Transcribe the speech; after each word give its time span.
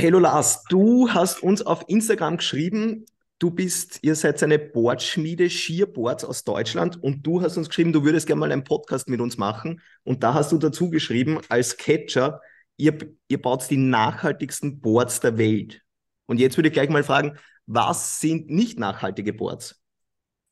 Hello 0.00 0.20
Lars, 0.20 0.62
du 0.68 1.10
hast 1.10 1.42
uns 1.42 1.60
auf 1.60 1.82
Instagram 1.88 2.36
geschrieben, 2.36 3.04
du 3.40 3.50
bist, 3.50 3.98
ihr 4.02 4.14
seid 4.14 4.40
eine 4.44 4.56
Boardschmiede, 4.56 5.50
Skierboards 5.50 6.24
aus 6.24 6.44
Deutschland 6.44 7.02
und 7.02 7.26
du 7.26 7.42
hast 7.42 7.56
uns 7.56 7.66
geschrieben, 7.66 7.92
du 7.92 8.04
würdest 8.04 8.28
gerne 8.28 8.38
mal 8.38 8.52
einen 8.52 8.62
Podcast 8.62 9.08
mit 9.08 9.20
uns 9.20 9.38
machen 9.38 9.82
und 10.04 10.22
da 10.22 10.34
hast 10.34 10.52
du 10.52 10.58
dazu 10.58 10.88
geschrieben, 10.88 11.40
als 11.48 11.78
Catcher, 11.78 12.40
ihr, 12.76 12.96
ihr 13.26 13.42
baut 13.42 13.68
die 13.68 13.76
nachhaltigsten 13.76 14.80
Boards 14.80 15.18
der 15.18 15.36
Welt. 15.36 15.82
Und 16.26 16.38
jetzt 16.38 16.56
würde 16.56 16.68
ich 16.68 16.74
gleich 16.74 16.90
mal 16.90 17.02
fragen, 17.02 17.36
was 17.66 18.20
sind 18.20 18.50
nicht 18.50 18.78
nachhaltige 18.78 19.32
Boards? 19.32 19.82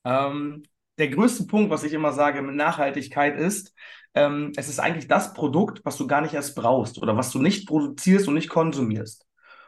Ähm, 0.05 0.65
der 0.99 1.07
größte 1.07 1.45
Punkt, 1.45 1.71
was 1.71 1.85
ich 1.85 1.93
immer 1.93 2.13
sage 2.13 2.43
mit 2.43 2.57
Nachhaltigkeit 2.57 3.39
ist, 3.39 3.77
ähm, 4.13 4.51
es 4.57 4.69
ist 4.69 4.81
eigentlich 4.81 5.07
das 5.07 5.35
Produkt, 5.35 5.83
was 5.85 5.97
du 5.99 6.09
gar 6.09 6.21
nicht 6.21 6.35
erst 6.35 6.57
brauchst 6.57 7.01
oder 7.01 7.17
was 7.17 7.31
du 7.31 7.39
nicht 7.39 7.69
produzierst 7.69 8.27
und 8.27 8.35
nicht 8.35 8.49
konsumierst. 8.49 9.25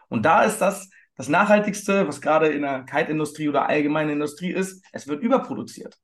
Und 0.09 0.25
da 0.25 0.43
ist 0.43 0.59
das 0.59 0.88
das 1.18 1.29
Nachhaltigste, 1.29 2.07
was 2.07 2.21
gerade 2.21 2.46
in 2.46 2.62
der 2.62 2.85
Kite-Industrie 2.85 3.49
oder 3.49 3.68
allgemeinen 3.68 4.11
Industrie 4.11 4.53
ist, 4.53 4.85
es 4.93 5.08
wird 5.08 5.21
überproduziert. 5.21 5.99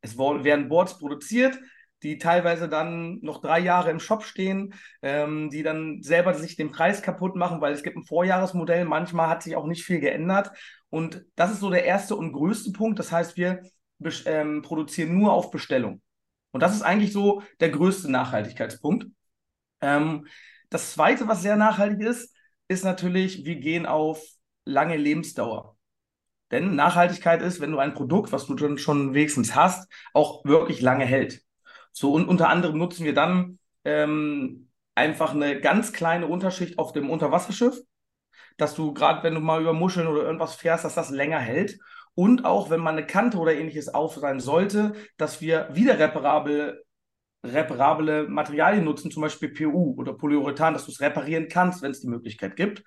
Es 0.00 0.18
werden 0.18 0.68
Boards 0.68 0.98
produziert, 0.98 1.60
die 2.02 2.18
teilweise 2.18 2.68
dann 2.68 3.20
noch 3.20 3.40
drei 3.40 3.60
Jahre 3.60 3.90
im 3.90 4.00
Shop 4.00 4.24
stehen, 4.24 4.74
ähm, 5.00 5.48
die 5.50 5.62
dann 5.62 6.02
selber 6.02 6.34
sich 6.34 6.56
den 6.56 6.72
Preis 6.72 7.02
kaputt 7.02 7.36
machen, 7.36 7.60
weil 7.60 7.72
es 7.72 7.84
gibt 7.84 7.96
ein 7.96 8.04
Vorjahresmodell, 8.04 8.84
manchmal 8.84 9.28
hat 9.28 9.44
sich 9.44 9.54
auch 9.54 9.66
nicht 9.66 9.84
viel 9.84 10.00
geändert. 10.00 10.50
Und 10.90 11.24
das 11.36 11.52
ist 11.52 11.60
so 11.60 11.70
der 11.70 11.84
erste 11.84 12.16
und 12.16 12.32
größte 12.32 12.72
Punkt. 12.72 12.98
Das 12.98 13.12
heißt, 13.12 13.36
wir 13.36 13.62
ähm, 14.26 14.62
produzieren 14.62 15.16
nur 15.16 15.32
auf 15.32 15.52
Bestellung. 15.52 16.02
Und 16.50 16.62
das 16.64 16.74
ist 16.74 16.82
eigentlich 16.82 17.12
so 17.12 17.42
der 17.60 17.70
größte 17.70 18.10
Nachhaltigkeitspunkt. 18.10 19.06
Ähm, 19.80 20.26
das 20.68 20.94
zweite, 20.94 21.28
was 21.28 21.42
sehr 21.42 21.56
nachhaltig 21.56 22.00
ist, 22.00 22.34
ist 22.68 22.84
natürlich, 22.84 23.44
wir 23.44 23.56
gehen 23.56 23.86
auf 23.86 24.22
lange 24.64 24.96
Lebensdauer. 24.96 25.76
Denn 26.50 26.74
Nachhaltigkeit 26.74 27.42
ist, 27.42 27.60
wenn 27.60 27.72
du 27.72 27.78
ein 27.78 27.94
Produkt, 27.94 28.32
was 28.32 28.46
du 28.46 28.56
schon, 28.56 28.78
schon 28.78 29.14
wenigstens 29.14 29.54
hast, 29.54 29.90
auch 30.14 30.44
wirklich 30.44 30.80
lange 30.80 31.04
hält. 31.04 31.42
So, 31.92 32.12
und 32.12 32.28
unter 32.28 32.48
anderem 32.48 32.78
nutzen 32.78 33.04
wir 33.04 33.14
dann 33.14 33.58
ähm, 33.84 34.70
einfach 34.94 35.34
eine 35.34 35.60
ganz 35.60 35.92
kleine 35.92 36.26
Unterschicht 36.26 36.78
auf 36.78 36.92
dem 36.92 37.10
Unterwasserschiff, 37.10 37.80
dass 38.56 38.74
du 38.74 38.92
gerade, 38.92 39.22
wenn 39.22 39.34
du 39.34 39.40
mal 39.40 39.60
über 39.60 39.72
Muscheln 39.72 40.06
oder 40.06 40.22
irgendwas 40.22 40.54
fährst, 40.54 40.84
dass 40.84 40.94
das 40.94 41.10
länger 41.10 41.38
hält. 41.38 41.78
Und 42.14 42.44
auch, 42.44 42.70
wenn 42.70 42.80
man 42.80 42.96
eine 42.96 43.06
Kante 43.06 43.38
oder 43.38 43.54
ähnliches 43.54 43.94
auf 43.94 44.16
sein 44.16 44.40
sollte, 44.40 44.94
dass 45.18 45.40
wir 45.40 45.68
wieder 45.72 45.98
reparable, 45.98 46.82
reparable 47.52 48.28
Materialien 48.28 48.84
nutzen, 48.84 49.10
zum 49.10 49.22
Beispiel 49.22 49.50
PU 49.50 49.94
oder 49.96 50.12
Polyurethan, 50.14 50.74
dass 50.74 50.84
du 50.86 50.92
es 50.92 51.00
reparieren 51.00 51.48
kannst, 51.48 51.82
wenn 51.82 51.90
es 51.90 52.00
die 52.00 52.08
Möglichkeit 52.08 52.56
gibt. 52.56 52.82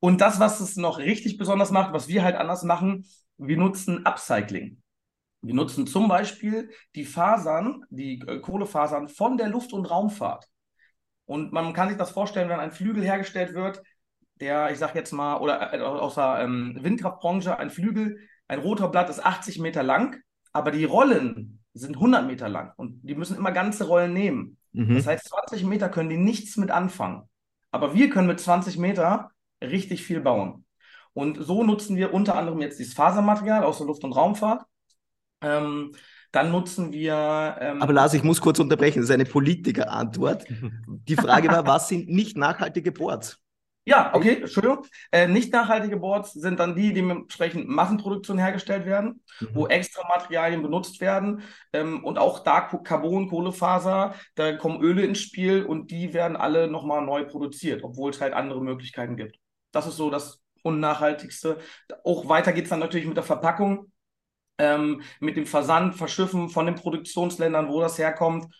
Und 0.00 0.20
das, 0.20 0.40
was 0.40 0.60
es 0.60 0.76
noch 0.76 0.98
richtig 0.98 1.38
besonders 1.38 1.70
macht, 1.70 1.92
was 1.92 2.08
wir 2.08 2.22
halt 2.22 2.36
anders 2.36 2.62
machen, 2.62 3.06
wir 3.38 3.56
nutzen 3.56 4.04
Upcycling. 4.06 4.82
Wir 5.42 5.54
nutzen 5.54 5.86
zum 5.86 6.08
Beispiel 6.08 6.70
die 6.94 7.04
Fasern, 7.04 7.84
die 7.90 8.20
äh, 8.26 8.40
Kohlefasern 8.40 9.08
von 9.08 9.36
der 9.36 9.48
Luft- 9.48 9.72
und 9.72 9.86
Raumfahrt. 9.86 10.48
Und 11.24 11.52
man 11.52 11.72
kann 11.72 11.88
sich 11.88 11.98
das 11.98 12.10
vorstellen, 12.10 12.48
wenn 12.48 12.60
ein 12.60 12.72
Flügel 12.72 13.02
hergestellt 13.02 13.54
wird, 13.54 13.82
der, 14.40 14.70
ich 14.70 14.78
sag 14.78 14.94
jetzt 14.94 15.12
mal, 15.12 15.36
oder 15.38 15.72
äh, 15.72 15.80
aus 15.80 16.14
der 16.14 16.40
ähm, 16.40 16.78
Windkraftbranche, 16.80 17.58
ein 17.58 17.70
Flügel, 17.70 18.18
ein 18.48 18.60
roter 18.60 18.88
Blatt 18.88 19.10
ist 19.10 19.24
80 19.24 19.58
Meter 19.58 19.82
lang, 19.82 20.20
aber 20.52 20.70
die 20.70 20.84
Rollen 20.84 21.64
sind 21.78 21.96
100 21.96 22.26
Meter 22.26 22.48
lang 22.48 22.72
und 22.76 23.00
die 23.02 23.14
müssen 23.14 23.36
immer 23.36 23.52
ganze 23.52 23.86
Rollen 23.86 24.12
nehmen. 24.12 24.56
Mhm. 24.72 24.94
Das 24.94 25.06
heißt, 25.06 25.28
20 25.28 25.64
Meter 25.64 25.88
können 25.88 26.08
die 26.08 26.16
nichts 26.16 26.56
mit 26.56 26.70
anfangen. 26.70 27.22
Aber 27.70 27.94
wir 27.94 28.10
können 28.10 28.28
mit 28.28 28.40
20 28.40 28.78
Meter 28.78 29.30
richtig 29.62 30.02
viel 30.02 30.20
bauen. 30.20 30.64
Und 31.12 31.42
so 31.42 31.62
nutzen 31.62 31.96
wir 31.96 32.12
unter 32.12 32.36
anderem 32.36 32.60
jetzt 32.60 32.78
dieses 32.78 32.94
Fasermaterial 32.94 33.64
aus 33.64 33.78
der 33.78 33.86
Luft- 33.86 34.04
und 34.04 34.12
Raumfahrt. 34.12 34.64
Ähm, 35.40 35.92
dann 36.32 36.50
nutzen 36.50 36.92
wir. 36.92 37.56
Ähm, 37.60 37.80
Aber 37.80 37.92
Lars, 37.92 38.12
ich 38.14 38.22
muss 38.22 38.40
kurz 38.40 38.58
unterbrechen, 38.58 39.00
das 39.00 39.08
ist 39.08 39.14
eine 39.14 39.24
Politikerantwort. 39.24 40.44
Die 40.86 41.16
Frage 41.16 41.48
war, 41.48 41.66
was 41.66 41.88
sind 41.88 42.08
nicht 42.08 42.36
nachhaltige 42.36 42.92
Boards? 42.92 43.38
Ja, 43.88 44.12
okay, 44.14 44.40
Entschuldigung. 44.40 44.84
Äh, 45.12 45.28
nicht 45.28 45.52
nachhaltige 45.52 45.96
Boards 45.96 46.32
sind 46.32 46.58
dann 46.58 46.74
die, 46.74 46.92
die 46.92 47.08
entsprechend 47.08 47.68
Massenproduktion 47.68 48.36
hergestellt 48.36 48.84
werden, 48.84 49.22
mhm. 49.38 49.48
wo 49.52 49.68
extra 49.68 50.06
Materialien 50.08 50.60
benutzt 50.60 51.00
werden 51.00 51.42
ähm, 51.72 52.04
und 52.04 52.18
auch 52.18 52.40
da 52.40 52.62
Carbon, 52.62 53.28
Kohlefaser, 53.28 54.16
da 54.34 54.56
kommen 54.56 54.82
Öle 54.82 55.04
ins 55.04 55.20
Spiel 55.20 55.64
und 55.64 55.92
die 55.92 56.12
werden 56.12 56.36
alle 56.36 56.66
nochmal 56.66 57.02
neu 57.02 57.24
produziert, 57.26 57.84
obwohl 57.84 58.10
es 58.10 58.20
halt 58.20 58.34
andere 58.34 58.60
Möglichkeiten 58.60 59.16
gibt. 59.16 59.38
Das 59.70 59.86
ist 59.86 59.96
so 59.96 60.10
das 60.10 60.42
Unnachhaltigste. 60.64 61.58
Auch 62.02 62.28
weiter 62.28 62.52
geht 62.52 62.64
es 62.64 62.70
dann 62.70 62.80
natürlich 62.80 63.06
mit 63.06 63.16
der 63.16 63.22
Verpackung, 63.22 63.92
ähm, 64.58 65.02
mit 65.20 65.36
dem 65.36 65.46
Versand, 65.46 65.94
Verschiffen 65.94 66.48
von 66.48 66.66
den 66.66 66.74
Produktionsländern, 66.74 67.68
wo 67.68 67.80
das 67.80 67.98
herkommt. 67.98 68.52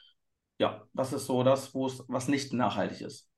Ja, 0.59 0.87
das 0.95 1.13
ist 1.13 1.27
so 1.27 1.43
das, 1.43 1.75
wo 1.75 1.87
es 1.87 2.05
was 2.07 2.29
nicht 2.29 2.53
nachhaltig 2.53 3.01
ist. 3.01 3.29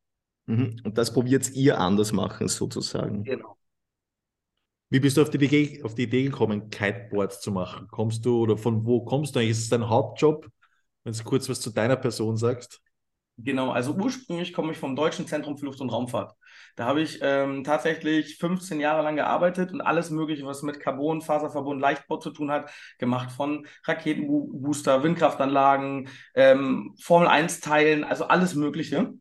Mhm. 0.49 0.81
Und 0.83 0.97
das 0.97 1.13
probiert 1.13 1.51
ihr 1.51 1.79
anders 1.79 2.13
machen, 2.13 2.49
sozusagen. 2.49 3.23
Genau. 3.23 3.57
Wie 4.91 5.01
bist 5.01 5.19
du 5.19 5.23
auf 5.23 5.29
die, 5.29 5.37
Idee, 5.45 5.83
auf 5.83 5.95
die 5.95 6.05
Idee 6.05 6.25
gekommen, 6.25 6.71
Kiteboards 6.71 7.43
zu 7.43 7.53
machen? 7.53 7.87
Kommst 7.91 8.25
du 8.25 8.41
oder 8.41 8.57
von 8.57 8.87
wo 8.87 9.05
kommst 9.05 9.35
du 9.35 9.41
eigentlich? 9.41 9.51
Ist 9.51 9.65
es 9.65 9.69
dein 9.69 9.89
Hauptjob? 9.89 10.49
Wenn 11.05 11.13
du 11.13 11.25
kurz 11.25 11.49
was 11.51 11.61
zu 11.61 11.71
deiner 11.71 11.97
Person 11.97 12.39
sagst. 12.39 12.81
Genau, 13.37 13.71
also 13.71 13.95
ursprünglich 13.95 14.53
komme 14.53 14.73
ich 14.73 14.79
vom 14.79 14.97
Deutschen 14.97 15.27
Zentrum 15.27 15.59
für 15.59 15.67
Luft- 15.67 15.81
und 15.81 15.91
Raumfahrt. 15.91 16.33
Da 16.75 16.87
habe 16.87 17.03
ich 17.03 17.19
ähm, 17.23 17.63
tatsächlich 17.63 18.37
15 18.39 18.81
Jahre 18.81 19.03
lang 19.03 19.17
gearbeitet 19.17 19.71
und 19.71 19.81
alles 19.81 20.11
Mögliche, 20.11 20.45
was 20.45 20.63
mit 20.63 20.81
Carbon, 20.81 21.21
Faserverbund, 21.21 21.81
Leichtbau 21.81 22.17
zu 22.17 22.31
tun 22.31 22.51
hat, 22.51 22.71
gemacht. 22.99 23.31
Von 23.31 23.67
Raketenbooster, 23.85 25.03
Windkraftanlagen, 25.03 26.09
ähm, 26.35 26.95
Formel-1-Teilen, 27.01 28.03
also 28.03 28.25
alles 28.25 28.55
Mögliche. 28.55 29.13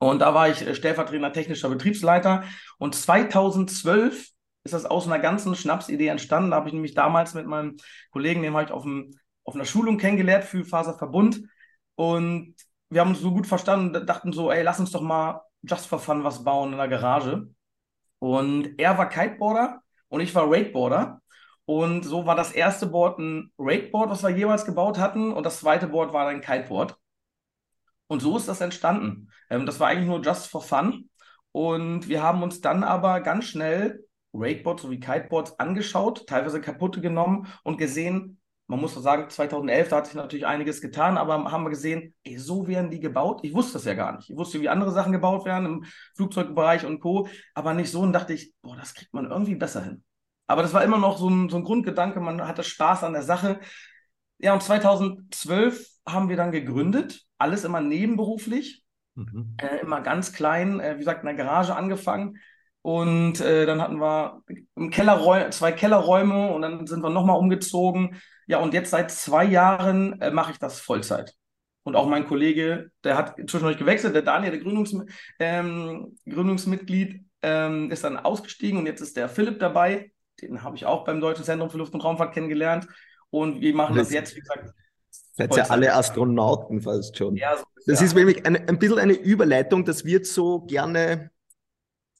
Und 0.00 0.20
da 0.20 0.34
war 0.34 0.48
ich 0.48 0.66
äh, 0.66 0.74
stellvertretender 0.74 1.32
technischer 1.32 1.68
Betriebsleiter. 1.68 2.44
Und 2.78 2.94
2012 2.94 4.30
ist 4.64 4.74
das 4.74 4.86
aus 4.86 5.06
einer 5.06 5.18
ganzen 5.18 5.54
Schnapsidee 5.54 6.08
entstanden. 6.08 6.50
Da 6.50 6.56
habe 6.56 6.68
ich 6.68 6.74
nämlich 6.74 6.94
damals 6.94 7.34
mit 7.34 7.46
meinem 7.46 7.76
Kollegen, 8.10 8.42
den 8.42 8.54
habe 8.54 8.64
ich 8.64 8.72
auf, 8.72 8.82
dem, 8.82 9.14
auf 9.44 9.54
einer 9.54 9.64
Schulung 9.66 9.98
kennengelernt 9.98 10.44
für 10.44 10.64
Faserverbund. 10.64 11.42
Und 11.96 12.56
wir 12.88 13.00
haben 13.02 13.10
uns 13.10 13.20
so 13.20 13.30
gut 13.32 13.46
verstanden 13.46 13.94
und 13.94 14.06
dachten 14.08 14.32
so, 14.32 14.50
ey, 14.50 14.62
lass 14.62 14.80
uns 14.80 14.90
doch 14.90 15.02
mal 15.02 15.42
just 15.62 15.86
for 15.86 15.98
fun 15.98 16.24
was 16.24 16.44
bauen 16.44 16.72
in 16.72 16.78
der 16.78 16.88
Garage. 16.88 17.48
Und 18.18 18.78
er 18.78 18.96
war 18.98 19.08
Kiteboarder 19.08 19.82
und 20.08 20.20
ich 20.20 20.34
war 20.34 20.50
Wakeboarder. 20.50 21.20
Und 21.66 22.04
so 22.04 22.26
war 22.26 22.36
das 22.36 22.52
erste 22.52 22.86
Board 22.86 23.18
ein 23.18 23.52
Wakeboard, 23.58 24.10
was 24.10 24.22
wir 24.22 24.30
jeweils 24.30 24.64
gebaut 24.64 24.98
hatten. 24.98 25.32
Und 25.32 25.44
das 25.44 25.60
zweite 25.60 25.88
Board 25.88 26.12
war 26.12 26.26
ein 26.28 26.40
Kiteboard. 26.40 26.96
Und 28.10 28.20
so 28.20 28.36
ist 28.36 28.48
das 28.48 28.60
entstanden. 28.60 29.28
Ähm, 29.50 29.66
das 29.66 29.78
war 29.78 29.86
eigentlich 29.86 30.08
nur 30.08 30.20
just 30.20 30.48
for 30.48 30.62
fun. 30.62 31.08
Und 31.52 32.08
wir 32.08 32.24
haben 32.24 32.42
uns 32.42 32.60
dann 32.60 32.82
aber 32.82 33.20
ganz 33.20 33.44
schnell 33.44 34.04
Wakeboards 34.32 34.82
sowie 34.82 34.98
Kiteboards 34.98 35.60
angeschaut, 35.60 36.26
teilweise 36.26 36.60
kaputte 36.60 37.00
genommen 37.00 37.46
und 37.62 37.78
gesehen, 37.78 38.40
man 38.66 38.80
muss 38.80 38.94
sagen, 38.94 39.30
2011, 39.30 39.88
da 39.88 39.96
hat 39.96 40.06
sich 40.06 40.16
natürlich 40.16 40.46
einiges 40.46 40.80
getan, 40.80 41.18
aber 41.18 41.52
haben 41.52 41.62
wir 41.62 41.70
gesehen, 41.70 42.14
ey, 42.24 42.36
so 42.36 42.66
werden 42.66 42.90
die 42.90 42.98
gebaut. 42.98 43.40
Ich 43.44 43.54
wusste 43.54 43.74
das 43.74 43.84
ja 43.84 43.94
gar 43.94 44.16
nicht. 44.16 44.28
Ich 44.28 44.36
wusste, 44.36 44.60
wie 44.60 44.68
andere 44.68 44.90
Sachen 44.90 45.12
gebaut 45.12 45.44
werden 45.44 45.66
im 45.66 45.84
Flugzeugbereich 46.16 46.86
und 46.86 46.98
Co., 46.98 47.28
aber 47.54 47.74
nicht 47.74 47.92
so. 47.92 48.00
Und 48.00 48.12
dachte 48.12 48.32
ich, 48.32 48.54
boah, 48.60 48.76
das 48.76 48.94
kriegt 48.94 49.14
man 49.14 49.30
irgendwie 49.30 49.54
besser 49.54 49.84
hin. 49.84 50.02
Aber 50.48 50.62
das 50.62 50.74
war 50.74 50.82
immer 50.82 50.98
noch 50.98 51.18
so 51.18 51.28
ein, 51.28 51.48
so 51.48 51.58
ein 51.58 51.64
Grundgedanke, 51.64 52.20
man 52.20 52.46
hatte 52.46 52.64
Spaß 52.64 53.04
an 53.04 53.12
der 53.12 53.22
Sache. 53.22 53.60
Ja, 54.38 54.52
und 54.52 54.62
2012 54.62 55.99
haben 56.12 56.28
wir 56.28 56.36
dann 56.36 56.52
gegründet, 56.52 57.22
alles 57.38 57.64
immer 57.64 57.80
nebenberuflich, 57.80 58.84
mhm. 59.14 59.56
äh, 59.58 59.78
immer 59.80 60.00
ganz 60.00 60.32
klein, 60.32 60.80
äh, 60.80 60.94
wie 60.94 61.00
gesagt, 61.00 61.22
in 61.22 61.26
der 61.26 61.36
Garage 61.36 61.74
angefangen. 61.74 62.38
Und 62.82 63.40
äh, 63.40 63.66
dann 63.66 63.82
hatten 63.82 64.00
wir 64.00 64.42
im 64.74 64.90
Kellerräu 64.90 65.50
zwei 65.50 65.72
Kellerräume 65.72 66.50
und 66.52 66.62
dann 66.62 66.86
sind 66.86 67.02
wir 67.02 67.10
nochmal 67.10 67.38
umgezogen. 67.38 68.20
Ja, 68.46 68.58
und 68.58 68.72
jetzt 68.72 68.90
seit 68.90 69.10
zwei 69.10 69.44
Jahren 69.44 70.20
äh, 70.20 70.30
mache 70.30 70.52
ich 70.52 70.58
das 70.58 70.80
Vollzeit. 70.80 71.34
Und 71.82 71.96
auch 71.96 72.06
mein 72.06 72.26
Kollege, 72.26 72.90
der 73.04 73.16
hat 73.16 73.36
zwischendurch 73.36 73.78
gewechselt, 73.78 74.14
der 74.14 74.22
Daniel, 74.22 74.52
der 74.52 74.60
Gründungs 74.60 74.94
ähm, 75.38 76.16
Gründungsmitglied, 76.28 77.24
ähm, 77.42 77.90
ist 77.90 78.04
dann 78.04 78.18
ausgestiegen 78.18 78.78
und 78.78 78.86
jetzt 78.86 79.00
ist 79.00 79.16
der 79.16 79.28
Philipp 79.28 79.58
dabei. 79.58 80.12
Den 80.40 80.62
habe 80.62 80.76
ich 80.76 80.86
auch 80.86 81.04
beim 81.04 81.20
Deutschen 81.20 81.44
Zentrum 81.44 81.70
für 81.70 81.78
Luft- 81.78 81.94
und 81.94 82.04
Raumfahrt 82.04 82.34
kennengelernt. 82.34 82.86
Und 83.30 83.60
wir 83.60 83.74
machen 83.74 83.96
das, 83.96 84.08
das 84.08 84.14
jetzt, 84.14 84.36
wie 84.36 84.40
gesagt. 84.40 84.74
Seid 85.32 85.56
ja 85.56 85.64
alle 85.64 85.94
Astronauten 85.94 86.80
fast 86.80 87.16
schon. 87.16 87.36
Ja, 87.36 87.56
so 87.56 87.64
das 87.86 88.02
ist 88.02 88.14
nämlich 88.14 88.44
ein, 88.46 88.56
ein 88.56 88.78
bisschen 88.78 88.98
eine 88.98 89.14
Überleitung, 89.14 89.84
das 89.84 90.04
wird 90.04 90.26
so 90.26 90.60
gerne 90.60 91.30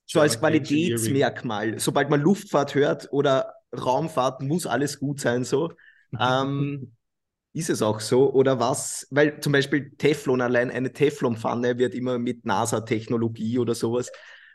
so 0.06 0.20
als 0.20 0.38
Qualitätsmerkmal. 0.38 1.78
Sobald 1.78 2.10
man 2.10 2.20
Luftfahrt 2.20 2.74
hört 2.74 3.12
oder 3.12 3.54
Raumfahrt, 3.76 4.42
muss 4.42 4.66
alles 4.66 4.98
gut 4.98 5.20
sein, 5.20 5.44
so. 5.44 5.72
ähm, 6.18 6.92
ist 7.52 7.70
es 7.70 7.82
auch 7.82 8.00
so? 8.00 8.32
Oder 8.32 8.60
was? 8.60 9.06
Weil 9.10 9.40
zum 9.40 9.52
Beispiel 9.52 9.92
Teflon, 9.96 10.40
allein 10.40 10.70
eine 10.70 10.92
Teflonpfanne 10.92 11.78
wird 11.78 11.94
immer 11.94 12.18
mit 12.18 12.44
NASA-Technologie 12.44 13.58
oder 13.58 13.74
sowas. 13.74 14.10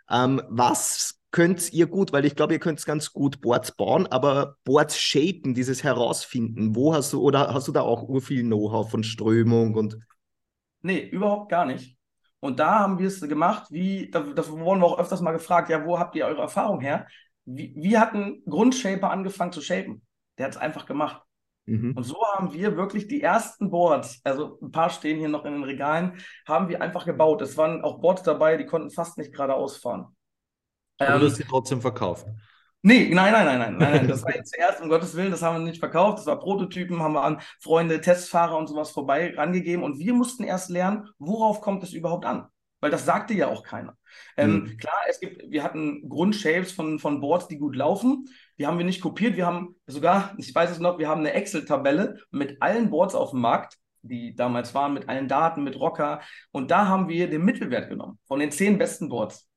Ähm, 0.10 0.42
was 0.50 1.20
könnt 1.36 1.74
ihr 1.74 1.88
gut, 1.88 2.14
weil 2.14 2.24
ich 2.24 2.38
glaube, 2.38 2.54
ihr 2.54 2.60
könnt 2.60 2.84
ganz 2.86 3.12
gut 3.12 3.42
Boards 3.42 3.74
bauen, 3.74 4.08
aber 4.08 4.56
Boards 4.64 4.98
shapen, 4.98 5.54
dieses 5.54 5.84
Herausfinden, 5.84 6.78
wo 6.78 6.94
hast 6.94 7.12
du, 7.12 7.22
oder 7.22 7.54
hast 7.54 7.68
du 7.68 7.74
da 7.74 7.82
auch 7.82 8.04
urviel 8.04 8.42
Know-how 8.42 8.90
von 8.90 9.04
Strömung 9.04 9.76
und. 9.76 10.00
Nee, 10.82 11.10
überhaupt 11.10 11.52
gar 11.52 11.66
nicht. 11.66 11.98
Und 12.40 12.62
da 12.62 12.80
haben 12.80 13.00
wir 13.00 13.08
es 13.08 13.20
gemacht, 13.20 13.66
wie, 13.70 14.10
da, 14.10 14.22
da 14.22 14.48
wurden 14.48 14.80
wir 14.80 14.86
auch 14.86 14.98
öfters 14.98 15.20
mal 15.20 15.34
gefragt, 15.34 15.70
ja, 15.70 15.86
wo 15.86 16.00
habt 16.00 16.16
ihr 16.16 16.26
eure 16.26 16.44
Erfahrung 16.44 16.80
her? 16.80 17.06
Wie, 17.44 17.74
wie 17.76 17.98
hat 17.98 18.14
ein 18.14 18.42
Grundshaper 18.50 19.12
angefangen 19.12 19.52
zu 19.52 19.60
shapen? 19.60 20.04
Der 20.38 20.46
hat 20.46 20.54
es 20.54 20.62
einfach 20.62 20.86
gemacht. 20.86 21.22
Mhm. 21.66 21.98
Und 21.98 22.04
so 22.04 22.16
haben 22.34 22.54
wir 22.54 22.78
wirklich 22.78 23.10
die 23.10 23.22
ersten 23.22 23.70
Boards, 23.70 24.22
also 24.24 24.58
ein 24.62 24.72
paar 24.72 24.90
stehen 24.90 25.20
hier 25.20 25.28
noch 25.28 25.44
in 25.44 25.52
den 25.52 25.64
Regalen, 25.66 26.14
haben 26.48 26.70
wir 26.70 26.82
einfach 26.82 27.06
gebaut. 27.06 27.42
Es 27.42 27.58
waren 27.58 27.82
auch 27.82 28.00
Boards 28.00 28.24
dabei, 28.24 28.56
die 28.56 28.66
konnten 28.66 28.90
fast 28.90 29.18
nicht 29.18 29.34
geradeaus 29.34 29.76
fahren. 29.76 30.16
Aber 30.98 31.16
ähm, 31.16 31.20
du 31.20 31.26
hast 31.28 31.36
sie 31.36 31.44
trotzdem 31.44 31.82
verkauft. 31.82 32.26
Nee, 32.82 33.10
nein, 33.12 33.34
nein, 33.34 33.46
nein, 33.46 33.78
nein, 33.78 33.78
nein, 33.78 34.08
Das 34.08 34.24
war 34.26 34.36
jetzt 34.36 34.54
zuerst, 34.54 34.80
um 34.80 34.90
Gottes 34.90 35.16
Willen, 35.16 35.32
das 35.32 35.42
haben 35.42 35.58
wir 35.58 35.68
nicht 35.68 35.80
verkauft. 35.80 36.20
Das 36.20 36.28
war 36.28 36.40
Prototypen, 36.40 37.02
haben 37.02 37.14
wir 37.14 37.24
an 37.24 37.42
Freunde, 37.60 38.00
Testfahrer 38.00 38.56
und 38.56 38.68
sowas 38.68 38.92
vorbei 38.92 39.34
rangegeben. 39.36 39.84
Und 39.84 39.98
wir 39.98 40.14
mussten 40.14 40.44
erst 40.44 40.70
lernen, 40.70 41.10
worauf 41.18 41.62
kommt 41.62 41.84
es 41.84 41.94
überhaupt 41.94 42.26
an? 42.26 42.46
Weil 42.82 42.92
das 42.92 43.04
sagte 43.04 43.34
ja 43.34 43.48
auch 43.48 43.64
keiner. 43.64 43.98
Ähm, 44.38 44.54
mhm. 44.54 44.78
Klar, 44.78 44.94
es 45.10 45.20
gibt, 45.20 45.50
wir 45.50 45.64
hatten 45.64 46.08
Grundshapes 46.08 46.74
von, 46.74 47.00
von 47.00 47.22
Boards, 47.22 47.48
die 47.48 47.58
gut 47.58 47.76
laufen. 47.76 48.28
Die 48.60 48.68
haben 48.68 48.78
wir 48.78 48.86
nicht 48.86 49.02
kopiert. 49.02 49.36
Wir 49.36 49.48
haben 49.48 49.76
sogar, 49.88 50.36
ich 50.38 50.54
weiß 50.54 50.70
es 50.70 50.78
noch, 50.78 51.00
wir 51.00 51.10
haben 51.10 51.22
eine 51.22 51.34
Excel-Tabelle 51.34 52.20
mit 52.30 52.62
allen 52.62 52.92
Boards 52.92 53.16
auf 53.16 53.32
dem 53.32 53.42
Markt, 53.42 53.80
die 54.04 54.36
damals 54.36 54.76
waren, 54.76 54.94
mit 54.94 55.10
allen 55.10 55.28
Daten, 55.28 55.64
mit 55.64 55.80
Rocker. 55.80 56.22
Und 56.52 56.70
da 56.70 56.88
haben 56.88 57.10
wir 57.10 57.28
den 57.32 57.44
Mittelwert 57.44 57.90
genommen 57.90 58.20
von 58.26 58.40
den 58.40 58.52
zehn 58.52 58.78
besten 58.78 59.10
Boards 59.10 59.50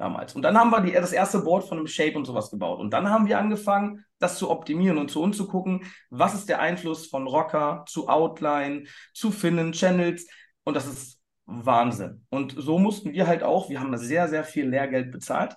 damals. 0.00 0.34
Und 0.34 0.42
dann 0.42 0.58
haben 0.58 0.70
wir 0.70 0.80
die, 0.80 0.92
das 0.92 1.12
erste 1.12 1.40
Board 1.40 1.64
von 1.64 1.78
einem 1.78 1.86
Shape 1.86 2.16
und 2.16 2.24
sowas 2.24 2.50
gebaut. 2.50 2.80
Und 2.80 2.90
dann 2.92 3.10
haben 3.10 3.28
wir 3.28 3.38
angefangen, 3.38 4.04
das 4.18 4.38
zu 4.38 4.50
optimieren 4.50 4.98
und 4.98 5.10
zu 5.10 5.22
uns 5.22 5.36
zu 5.36 5.46
gucken, 5.46 5.84
was 6.08 6.34
ist 6.34 6.48
der 6.48 6.60
Einfluss 6.60 7.06
von 7.06 7.26
Rocker 7.26 7.84
zu 7.86 8.08
Outline, 8.08 8.86
zu 9.12 9.30
Finnen, 9.30 9.72
Channels. 9.72 10.26
Und 10.64 10.74
das 10.74 10.86
ist 10.86 11.20
Wahnsinn. 11.44 12.24
Und 12.30 12.54
so 12.56 12.78
mussten 12.78 13.12
wir 13.12 13.26
halt 13.26 13.42
auch, 13.42 13.68
wir 13.68 13.80
haben 13.80 13.96
sehr, 13.98 14.28
sehr 14.28 14.44
viel 14.44 14.68
Lehrgeld 14.68 15.12
bezahlt. 15.12 15.56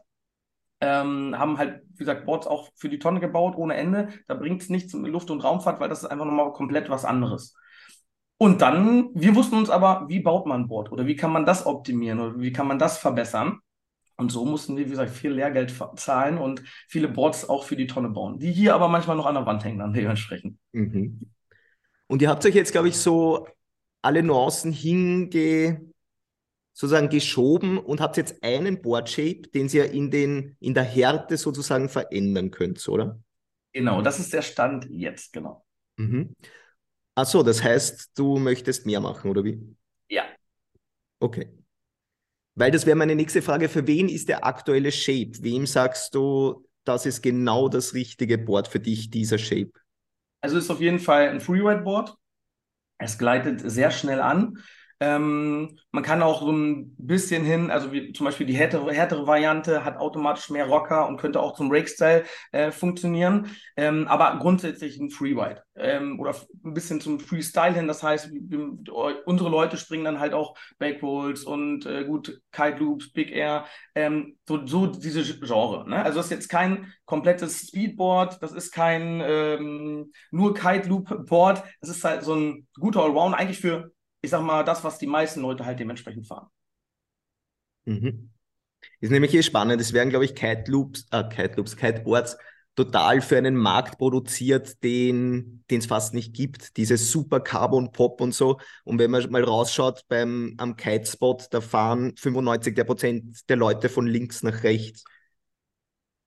Ähm, 0.82 1.36
haben 1.38 1.58
halt, 1.58 1.84
wie 1.94 2.00
gesagt, 2.00 2.26
Boards 2.26 2.46
auch 2.46 2.70
für 2.76 2.90
die 2.90 3.00
Tonne 3.00 3.22
gebaut 3.22 3.56
ohne 3.56 3.76
Ende. 3.76 4.10
Da 4.28 4.34
bringt 4.34 4.62
es 4.62 4.70
nichts 4.70 4.94
mit 4.94 5.12
Luft- 5.12 5.32
und 5.32 5.42
Raumfahrt, 5.42 5.80
weil 5.80 5.90
das 5.90 6.04
ist 6.04 6.10
einfach 6.10 6.26
nochmal 6.26 6.52
komplett 6.52 6.90
was 6.90 7.06
anderes. 7.06 7.56
Und 8.38 8.62
dann, 8.62 9.10
wir 9.14 9.36
wussten 9.36 9.56
uns 9.56 9.70
aber, 9.70 10.06
wie 10.10 10.20
baut 10.20 10.46
man 10.46 10.64
ein 10.64 10.68
Board 10.68 10.92
oder 10.92 11.06
wie 11.06 11.16
kann 11.16 11.32
man 11.32 11.46
das 11.46 11.66
optimieren 11.66 12.20
oder 12.20 12.40
wie 12.40 12.52
kann 12.52 12.68
man 12.68 12.80
das 12.80 12.98
verbessern. 12.98 13.60
Und 14.24 14.30
so 14.30 14.46
mussten 14.46 14.78
wir, 14.78 14.86
wie 14.86 14.92
gesagt, 14.92 15.12
viel 15.12 15.32
Lehrgeld 15.32 15.74
zahlen 15.98 16.38
und 16.38 16.64
viele 16.88 17.10
Boards 17.10 17.50
auch 17.50 17.66
für 17.66 17.76
die 17.76 17.88
Tonne 17.88 18.08
bauen, 18.08 18.40
die 18.40 18.54
hier 18.54 18.74
aber 18.74 18.88
manchmal 18.88 19.18
noch 19.18 19.26
an 19.26 19.36
der 19.36 19.46
Wand 19.46 19.66
hängen 19.66 19.80
dann 19.80 19.92
dementsprechend. 19.92 20.58
Mhm. 20.72 21.20
Und 22.08 22.22
ihr 22.22 22.30
habt 22.30 22.46
euch 22.46 22.56
jetzt, 22.56 22.72
glaube 22.72 22.88
ich, 22.88 22.96
so 22.96 23.50
alle 24.02 24.24
Nuancen 24.24 24.72
hinge, 24.72 25.82
sozusagen 26.72 27.10
geschoben 27.10 27.78
und 27.78 28.00
habt 28.00 28.16
jetzt 28.16 28.42
einen 28.46 28.82
Board-Shape, 28.82 29.50
den 29.54 29.68
ihr 29.68 29.92
in, 29.92 30.10
den, 30.10 30.56
in 30.62 30.74
der 30.74 30.84
Härte 30.84 31.36
sozusagen 31.36 31.90
verändern 31.90 32.50
könnt, 32.50 32.88
oder? 32.88 33.20
Genau, 33.74 34.02
das 34.02 34.20
ist 34.20 34.32
der 34.32 34.42
Stand 34.42 34.88
jetzt, 34.90 35.34
genau. 35.34 35.66
Mhm. 35.98 36.34
Achso, 37.14 37.44
das 37.44 37.62
heißt, 37.62 38.18
du 38.18 38.40
möchtest 38.40 38.86
mehr 38.86 39.02
machen, 39.02 39.30
oder 39.30 39.44
wie? 39.44 39.62
Ja. 40.08 40.24
Okay. 41.20 41.50
Weil 42.56 42.72
das 42.72 42.86
wäre 42.86 42.96
meine 42.96 43.16
nächste 43.16 43.42
Frage. 43.42 43.68
Für 43.70 43.88
wen 43.88 44.10
ist 44.10 44.30
der 44.30 44.46
aktuelle 44.46 44.92
Shape? 44.92 45.32
Wem 45.42 45.66
sagst 45.66 46.14
du, 46.14 46.68
das 46.84 47.06
ist 47.06 47.22
genau 47.22 47.70
das 47.70 47.94
richtige 47.94 48.38
Board 48.38 48.68
für 48.68 48.80
dich, 48.80 49.10
dieser 49.10 49.38
Shape? 49.38 49.72
Also 50.42 50.58
ist 50.58 50.70
auf 50.70 50.82
jeden 50.82 51.00
Fall 51.00 51.30
ein 51.30 51.40
Freeride-Board. 51.40 52.16
Es 53.00 53.18
gleitet 53.18 53.62
sehr 53.64 53.92
schnell 53.92 54.22
an. 54.22 54.60
Ähm, 55.04 55.78
man 55.92 56.04
kann 56.04 56.24
auch 56.24 56.42
so 56.42 56.52
ein 56.52 56.96
bisschen 56.98 57.44
hin, 57.44 57.70
also 57.70 57.92
wie 57.92 58.14
zum 58.14 58.26
Beispiel 58.26 58.48
die 58.48 58.56
härtere, 58.56 58.94
härtere 58.94 59.28
Variante 59.28 59.84
hat 59.84 59.98
automatisch 59.98 60.50
mehr 60.50 60.66
Rocker 60.66 61.08
und 61.10 61.18
könnte 61.18 61.42
auch 61.42 61.56
zum 61.56 61.70
Rake-Style 61.70 62.24
äh, 62.54 62.72
funktionieren, 62.72 63.48
ähm, 63.76 64.08
aber 64.08 64.40
grundsätzlich 64.40 64.98
ein 64.98 65.10
Freeride 65.10 65.62
ähm, 65.76 66.22
oder 66.22 66.34
ein 66.64 66.74
bisschen 66.74 67.02
zum 67.02 67.20
Freestyle 67.20 67.74
hin. 67.74 67.88
Das 67.88 68.02
heißt, 68.02 68.32
unsere 69.26 69.50
Leute 69.50 69.76
springen 69.76 70.06
dann 70.06 70.20
halt 70.22 70.34
auch 70.34 70.56
Backrolls 70.80 71.44
und 71.44 71.86
äh, 71.86 72.06
gut 72.06 72.42
Kite 72.54 72.78
Loops, 72.78 73.12
Big 73.12 73.32
Air, 73.32 73.66
ähm, 73.96 74.38
so, 74.48 74.66
so 74.66 74.88
diese 74.88 75.24
Genre. 75.40 75.90
Ne? 75.90 76.02
Also 76.02 76.18
das 76.20 76.28
ist 76.28 76.32
jetzt 76.32 76.50
kein 76.50 76.94
komplettes 77.06 77.68
Speedboard, 77.68 78.42
das 78.42 78.54
ist 78.54 78.72
kein 78.72 79.22
ähm, 79.26 80.14
nur 80.32 80.54
Kite 80.54 80.88
Loop 80.88 81.28
Board, 81.28 81.62
das 81.82 81.90
ist 81.90 82.04
halt 82.06 82.24
so 82.24 82.36
ein 82.36 82.68
guter 82.80 83.02
Allround 83.04 83.36
eigentlich 83.36 83.60
für 83.60 83.92
ich 84.24 84.30
sag 84.30 84.42
mal, 84.42 84.64
das, 84.64 84.84
was 84.84 84.98
die 84.98 85.06
meisten 85.06 85.42
Leute 85.42 85.66
halt 85.66 85.80
dementsprechend 85.80 86.26
fahren. 86.26 86.48
Mhm. 87.86 88.32
Ist 89.02 89.12
nämlich 89.12 89.32
hier 89.32 89.44
spannend. 89.44 89.82
Es 89.82 89.92
werden, 89.92 90.10
glaube 90.10 90.26
ich, 90.26 90.34
Kite 90.34 90.72
Loops, 90.72 91.06
äh, 91.12 91.24
Kite 91.28 91.56
Loops, 91.58 91.76
Kiteboards 91.76 92.38
total 92.76 93.22
für 93.22 93.38
einen 93.38 93.56
Markt 93.56 93.98
produziert, 93.98 94.82
den 94.82 95.64
es 95.70 95.86
fast 95.86 96.14
nicht 96.14 96.34
gibt. 96.34 96.78
Dieses 96.78 97.12
super 97.12 97.42
Carbon 97.42 97.92
Pop 97.92 98.22
und 98.22 98.34
so. 98.34 98.60
Und 98.86 98.98
wenn 98.98 99.12
man 99.12 99.30
mal 99.30 99.44
rausschaut 99.44 100.06
beim 100.08 100.56
am 100.58 100.78
Kite 100.78 101.06
Spot, 101.06 101.38
da 101.52 101.60
fahren 101.60 102.16
95 102.16 102.76
der 102.76 102.86
Prozent 102.86 103.48
der 103.50 103.58
Leute 103.58 103.90
von 103.90 104.08
links 104.08 104.42
nach 104.42 104.64
rechts. 104.64 105.04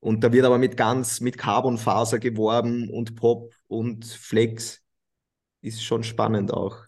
Und 0.00 0.22
da 0.22 0.32
wird 0.32 0.44
aber 0.44 0.58
mit 0.58 0.76
ganz 0.76 1.20
mit 1.20 1.38
Carbonfaser 1.38 2.19
geworben 2.19 2.90
und 2.90 3.16
Pop 3.16 3.54
und 3.66 4.04
Flex. 4.04 4.82
Ist 5.62 5.82
schon 5.82 6.04
spannend 6.04 6.52
auch. 6.52 6.84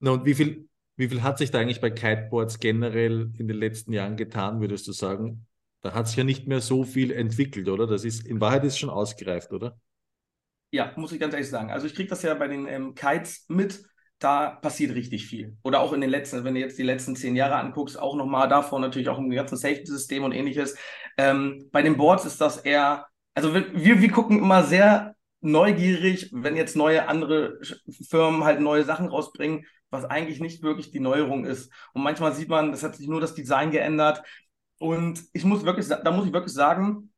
Na, 0.00 0.12
und 0.12 0.24
wie 0.24 0.34
viel, 0.34 0.68
wie 0.96 1.08
viel 1.08 1.22
hat 1.22 1.38
sich 1.38 1.50
da 1.50 1.58
eigentlich 1.58 1.80
bei 1.80 1.90
Kiteboards 1.90 2.60
generell 2.60 3.32
in 3.36 3.48
den 3.48 3.56
letzten 3.56 3.92
Jahren 3.92 4.16
getan, 4.16 4.60
würdest 4.60 4.86
du 4.86 4.92
sagen? 4.92 5.46
Da 5.80 5.94
hat 5.94 6.08
sich 6.08 6.16
ja 6.16 6.24
nicht 6.24 6.46
mehr 6.48 6.60
so 6.60 6.84
viel 6.84 7.12
entwickelt, 7.12 7.68
oder? 7.68 7.86
Das 7.86 8.04
ist, 8.04 8.26
in 8.26 8.40
Wahrheit 8.40 8.64
ist 8.64 8.74
es 8.74 8.78
schon 8.78 8.90
ausgereift, 8.90 9.52
oder? 9.52 9.78
Ja, 10.70 10.92
muss 10.96 11.12
ich 11.12 11.20
ganz 11.20 11.34
ehrlich 11.34 11.48
sagen. 11.48 11.70
Also 11.70 11.86
ich 11.86 11.94
kriege 11.94 12.08
das 12.08 12.22
ja 12.22 12.34
bei 12.34 12.48
den 12.48 12.66
ähm, 12.66 12.94
Kites 12.94 13.46
mit, 13.48 13.82
da 14.18 14.50
passiert 14.50 14.94
richtig 14.94 15.26
viel. 15.26 15.56
Oder 15.62 15.80
auch 15.80 15.92
in 15.92 16.00
den 16.00 16.10
letzten, 16.10 16.44
wenn 16.44 16.54
du 16.54 16.60
jetzt 16.60 16.78
die 16.78 16.82
letzten 16.82 17.16
zehn 17.16 17.36
Jahre 17.36 17.56
anguckst, 17.56 17.98
auch 17.98 18.16
nochmal 18.16 18.48
davor 18.48 18.80
natürlich 18.80 19.08
auch 19.08 19.18
im 19.18 19.30
ganzen 19.30 19.56
Safety-System 19.56 20.24
und 20.24 20.32
ähnliches. 20.32 20.76
Ähm, 21.16 21.68
bei 21.72 21.82
den 21.82 21.96
Boards 21.96 22.24
ist 22.24 22.40
das 22.40 22.58
eher, 22.58 23.06
also 23.34 23.54
wir, 23.54 24.00
wir 24.00 24.10
gucken 24.10 24.38
immer 24.38 24.64
sehr 24.64 25.14
neugierig, 25.40 26.30
wenn 26.32 26.56
jetzt 26.56 26.76
neue 26.76 27.08
andere 27.08 27.58
Firmen 28.08 28.44
halt 28.44 28.60
neue 28.60 28.84
Sachen 28.84 29.08
rausbringen, 29.08 29.66
was 29.90 30.04
eigentlich 30.04 30.40
nicht 30.40 30.62
wirklich 30.62 30.90
die 30.90 31.00
Neuerung 31.00 31.44
ist. 31.44 31.72
Und 31.92 32.02
manchmal 32.02 32.34
sieht 32.34 32.48
man, 32.48 32.72
das 32.72 32.82
hat 32.82 32.96
sich 32.96 33.08
nur 33.08 33.20
das 33.20 33.34
Design 33.34 33.70
geändert. 33.70 34.22
Und 34.78 35.22
ich 35.32 35.44
muss 35.44 35.64
wirklich, 35.64 35.88
da 35.88 36.10
muss 36.10 36.26
ich 36.26 36.32
wirklich 36.32 36.52
sagen, 36.52 37.12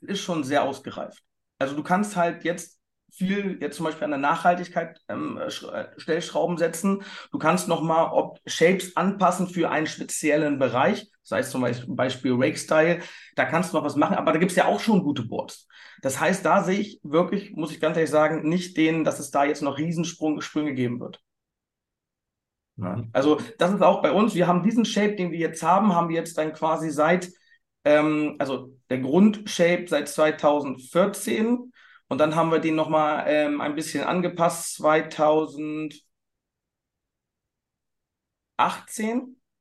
ist 0.00 0.20
schon 0.20 0.44
sehr 0.44 0.62
ausgereift. 0.62 1.22
Also 1.58 1.74
du 1.74 1.82
kannst 1.82 2.16
halt 2.16 2.44
jetzt 2.44 2.80
viel 3.16 3.58
jetzt 3.60 3.76
zum 3.76 3.86
Beispiel 3.86 4.04
an 4.04 4.10
der 4.10 4.18
Nachhaltigkeit 4.18 5.00
ähm, 5.08 5.38
äh, 5.38 5.50
Stellschrauben 5.96 6.58
setzen. 6.58 7.02
Du 7.32 7.38
kannst 7.38 7.66
nochmal 7.68 8.10
Shapes 8.46 8.96
anpassen 8.96 9.48
für 9.48 9.70
einen 9.70 9.86
speziellen 9.86 10.58
Bereich, 10.58 11.10
sei 11.22 11.40
es 11.40 11.50
zum 11.50 11.66
Beispiel 11.88 12.34
Rake 12.34 12.58
Style. 12.58 13.00
Da 13.34 13.46
kannst 13.46 13.72
du 13.72 13.78
noch 13.78 13.84
was 13.84 13.96
machen, 13.96 14.16
aber 14.16 14.32
da 14.32 14.38
gibt 14.38 14.52
es 14.52 14.56
ja 14.56 14.66
auch 14.66 14.80
schon 14.80 15.02
gute 15.02 15.24
Boards. 15.24 15.66
Das 16.02 16.20
heißt, 16.20 16.44
da 16.44 16.62
sehe 16.62 16.78
ich 16.78 17.00
wirklich, 17.02 17.52
muss 17.52 17.72
ich 17.72 17.80
ganz 17.80 17.96
ehrlich 17.96 18.10
sagen, 18.10 18.48
nicht 18.48 18.76
den, 18.76 19.02
dass 19.02 19.18
es 19.18 19.30
da 19.30 19.44
jetzt 19.44 19.62
noch 19.62 19.78
Riesensprünge 19.78 20.74
geben 20.74 21.00
wird. 21.00 21.22
Ja. 22.76 23.02
Also 23.12 23.40
das 23.58 23.72
ist 23.72 23.82
auch 23.82 24.02
bei 24.02 24.12
uns. 24.12 24.34
Wir 24.34 24.46
haben 24.46 24.62
diesen 24.62 24.84
Shape, 24.84 25.16
den 25.16 25.32
wir 25.32 25.38
jetzt 25.38 25.62
haben, 25.62 25.94
haben 25.94 26.10
wir 26.10 26.16
jetzt 26.16 26.36
dann 26.36 26.52
quasi 26.52 26.90
seit, 26.90 27.30
ähm, 27.84 28.36
also 28.38 28.74
der 28.90 28.98
Grundshape 28.98 29.86
seit 29.88 30.08
2014 30.08 31.72
und 32.08 32.18
dann 32.18 32.34
haben 32.36 32.50
wir 32.50 32.58
den 32.60 32.74
nochmal 32.76 33.24
ähm, 33.26 33.60
ein 33.60 33.74
bisschen 33.74 34.04
angepasst 34.04 34.74
2018, 34.76 36.00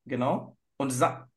genau. 0.05 0.57
Und 0.77 0.91
sa 0.91 1.29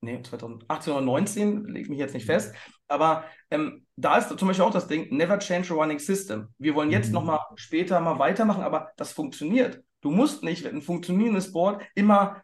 nee, 0.00 0.22
2018 0.22 0.92
oder 0.92 1.02
19, 1.02 1.64
lege 1.66 1.90
mich 1.90 1.98
jetzt 1.98 2.14
nicht 2.14 2.26
fest. 2.26 2.54
Aber 2.86 3.24
ähm, 3.50 3.86
da 3.96 4.16
ist 4.16 4.36
zum 4.38 4.48
Beispiel 4.48 4.64
auch 4.64 4.72
das 4.72 4.86
Ding, 4.86 5.14
never 5.14 5.38
change 5.38 5.72
a 5.72 5.76
running 5.76 5.98
system. 5.98 6.48
Wir 6.58 6.74
wollen 6.74 6.90
jetzt 6.90 7.08
mhm. 7.08 7.14
nochmal 7.14 7.40
später 7.56 8.00
mal 8.00 8.18
weitermachen, 8.18 8.62
aber 8.62 8.92
das 8.96 9.12
funktioniert. 9.12 9.82
Du 10.00 10.10
musst 10.10 10.44
nicht 10.44 10.66
ein 10.66 10.80
funktionierendes 10.80 11.52
Board 11.52 11.82
immer 11.94 12.42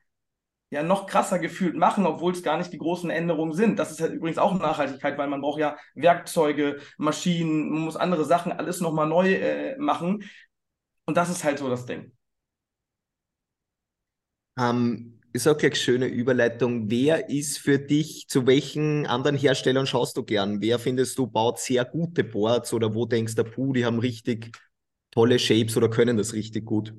ja 0.75 0.83
noch 0.83 1.07
krasser 1.07 1.39
gefühlt 1.39 1.77
machen, 1.77 2.07
obwohl 2.07 2.33
es 2.33 2.43
gar 2.43 2.59
nicht 2.59 2.73
die 2.73 2.79
großen 2.79 3.11
Änderungen 3.11 3.55
sind. 3.55 3.79
Das 3.79 3.91
ist 3.93 4.01
halt 4.03 4.13
übrigens 4.13 4.39
auch 4.39 4.59
Nachhaltigkeit, 4.59 5.19
weil 5.19 5.29
man 5.29 5.41
braucht 5.41 5.61
ja 5.61 5.77
Werkzeuge, 5.95 6.79
Maschinen, 6.99 7.71
man 7.71 7.83
muss 7.83 7.97
andere 7.97 8.25
Sachen 8.27 8.53
alles 8.53 8.81
nochmal 8.81 9.09
neu 9.09 9.33
äh, 9.35 9.77
machen. 9.79 10.25
Und 11.07 11.17
das 11.17 11.31
ist 11.31 11.45
halt 11.45 11.59
so 11.59 11.71
das 11.71 11.87
Ding. 11.87 12.13
Ähm, 14.59 15.21
ist 15.33 15.49
auch 15.49 15.57
gleich 15.59 15.81
schöne 15.81 16.07
Überleitung. 16.07 16.91
Wer 16.91 17.29
ist 17.29 17.59
für 17.59 17.79
dich, 17.79 18.29
zu 18.29 18.47
welchen 18.47 19.07
anderen 19.07 19.37
Herstellern 19.37 19.87
schaust 19.87 20.17
du 20.17 20.23
gern? 20.25 20.61
Wer 20.61 20.79
findest 20.79 21.19
du 21.19 21.27
baut 21.27 21.59
sehr 21.59 21.85
gute 21.85 22.23
Boards 22.25 22.73
oder 22.73 22.95
wo 22.95 23.07
denkst 23.07 23.35
du, 23.35 23.45
puh, 23.45 23.73
die 23.73 23.85
haben 23.85 23.99
richtig 23.99 24.53
tolle 25.11 25.39
Shapes 25.39 25.77
oder 25.77 25.91
können 25.91 26.17
das 26.17 26.35
richtig 26.35 26.65
gut? 26.65 26.95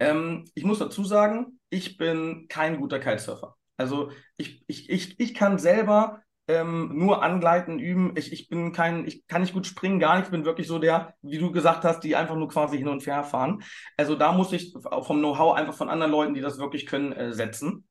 Ähm, 0.00 0.46
ich 0.54 0.64
muss 0.64 0.78
dazu 0.78 1.04
sagen, 1.04 1.60
ich 1.68 1.96
bin 1.96 2.46
kein 2.48 2.78
guter 2.80 2.98
Kitesurfer. 2.98 3.56
Also 3.76 4.10
ich, 4.36 4.64
ich, 4.66 4.90
ich, 4.90 5.20
ich 5.20 5.34
kann 5.34 5.58
selber 5.58 6.22
ähm, 6.48 6.90
nur 6.92 7.22
angleiten, 7.22 7.78
üben. 7.78 8.12
Ich, 8.16 8.32
ich 8.32 8.48
bin 8.48 8.72
kein, 8.72 9.06
ich 9.06 9.26
kann 9.26 9.42
nicht 9.42 9.54
gut 9.54 9.66
springen, 9.66 10.00
gar 10.00 10.16
nicht. 10.16 10.26
Ich 10.26 10.30
bin 10.32 10.44
wirklich 10.44 10.66
so 10.66 10.78
der, 10.78 11.14
wie 11.22 11.38
du 11.38 11.52
gesagt 11.52 11.84
hast, 11.84 12.00
die 12.00 12.16
einfach 12.16 12.34
nur 12.34 12.48
quasi 12.48 12.78
hin 12.78 12.88
und 12.88 13.06
her 13.06 13.22
fahren. 13.24 13.62
Also 13.96 14.16
da 14.16 14.32
muss 14.32 14.52
ich 14.52 14.74
vom 15.02 15.18
Know-how 15.20 15.54
einfach 15.54 15.74
von 15.74 15.88
anderen 15.88 16.10
Leuten, 16.10 16.34
die 16.34 16.40
das 16.40 16.58
wirklich 16.58 16.86
können, 16.86 17.12
äh, 17.12 17.32
setzen. 17.32 17.84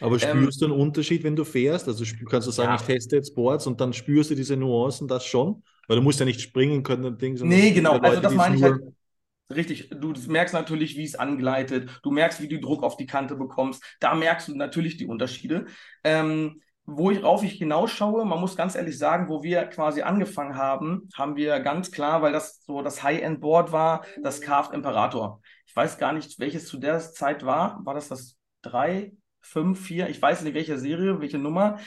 Aber 0.00 0.14
ähm, 0.14 0.20
spürst 0.20 0.62
ähm, 0.62 0.68
du 0.68 0.74
einen 0.74 0.82
Unterschied, 0.82 1.24
wenn 1.24 1.36
du 1.36 1.44
fährst? 1.44 1.88
Also 1.88 2.04
kannst 2.28 2.46
du 2.46 2.52
sagen, 2.52 2.70
ja. 2.70 2.76
ich 2.76 2.82
teste 2.82 3.16
jetzt 3.16 3.34
Boards 3.34 3.66
und 3.66 3.80
dann 3.80 3.92
spürst 3.92 4.30
du 4.30 4.34
diese 4.34 4.56
Nuancen 4.56 5.08
das 5.08 5.24
schon? 5.24 5.62
Weil 5.88 5.96
du 5.96 6.02
musst 6.02 6.20
ja 6.20 6.26
nicht 6.26 6.40
springen 6.40 6.82
können 6.82 7.04
und 7.04 7.20
Ding. 7.20 7.34
Nee, 7.42 7.72
genau. 7.72 7.94
Leute, 7.94 8.04
also 8.04 8.20
das 8.20 8.34
meine 8.34 8.56
ich 8.56 8.62
halt. 8.62 8.80
Richtig, 9.50 9.90
du 9.90 10.14
merkst 10.28 10.54
natürlich, 10.54 10.96
wie 10.96 11.04
es 11.04 11.14
angleitet, 11.14 11.90
du 12.02 12.10
merkst, 12.10 12.40
wie 12.40 12.48
du 12.48 12.58
Druck 12.58 12.82
auf 12.82 12.96
die 12.96 13.06
Kante 13.06 13.36
bekommst, 13.36 13.84
da 14.00 14.14
merkst 14.14 14.48
du 14.48 14.56
natürlich 14.56 14.96
die 14.96 15.06
Unterschiede. 15.06 15.66
Ähm, 16.04 16.62
worauf 16.84 17.42
ich 17.42 17.52
hinausschaue, 17.52 18.24
man 18.24 18.40
muss 18.40 18.56
ganz 18.56 18.74
ehrlich 18.74 18.98
sagen, 18.98 19.28
wo 19.28 19.42
wir 19.42 19.64
quasi 19.66 20.02
angefangen 20.02 20.56
haben, 20.56 21.08
haben 21.14 21.36
wir 21.36 21.60
ganz 21.60 21.90
klar, 21.90 22.22
weil 22.22 22.32
das 22.32 22.62
so 22.64 22.82
das 22.82 23.02
High-End-Board 23.02 23.72
war, 23.72 24.04
das 24.22 24.40
Carved 24.40 24.72
Imperator. 24.72 25.40
Ich 25.66 25.76
weiß 25.76 25.98
gar 25.98 26.12
nicht, 26.12 26.38
welches 26.38 26.66
zu 26.66 26.78
der 26.78 26.98
Zeit 27.00 27.44
war. 27.46 27.80
War 27.84 27.94
das 27.94 28.08
das 28.08 28.36
3, 28.62 29.12
5, 29.40 29.80
4? 29.80 30.08
Ich 30.08 30.20
weiß 30.20 30.42
nicht, 30.42 30.54
welche 30.54 30.78
Serie, 30.78 31.20
welche 31.20 31.38
Nummer. 31.38 31.78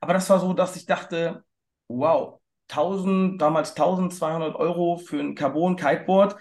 Aber 0.00 0.12
das 0.12 0.28
war 0.30 0.38
so, 0.38 0.52
dass 0.52 0.76
ich 0.76 0.86
dachte, 0.86 1.44
wow, 1.88 2.40
1000, 2.68 3.40
damals 3.40 3.70
1200 3.70 4.54
Euro 4.56 4.96
für 4.96 5.20
ein 5.20 5.34
Carbon-Kiteboard, 5.34 6.36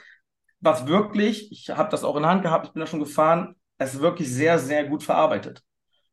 was 0.62 0.88
wirklich, 0.88 1.52
ich 1.52 1.70
habe 1.70 1.90
das 1.90 2.04
auch 2.04 2.16
in 2.16 2.26
Hand 2.26 2.44
gehabt, 2.44 2.68
ich 2.68 2.74
bin 2.74 2.80
da 2.80 2.88
schon 2.88 3.00
gefahren, 3.00 3.56
es 3.78 4.00
wirklich 4.00 4.32
sehr, 4.32 4.60
sehr 4.60 4.86
gut 4.86 5.04
verarbeitet 5.04 5.64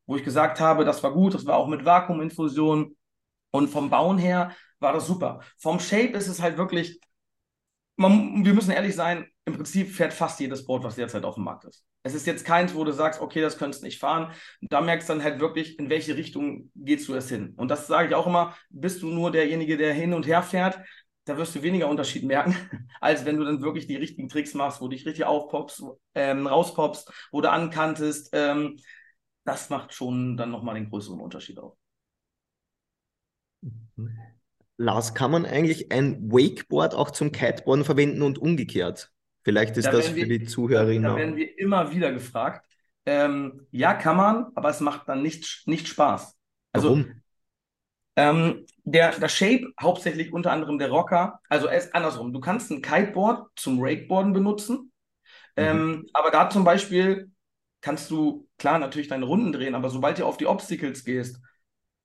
wo 0.08 0.16
ich 0.16 0.24
gesagt 0.24 0.58
habe, 0.58 0.84
das 0.84 1.02
war 1.02 1.12
gut, 1.12 1.34
das 1.34 1.46
war 1.46 1.56
auch 1.56 1.68
mit 1.68 1.84
Vakuuminfusion 1.84 2.96
und 3.50 3.68
vom 3.68 3.90
Bauen 3.90 4.18
her 4.18 4.56
war 4.80 4.94
das 4.94 5.06
super. 5.06 5.40
Vom 5.58 5.78
Shape 5.78 6.16
ist 6.16 6.28
es 6.28 6.40
halt 6.40 6.56
wirklich, 6.56 6.98
man, 7.96 8.44
wir 8.44 8.54
müssen 8.54 8.70
ehrlich 8.70 8.96
sein, 8.96 9.26
im 9.44 9.54
Prinzip 9.54 9.90
fährt 9.90 10.14
fast 10.14 10.40
jedes 10.40 10.64
Board, 10.64 10.82
was 10.82 10.96
derzeit 10.96 11.24
auf 11.24 11.34
dem 11.34 11.44
Markt 11.44 11.64
ist. 11.66 11.84
Es 12.04 12.14
ist 12.14 12.26
jetzt 12.26 12.46
keins, 12.46 12.74
wo 12.74 12.84
du 12.84 12.92
sagst, 12.92 13.20
okay, 13.20 13.42
das 13.42 13.58
könntest 13.58 13.82
du 13.82 13.86
nicht 13.86 13.98
fahren. 13.98 14.32
Da 14.62 14.80
merkst 14.80 15.08
du 15.08 15.12
dann 15.12 15.22
halt 15.22 15.40
wirklich, 15.40 15.78
in 15.78 15.90
welche 15.90 16.16
Richtung 16.16 16.70
gehst 16.74 17.06
du 17.08 17.14
es 17.14 17.28
hin. 17.28 17.52
Und 17.58 17.70
das 17.70 17.86
sage 17.86 18.08
ich 18.08 18.14
auch 18.14 18.26
immer, 18.26 18.56
bist 18.70 19.02
du 19.02 19.08
nur 19.08 19.30
derjenige, 19.30 19.76
der 19.76 19.92
hin 19.92 20.14
und 20.14 20.26
her 20.26 20.42
fährt, 20.42 20.80
da 21.28 21.36
wirst 21.36 21.54
du 21.54 21.62
weniger 21.62 21.88
Unterschied 21.88 22.24
merken, 22.24 22.54
als 23.00 23.24
wenn 23.24 23.36
du 23.36 23.44
dann 23.44 23.60
wirklich 23.60 23.86
die 23.86 23.96
richtigen 23.96 24.28
Tricks 24.28 24.54
machst, 24.54 24.80
wo 24.80 24.86
du 24.86 24.96
dich 24.96 25.06
richtig 25.06 25.24
aufpoppst, 25.24 25.82
ähm, 26.14 26.46
rauspopst, 26.46 27.12
wo 27.30 27.40
du 27.40 27.50
ankantest, 27.50 28.30
ähm, 28.32 28.78
das 29.44 29.70
macht 29.70 29.92
schon 29.92 30.36
dann 30.36 30.50
nochmal 30.50 30.74
den 30.74 30.88
größeren 30.88 31.20
Unterschied 31.20 31.58
auf. 31.58 31.76
Lars, 34.76 35.14
kann 35.14 35.30
man 35.30 35.44
eigentlich 35.44 35.92
ein 35.92 36.30
Wakeboard 36.30 36.94
auch 36.94 37.10
zum 37.10 37.32
Kiteboarden 37.32 37.84
verwenden 37.84 38.22
und 38.22 38.38
umgekehrt? 38.38 39.10
Vielleicht 39.42 39.76
ist 39.76 39.86
da 39.86 39.92
das 39.92 40.08
für 40.08 40.26
die 40.26 40.44
Zuhörerinnen. 40.44 41.02
Da, 41.02 41.10
da 41.10 41.16
werden 41.16 41.36
wir 41.36 41.58
immer 41.58 41.90
wieder 41.90 42.12
gefragt. 42.12 42.66
Ähm, 43.06 43.66
ja, 43.70 43.94
kann 43.94 44.16
man, 44.16 44.46
aber 44.54 44.68
es 44.68 44.80
macht 44.80 45.08
dann 45.08 45.22
nicht, 45.22 45.62
nicht 45.66 45.88
Spaß. 45.88 46.36
Also, 46.72 46.90
Warum? 46.90 47.22
Ähm, 48.18 48.66
der, 48.82 49.12
der 49.12 49.28
Shape, 49.28 49.72
hauptsächlich 49.80 50.32
unter 50.32 50.50
anderem 50.50 50.78
der 50.78 50.90
Rocker, 50.90 51.40
also 51.48 51.68
er 51.68 51.78
ist 51.78 51.94
andersrum. 51.94 52.32
Du 52.32 52.40
kannst 52.40 52.68
ein 52.72 52.82
Kiteboard 52.82 53.48
zum 53.54 53.78
Rakeboarden 53.80 54.32
benutzen, 54.32 54.92
mhm. 55.56 55.62
ähm, 55.62 56.06
aber 56.12 56.32
da 56.32 56.50
zum 56.50 56.64
Beispiel 56.64 57.30
kannst 57.80 58.10
du 58.10 58.48
klar 58.58 58.80
natürlich 58.80 59.06
deine 59.06 59.24
Runden 59.24 59.52
drehen, 59.52 59.76
aber 59.76 59.88
sobald 59.88 60.18
du 60.18 60.26
auf 60.26 60.36
die 60.36 60.46
Obstacles 60.46 61.04
gehst, 61.04 61.40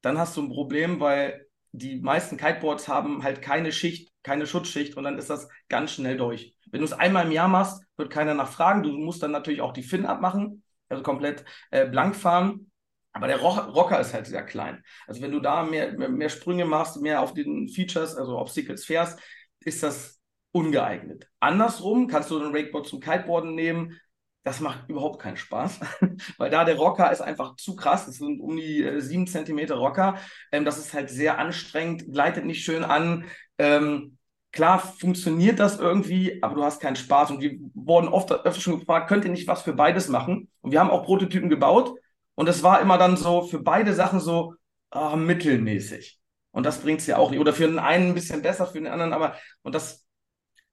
dann 0.01 0.19
hast 0.19 0.37
du 0.37 0.43
ein 0.43 0.49
Problem, 0.49 0.99
weil 0.99 1.47
die 1.71 1.99
meisten 1.99 2.37
Kiteboards 2.37 2.87
haben 2.87 3.23
halt 3.23 3.41
keine 3.41 3.71
Schicht, 3.71 4.11
keine 4.21 4.45
Schutzschicht 4.45 4.95
und 4.95 5.05
dann 5.05 5.17
ist 5.17 5.31
das 5.31 5.49
ganz 5.67 5.93
schnell 5.93 6.17
durch. 6.17 6.55
Wenn 6.69 6.81
du 6.81 6.85
es 6.85 6.93
einmal 6.93 7.25
im 7.25 7.31
Jahr 7.31 7.47
machst, 7.47 7.83
wird 7.97 8.11
keiner 8.11 8.35
nachfragen. 8.35 8.83
Du 8.83 8.91
musst 8.91 9.23
dann 9.23 9.31
natürlich 9.31 9.61
auch 9.61 9.73
die 9.73 9.81
Fin 9.81 10.05
abmachen, 10.05 10.63
also 10.89 11.01
komplett 11.01 11.43
äh, 11.71 11.87
blank 11.87 12.15
fahren. 12.15 12.71
Aber 13.13 13.27
der 13.27 13.39
Rocker 13.39 13.99
ist 13.99 14.13
halt 14.13 14.25
sehr 14.25 14.43
klein. 14.43 14.83
Also 15.07 15.21
wenn 15.21 15.31
du 15.31 15.39
da 15.39 15.63
mehr, 15.63 15.93
mehr, 16.09 16.29
Sprünge 16.29 16.65
machst, 16.65 16.99
mehr 16.99 17.21
auf 17.21 17.33
den 17.33 17.69
Features, 17.69 18.15
also 18.15 18.39
Obstacles 18.39 18.85
fährst, 18.85 19.19
ist 19.59 19.83
das 19.83 20.19
ungeeignet. 20.51 21.29
Andersrum 21.39 22.07
kannst 22.07 22.31
du 22.31 22.39
den 22.39 22.55
Rakeboard 22.55 22.87
zum 22.87 22.99
Kiteboarden 22.99 23.53
nehmen, 23.53 23.99
das 24.43 24.59
macht 24.59 24.89
überhaupt 24.89 25.21
keinen 25.21 25.37
Spaß, 25.37 25.79
weil 26.37 26.49
da 26.49 26.65
der 26.65 26.75
Rocker 26.75 27.11
ist 27.11 27.21
einfach 27.21 27.55
zu 27.55 27.75
krass. 27.75 28.05
Das 28.05 28.15
sind 28.15 28.41
um 28.41 28.57
die 28.57 28.83
äh, 28.83 28.99
sieben 28.99 29.25
Zentimeter 29.25 29.75
Rocker. 29.75 30.17
Ähm, 30.51 30.65
das 30.65 30.77
ist 30.77 30.93
halt 30.93 31.09
sehr 31.09 31.39
anstrengend, 31.39 32.11
gleitet 32.11 32.45
nicht 32.45 32.63
schön 32.63 32.83
an. 32.83 33.25
Ähm, 33.57 34.17
klar 34.51 34.79
funktioniert 34.79 35.59
das 35.59 35.79
irgendwie, 35.79 36.43
aber 36.43 36.55
du 36.55 36.63
hast 36.63 36.81
keinen 36.81 36.97
Spaß. 36.97 37.31
Und 37.31 37.41
wir 37.41 37.57
wurden 37.73 38.09
oft 38.09 38.31
öfter 38.31 38.59
schon 38.59 38.79
gefragt, 38.79 39.07
könnt 39.07 39.23
ihr 39.23 39.31
nicht 39.31 39.47
was 39.47 39.61
für 39.61 39.73
beides 39.73 40.09
machen? 40.09 40.49
Und 40.61 40.71
wir 40.71 40.79
haben 40.81 40.89
auch 40.89 41.05
Prototypen 41.05 41.49
gebaut. 41.49 41.95
Und 42.35 42.49
es 42.49 42.63
war 42.63 42.81
immer 42.81 42.97
dann 42.97 43.17
so 43.17 43.43
für 43.43 43.59
beide 43.59 43.93
Sachen 43.93 44.19
so 44.19 44.55
oh, 44.91 45.15
mittelmäßig. 45.15 46.19
Und 46.51 46.65
das 46.65 46.79
bringt 46.81 47.01
es 47.01 47.07
ja 47.07 47.17
auch 47.17 47.31
nicht. 47.31 47.39
Oder 47.39 47.53
für 47.53 47.67
den 47.67 47.79
einen 47.79 48.09
ein 48.09 48.13
bisschen 48.13 48.41
besser, 48.41 48.67
für 48.67 48.79
den 48.79 48.87
anderen, 48.87 49.13
aber 49.13 49.35
und 49.63 49.73
das 49.73 50.05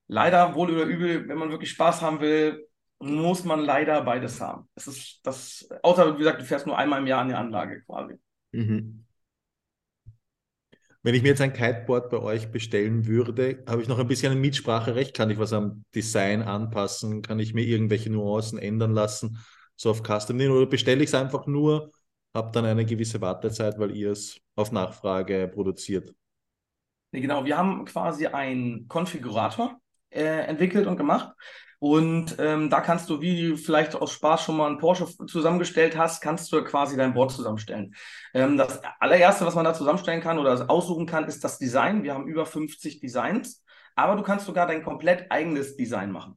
leider 0.07 0.55
wohl 0.55 0.71
oder 0.71 0.85
übel, 0.85 1.29
wenn 1.29 1.39
man 1.39 1.51
wirklich 1.51 1.71
Spaß 1.71 2.03
haben 2.03 2.21
will, 2.21 2.67
muss 2.99 3.45
man 3.45 3.61
leider 3.61 4.03
beides 4.03 4.41
haben. 4.41 4.69
Es 4.75 4.87
ist 4.87 5.21
das, 5.23 5.69
außer 5.83 6.15
wie 6.15 6.19
gesagt, 6.19 6.41
du 6.41 6.45
fährst 6.45 6.67
nur 6.67 6.77
einmal 6.77 7.01
im 7.01 7.07
Jahr 7.07 7.23
an 7.23 7.29
die 7.29 7.35
Anlage 7.35 7.83
quasi. 7.83 8.15
Mhm. 8.53 9.07
Wenn 11.03 11.15
ich 11.15 11.23
mir 11.23 11.29
jetzt 11.29 11.41
ein 11.41 11.55
Kiteboard 11.55 12.11
bei 12.11 12.19
euch 12.19 12.51
bestellen 12.51 13.07
würde, 13.07 13.65
habe 13.67 13.81
ich 13.81 13.89
noch 13.89 13.99
ein 13.99 14.07
bisschen 14.07 14.33
ein 14.33 14.41
Mitspracherecht. 14.41 15.17
Kann 15.17 15.31
ich 15.31 15.39
was 15.39 15.55
am 15.55 15.85
Design 15.95 16.43
anpassen? 16.43 17.23
Kann 17.23 17.39
ich 17.39 17.55
mir 17.55 17.65
irgendwelche 17.65 18.11
Nuancen 18.11 18.59
ändern 18.59 18.93
lassen? 18.93 19.39
So 19.81 19.89
auf 19.89 20.03
Custom 20.03 20.37
nehmen? 20.37 20.55
Oder 20.55 20.67
bestelle 20.67 21.03
ich 21.03 21.09
es 21.09 21.15
einfach 21.15 21.47
nur, 21.47 21.91
habe 22.35 22.51
dann 22.53 22.67
eine 22.67 22.85
gewisse 22.85 23.19
Wartezeit, 23.23 23.79
weil 23.79 23.97
ihr 23.97 24.11
es 24.11 24.39
auf 24.55 24.73
Nachfrage 24.73 25.49
produziert? 25.49 26.15
Nee, 27.13 27.23
genau, 27.23 27.47
wir 27.47 27.57
haben 27.57 27.87
quasi 27.87 28.27
einen 28.27 28.89
Konfigurator 28.89 29.81
äh, 30.11 30.43
entwickelt 30.43 30.87
und 30.87 30.99
gemacht. 30.99 31.35
Und 31.79 32.37
ähm, 32.39 32.69
da 32.69 32.83
kannst 32.83 33.09
du, 33.09 33.23
wie 33.23 33.49
du 33.49 33.57
vielleicht 33.57 33.95
aus 33.95 34.13
Spaß 34.13 34.43
schon 34.43 34.59
mal 34.59 34.67
einen 34.67 34.77
Porsche 34.77 35.07
zusammengestellt 35.27 35.97
hast, 35.97 36.21
kannst 36.21 36.53
du 36.53 36.63
quasi 36.63 36.99
dein 36.99 37.15
Board 37.15 37.31
zusammenstellen. 37.31 37.95
Ähm, 38.35 38.59
das 38.59 38.83
allererste, 38.99 39.47
was 39.47 39.55
man 39.55 39.65
da 39.65 39.73
zusammenstellen 39.73 40.21
kann 40.21 40.39
oder 40.39 40.69
aussuchen 40.69 41.07
kann, 41.07 41.25
ist 41.25 41.43
das 41.43 41.59
Design. 41.59 42.03
Wir 42.03 42.13
haben 42.13 42.27
über 42.27 42.45
50 42.45 43.01
Designs, 43.01 43.65
aber 43.97 44.17
du 44.17 44.23
kannst 44.23 44.45
sogar 44.45 44.67
dein 44.67 44.85
komplett 44.85 45.33
eigenes 45.33 45.75
Design 45.75 46.13
machen. 46.13 46.37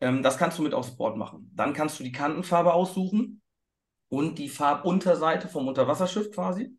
Ähm, 0.00 0.22
das 0.22 0.38
kannst 0.38 0.58
du 0.58 0.62
mit 0.62 0.74
aufs 0.74 0.96
Board 0.96 1.16
machen. 1.16 1.50
Dann 1.54 1.72
kannst 1.72 1.98
du 1.98 2.04
die 2.04 2.12
Kantenfarbe 2.12 2.72
aussuchen 2.72 3.42
und 4.08 4.38
die 4.38 4.48
Farbunterseite 4.48 5.48
vom 5.48 5.68
Unterwasserschiff 5.68 6.30
quasi, 6.30 6.76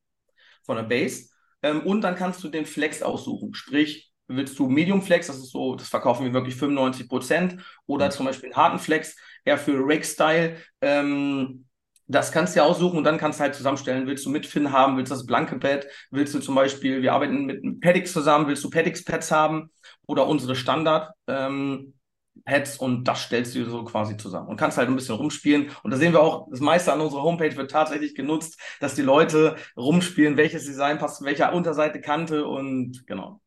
von 0.64 0.78
der 0.78 0.84
Base. 0.84 1.30
Ähm, 1.62 1.82
und 1.82 2.02
dann 2.02 2.16
kannst 2.16 2.44
du 2.44 2.50
den 2.50 2.66
Flex 2.66 3.02
aussuchen, 3.02 3.54
sprich 3.54 4.12
willst 4.28 4.58
du 4.58 4.68
Medium 4.68 5.02
Flex, 5.02 5.28
das 5.28 5.38
ist 5.38 5.52
so, 5.52 5.76
das 5.76 5.88
verkaufen 5.88 6.26
wir 6.26 6.34
wirklich 6.34 6.56
95 6.56 7.08
Prozent, 7.08 7.58
oder 7.86 8.08
mhm. 8.08 8.12
zum 8.12 8.26
Beispiel 8.26 8.48
einen 8.48 8.56
harten 8.56 8.80
Flex, 8.80 9.16
eher 9.44 9.58
für 9.58 9.78
Rake-Style. 9.78 10.58
Ähm, 10.82 11.66
das 12.08 12.32
kannst 12.32 12.56
du 12.56 12.60
ja 12.60 12.66
aussuchen 12.66 13.00
und 13.00 13.04
dann 13.04 13.18
kannst 13.18 13.40
du 13.40 13.44
halt 13.44 13.56
zusammenstellen. 13.56 14.06
Willst 14.06 14.26
du 14.26 14.30
mit 14.30 14.46
Fin 14.46 14.72
haben? 14.72 14.96
Willst 14.96 15.12
du 15.12 15.16
das 15.16 15.26
blanke 15.26 15.58
Pad? 15.58 15.88
Willst 16.12 16.36
du 16.36 16.40
zum 16.40 16.54
Beispiel, 16.54 17.02
wir 17.02 17.14
arbeiten 17.14 17.46
mit 17.46 17.82
Paddix 17.82 18.14
zusammen, 18.14 18.48
willst 18.48 18.64
du 18.64 18.70
Paddix-Pads 18.70 19.32
haben 19.32 19.72
oder 20.06 20.28
unsere 20.28 20.56
Standard? 20.56 21.12
Ähm, 21.28 21.95
Pads 22.44 22.78
und 22.78 23.06
das 23.08 23.24
stellst 23.24 23.56
du 23.56 23.66
so 23.70 23.84
quasi 23.86 24.18
zusammen 24.18 24.50
und 24.50 24.58
kannst 24.58 24.78
halt 24.78 24.90
ein 24.90 24.96
bisschen 24.96 25.16
rumspielen. 25.16 25.72
Und 25.84 25.92
da 25.92 25.98
sehen 25.98 26.14
wir 26.14 26.22
auch, 26.22 26.48
das 26.52 26.60
meiste 26.60 26.92
an 26.94 27.02
unserer 27.02 27.24
Homepage 27.24 27.56
wird 27.56 27.72
tatsächlich 27.72 28.16
genutzt, 28.16 28.60
dass 28.80 28.96
die 28.96 29.02
Leute 29.02 29.56
rumspielen, 29.78 30.38
welches 30.38 30.66
Design 30.66 30.98
passt 30.98 31.24
welcher 31.24 31.54
Unterseite, 31.54 32.02
Kante 32.02 32.46
und 32.46 33.06
genau. 33.08 33.42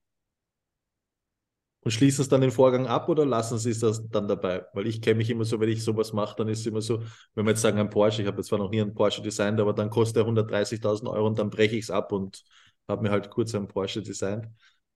Und 1.81 1.93
schließen 1.93 2.23
es 2.23 2.29
dann 2.29 2.41
den 2.41 2.51
Vorgang 2.51 2.87
ab 2.87 3.09
oder 3.09 3.25
lassen 3.25 3.57
sie 3.59 3.71
es 3.71 3.79
das 3.81 4.09
dann 4.11 4.29
dabei? 4.29 4.67
Weil 4.75 4.87
ich 4.87 5.01
kenne 5.01 5.17
mich 5.17 5.31
immer 5.31 5.45
so, 5.45 5.61
wenn 5.61 5.69
ich 5.69 5.83
sowas 5.85 6.13
mache, 6.13 6.37
dann 6.37 6.49
ist 6.49 6.61
es 6.61 6.67
immer 6.67 6.81
so, 6.83 7.03
wenn 7.35 7.47
wir 7.47 7.51
jetzt 7.53 7.63
sagen, 7.63 7.79
ein 7.79 7.89
Porsche, 7.89 8.23
ich 8.23 8.29
habe 8.29 8.43
zwar 8.43 8.59
noch 8.59 8.71
nie 8.71 8.81
einen 8.81 8.95
Porsche 8.95 9.23
designt, 9.23 9.61
aber 9.61 9.73
dann 9.73 9.89
kostet 9.89 10.19
er 10.19 10.27
130.000 10.27 11.09
Euro 11.09 11.27
und 11.27 11.39
dann 11.39 11.51
breche 11.51 11.77
ich 11.77 11.85
es 11.85 11.91
ab 11.91 12.13
und 12.13 12.43
habe 12.89 13.03
mir 13.03 13.11
halt 13.11 13.31
kurz 13.31 13.55
einen 13.55 13.69
Porsche 13.69 14.03
designt. 14.03 14.47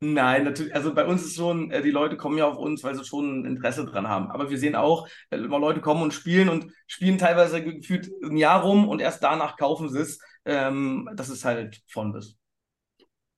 Nein, 0.05 0.43
natürlich, 0.43 0.75
also 0.75 0.93
bei 0.93 1.05
uns 1.05 1.23
ist 1.23 1.37
schon, 1.37 1.71
äh, 1.71 1.81
die 1.81 1.93
Leute 1.93 2.17
kommen 2.17 2.37
ja 2.37 2.49
auf 2.49 2.59
uns, 2.59 2.83
weil 2.83 2.97
sie 2.97 3.05
schon 3.05 3.43
ein 3.43 3.45
Interesse 3.45 3.85
dran 3.85 4.09
haben. 4.09 4.33
Aber 4.33 4.51
wir 4.51 4.59
sehen 4.59 4.75
auch, 4.75 5.07
äh, 5.31 5.37
Leute 5.37 5.81
kommen 5.81 6.03
und 6.03 6.13
spielen 6.13 6.49
und 6.49 6.73
spielen 6.89 7.19
teilweise 7.19 7.63
gefühlt 7.63 8.11
ein 8.25 8.37
Jahr 8.37 8.63
rum 8.63 8.89
und 8.89 9.01
erst 9.01 9.23
danach 9.23 9.57
kaufen 9.57 9.89
sie 9.91 10.01
es. 10.01 10.19
Ähm, 10.45 11.09
das 11.15 11.29
ist 11.29 11.45
halt 11.45 11.83
von 11.87 12.13
bis. 12.13 12.37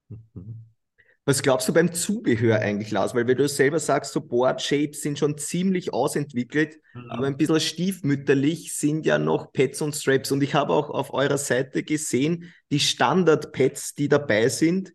Mhm. 0.08 0.64
Was 1.26 1.42
glaubst 1.42 1.68
du 1.68 1.74
beim 1.74 1.92
Zubehör 1.92 2.60
eigentlich, 2.60 2.90
Lars? 2.90 3.14
Weil 3.14 3.26
wenn 3.26 3.36
du 3.36 3.46
selber 3.46 3.78
sagst, 3.78 4.14
so 4.14 4.22
Board 4.22 4.62
Shapes 4.62 5.02
sind 5.02 5.18
schon 5.18 5.36
ziemlich 5.36 5.92
ausentwickelt, 5.92 6.78
mhm. 6.94 7.10
aber 7.10 7.26
ein 7.26 7.36
bisschen 7.36 7.60
stiefmütterlich 7.60 8.74
sind 8.74 9.04
ja 9.04 9.18
noch 9.18 9.52
Pads 9.52 9.82
und 9.82 9.94
Straps. 9.94 10.32
Und 10.32 10.42
ich 10.42 10.54
habe 10.54 10.72
auch 10.72 10.88
auf 10.88 11.12
eurer 11.12 11.36
Seite 11.36 11.82
gesehen, 11.82 12.54
die 12.70 12.80
Standard-Pads, 12.80 13.96
die 13.96 14.08
dabei 14.08 14.48
sind, 14.48 14.94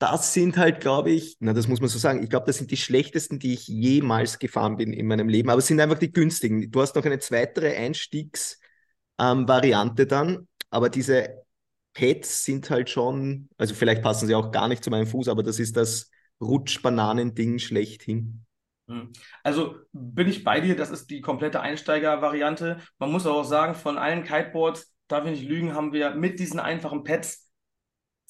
das 0.00 0.32
sind 0.32 0.56
halt, 0.56 0.80
glaube 0.80 1.10
ich, 1.10 1.36
na, 1.40 1.52
das 1.52 1.68
muss 1.68 1.80
man 1.80 1.90
so 1.90 1.98
sagen, 1.98 2.22
ich 2.22 2.30
glaube, 2.30 2.46
das 2.46 2.56
sind 2.56 2.70
die 2.70 2.78
schlechtesten, 2.78 3.38
die 3.38 3.52
ich 3.52 3.68
jemals 3.68 4.38
gefahren 4.38 4.78
bin 4.78 4.94
in 4.94 5.06
meinem 5.06 5.28
Leben, 5.28 5.50
aber 5.50 5.58
es 5.58 5.66
sind 5.66 5.78
einfach 5.78 5.98
die 5.98 6.10
günstigen. 6.10 6.70
Du 6.70 6.80
hast 6.80 6.96
noch 6.96 7.04
eine 7.04 7.18
weitere 7.18 7.76
Einstiegsvariante 7.76 10.02
ähm, 10.02 10.08
dann, 10.08 10.48
aber 10.70 10.88
diese 10.88 11.44
Pads 11.92 12.44
sind 12.44 12.70
halt 12.70 12.88
schon, 12.88 13.50
also 13.58 13.74
vielleicht 13.74 14.02
passen 14.02 14.26
sie 14.26 14.34
auch 14.34 14.50
gar 14.50 14.68
nicht 14.68 14.82
zu 14.82 14.88
meinem 14.88 15.06
Fuß, 15.06 15.28
aber 15.28 15.42
das 15.42 15.58
ist 15.58 15.76
das 15.76 16.10
Rutschbananending 16.40 17.58
schlechthin. 17.58 18.46
Hm. 18.88 19.12
Also 19.44 19.74
bin 19.92 20.28
ich 20.28 20.44
bei 20.44 20.62
dir, 20.62 20.76
das 20.76 20.90
ist 20.90 21.10
die 21.10 21.20
komplette 21.20 21.60
Einsteiger-Variante. 21.60 22.78
Man 22.98 23.12
muss 23.12 23.26
auch 23.26 23.44
sagen, 23.44 23.74
von 23.74 23.98
allen 23.98 24.24
Kiteboards, 24.24 24.94
darf 25.08 25.26
ich 25.26 25.40
nicht 25.40 25.48
lügen, 25.48 25.74
haben 25.74 25.92
wir 25.92 26.14
mit 26.14 26.40
diesen 26.40 26.58
einfachen 26.58 27.04
Pads 27.04 27.49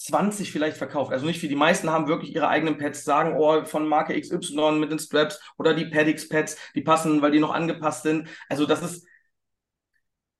20 0.00 0.50
vielleicht 0.50 0.78
verkauft. 0.78 1.12
Also 1.12 1.26
nicht 1.26 1.40
viel. 1.40 1.50
Die 1.50 1.56
meisten 1.56 1.90
haben 1.90 2.08
wirklich 2.08 2.34
ihre 2.34 2.48
eigenen 2.48 2.78
Pads, 2.78 3.04
sagen, 3.04 3.34
oh, 3.36 3.64
von 3.66 3.86
Marke 3.86 4.18
XY 4.18 4.78
mit 4.78 4.90
den 4.90 4.98
Straps 4.98 5.40
oder 5.58 5.74
die 5.74 5.84
Paddix-Pads, 5.86 6.56
die 6.74 6.80
passen, 6.80 7.20
weil 7.20 7.32
die 7.32 7.38
noch 7.38 7.52
angepasst 7.52 8.04
sind. 8.04 8.28
Also 8.48 8.64
das 8.64 8.82
ist 8.82 9.06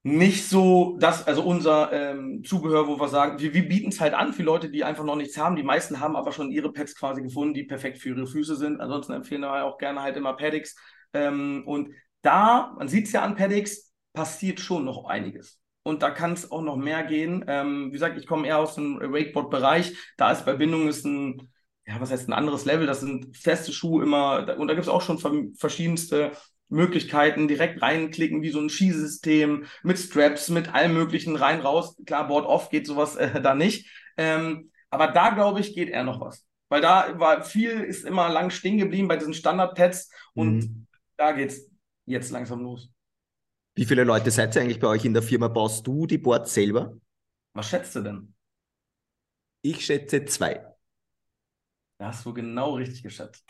nicht 0.03 0.49
so 0.49 0.97
das, 0.99 1.27
also 1.27 1.43
unser 1.43 1.93
ähm, 1.93 2.43
Zubehör, 2.43 2.89
wo 2.89 2.99
wir 2.99 3.09
sagen, 3.09 3.39
wir, 3.39 3.53
wir 3.53 3.69
bieten 3.69 3.91
es 3.91 4.01
halt 4.01 4.15
an 4.15 4.33
für 4.33 4.43
Leute, 4.43 4.71
die 4.71 4.83
einfach 4.83 5.05
noch 5.05 5.17
nichts 5.17 5.37
haben. 5.37 5.57
Die 5.57 5.63
meisten 5.63 6.01
haben 6.01 6.17
aber 6.17 6.33
schon 6.33 6.51
ihre 6.51 6.73
Pads 6.73 6.97
quasi 6.97 7.21
gefunden, 7.23 7.53
die 7.53 7.65
perfekt 7.65 7.99
für 7.99 8.09
ihre 8.11 8.27
Füße 8.27 8.57
sind. 8.57 8.81
Ansonsten 8.81 9.13
empfehlen 9.13 9.43
wir 9.43 9.65
auch 9.67 9.77
gerne 9.77 10.01
halt 10.01 10.17
immer 10.17 10.33
Paddix. 10.37 10.75
Ähm, 11.13 11.65
und 11.67 11.95
da, 12.23 12.75
man 12.79 12.89
sieht 12.89 13.07
es 13.07 13.13
ja 13.13 13.23
an 13.23 13.37
Paddix, 13.37 13.93
passiert 14.15 14.59
schon 14.59 14.87
noch 14.87 15.05
einiges 15.05 15.60
und 15.83 16.03
da 16.03 16.11
kann 16.11 16.33
es 16.33 16.51
auch 16.51 16.63
noch 16.63 16.77
mehr 16.77 17.05
gehen. 17.05 17.45
Ähm, 17.49 17.89
wie 17.89 17.93
gesagt, 17.93 18.19
ich 18.19 18.27
komme 18.27 18.47
eher 18.47 18.59
aus 18.59 18.75
dem 18.75 19.01
Wakeboard-Bereich. 19.01 19.97
Da 20.17 20.31
ist 20.31 20.45
bei 20.45 20.55
Bindung 20.55 20.89
ist 20.89 21.05
ein, 21.05 21.51
ja, 21.87 22.01
was 22.01 22.11
heißt 22.11 22.29
ein 22.29 22.35
anderes 22.35 22.65
Level. 22.65 22.87
Das 22.87 23.01
sind 23.01 23.37
feste 23.37 23.73
Schuhe 23.73 24.03
immer, 24.03 24.57
und 24.59 24.69
da 24.69 24.75
gibt 24.75 24.85
es 24.85 24.89
auch 24.89 25.03
schon 25.03 25.19
verschiedenste 25.57 26.33
Möglichkeiten, 26.69 27.49
direkt 27.49 27.83
reinklicken, 27.83 28.43
wie 28.43 28.51
so 28.51 28.61
ein 28.61 28.71
Skisystem, 28.71 29.65
mit 29.83 29.99
Straps, 29.99 30.49
mit 30.51 30.73
allem 30.73 30.95
möglichen 30.95 31.37
rein, 31.37 31.61
raus. 31.61 31.97
Klar, 32.07 32.29
Board-Off 32.29 32.71
geht 32.71 32.87
sowas 32.87 33.17
äh, 33.17 33.41
da 33.41 33.55
nicht. 33.55 33.91
Ähm, 34.17 34.71
aber 34.91 35.09
da, 35.09 35.31
glaube 35.31 35.61
ich, 35.61 35.75
geht 35.75 35.89
eher 35.89 36.05
noch 36.05 36.21
was. 36.21 36.47
Weil 36.69 36.81
da 36.81 37.19
war 37.19 37.43
viel, 37.43 37.81
ist 37.81 38.05
immer 38.05 38.29
lang 38.29 38.51
stehen 38.51 38.79
geblieben 38.79 39.09
bei 39.09 39.17
diesen 39.17 39.35
Standard-Pads 39.35 40.11
und 40.35 40.59
mhm. 40.59 40.87
da 41.17 41.33
geht 41.33 41.51
es 41.51 41.71
jetzt 42.07 42.31
langsam 42.31 42.61
los. 42.61 42.91
Wie 43.75 43.85
viele 43.85 44.05
Leute 44.05 44.31
seid 44.31 44.55
ihr 44.57 44.63
eigentlich 44.63 44.81
bei 44.81 44.89
euch 44.89 45.05
in 45.05 45.15
der 45.15 45.23
Firma? 45.23 45.49
Baust 45.49 45.87
du 45.87 46.07
die 46.07 46.19
Boards 46.19 46.55
selber? 46.55 46.97
Was 47.53 47.69
schätzt 47.69 47.95
du 47.97 48.01
denn? 48.01 48.35
Ich 49.63 49.85
schätze 49.85 50.25
zwei. 50.25 50.65
Da 51.99 52.07
hast 52.07 52.25
du 52.25 52.33
genau 52.33 52.77
richtig 52.77 53.03
geschätzt. 53.03 53.45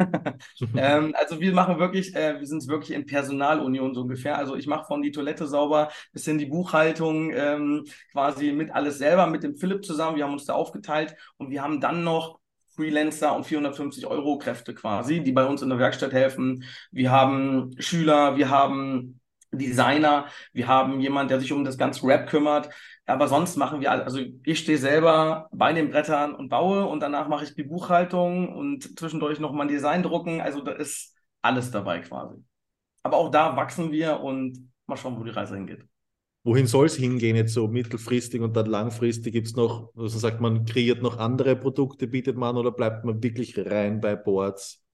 ähm, 0.76 1.14
also 1.16 1.40
wir 1.40 1.52
machen 1.52 1.78
wirklich, 1.78 2.14
äh, 2.16 2.40
wir 2.40 2.46
sind 2.46 2.66
wirklich 2.66 2.90
in 2.90 3.06
Personalunion 3.06 3.94
so 3.94 4.02
ungefähr. 4.02 4.36
Also 4.36 4.56
ich 4.56 4.66
mache 4.66 4.86
von 4.86 5.02
die 5.02 5.12
Toilette 5.12 5.46
sauber 5.46 5.90
bis 6.12 6.24
hin 6.24 6.38
die 6.38 6.46
Buchhaltung 6.46 7.30
ähm, 7.32 7.84
quasi 8.10 8.50
mit 8.50 8.72
alles 8.72 8.98
selber 8.98 9.28
mit 9.28 9.44
dem 9.44 9.56
Philipp 9.56 9.84
zusammen. 9.84 10.16
Wir 10.16 10.24
haben 10.24 10.32
uns 10.32 10.46
da 10.46 10.54
aufgeteilt 10.54 11.14
und 11.36 11.50
wir 11.50 11.62
haben 11.62 11.80
dann 11.80 12.02
noch 12.02 12.40
Freelancer 12.74 13.36
und 13.36 13.46
450 13.46 14.06
Euro 14.06 14.36
Kräfte 14.38 14.74
quasi, 14.74 15.22
die 15.22 15.32
bei 15.32 15.44
uns 15.44 15.62
in 15.62 15.68
der 15.68 15.78
Werkstatt 15.78 16.12
helfen. 16.12 16.64
Wir 16.90 17.12
haben 17.12 17.70
Schüler, 17.78 18.36
wir 18.36 18.50
haben 18.50 19.20
Designer, 19.58 20.26
wir 20.52 20.66
haben 20.66 21.00
jemanden, 21.00 21.28
der 21.28 21.40
sich 21.40 21.52
um 21.52 21.64
das 21.64 21.78
ganze 21.78 22.06
Rap 22.06 22.28
kümmert. 22.28 22.70
Aber 23.06 23.28
sonst 23.28 23.56
machen 23.56 23.80
wir, 23.80 23.92
also 23.92 24.18
ich 24.44 24.58
stehe 24.58 24.78
selber 24.78 25.48
bei 25.52 25.72
den 25.72 25.90
Brettern 25.90 26.34
und 26.34 26.48
baue 26.48 26.86
und 26.86 27.00
danach 27.00 27.28
mache 27.28 27.44
ich 27.44 27.54
die 27.54 27.62
Buchhaltung 27.62 28.54
und 28.54 28.98
zwischendurch 28.98 29.38
noch 29.38 29.52
mal 29.52 29.62
ein 29.62 29.68
Design 29.68 30.02
drucken. 30.02 30.40
Also 30.40 30.60
da 30.60 30.72
ist 30.72 31.14
alles 31.40 31.70
dabei 31.70 32.00
quasi. 32.00 32.36
Aber 33.04 33.18
auch 33.18 33.30
da 33.30 33.56
wachsen 33.56 33.92
wir 33.92 34.20
und 34.20 34.72
mal 34.86 34.96
schauen, 34.96 35.18
wo 35.18 35.22
die 35.22 35.30
Reise 35.30 35.54
hingeht. 35.54 35.86
Wohin 36.42 36.66
soll 36.66 36.86
es 36.86 36.96
hingehen 36.96 37.34
jetzt 37.36 37.54
so 37.54 37.66
mittelfristig 37.68 38.40
und 38.40 38.56
dann 38.56 38.66
langfristig? 38.66 39.32
Gibt 39.32 39.48
es 39.48 39.56
noch, 39.56 39.92
also 39.96 40.18
sagt 40.18 40.40
man, 40.40 40.64
kreiert 40.64 41.02
noch 41.02 41.18
andere 41.18 41.56
Produkte, 41.56 42.06
bietet 42.06 42.36
man 42.36 42.56
oder 42.56 42.70
bleibt 42.70 43.04
man 43.04 43.22
wirklich 43.22 43.56
rein 43.58 44.00
bei 44.00 44.14
Boards 44.14 44.84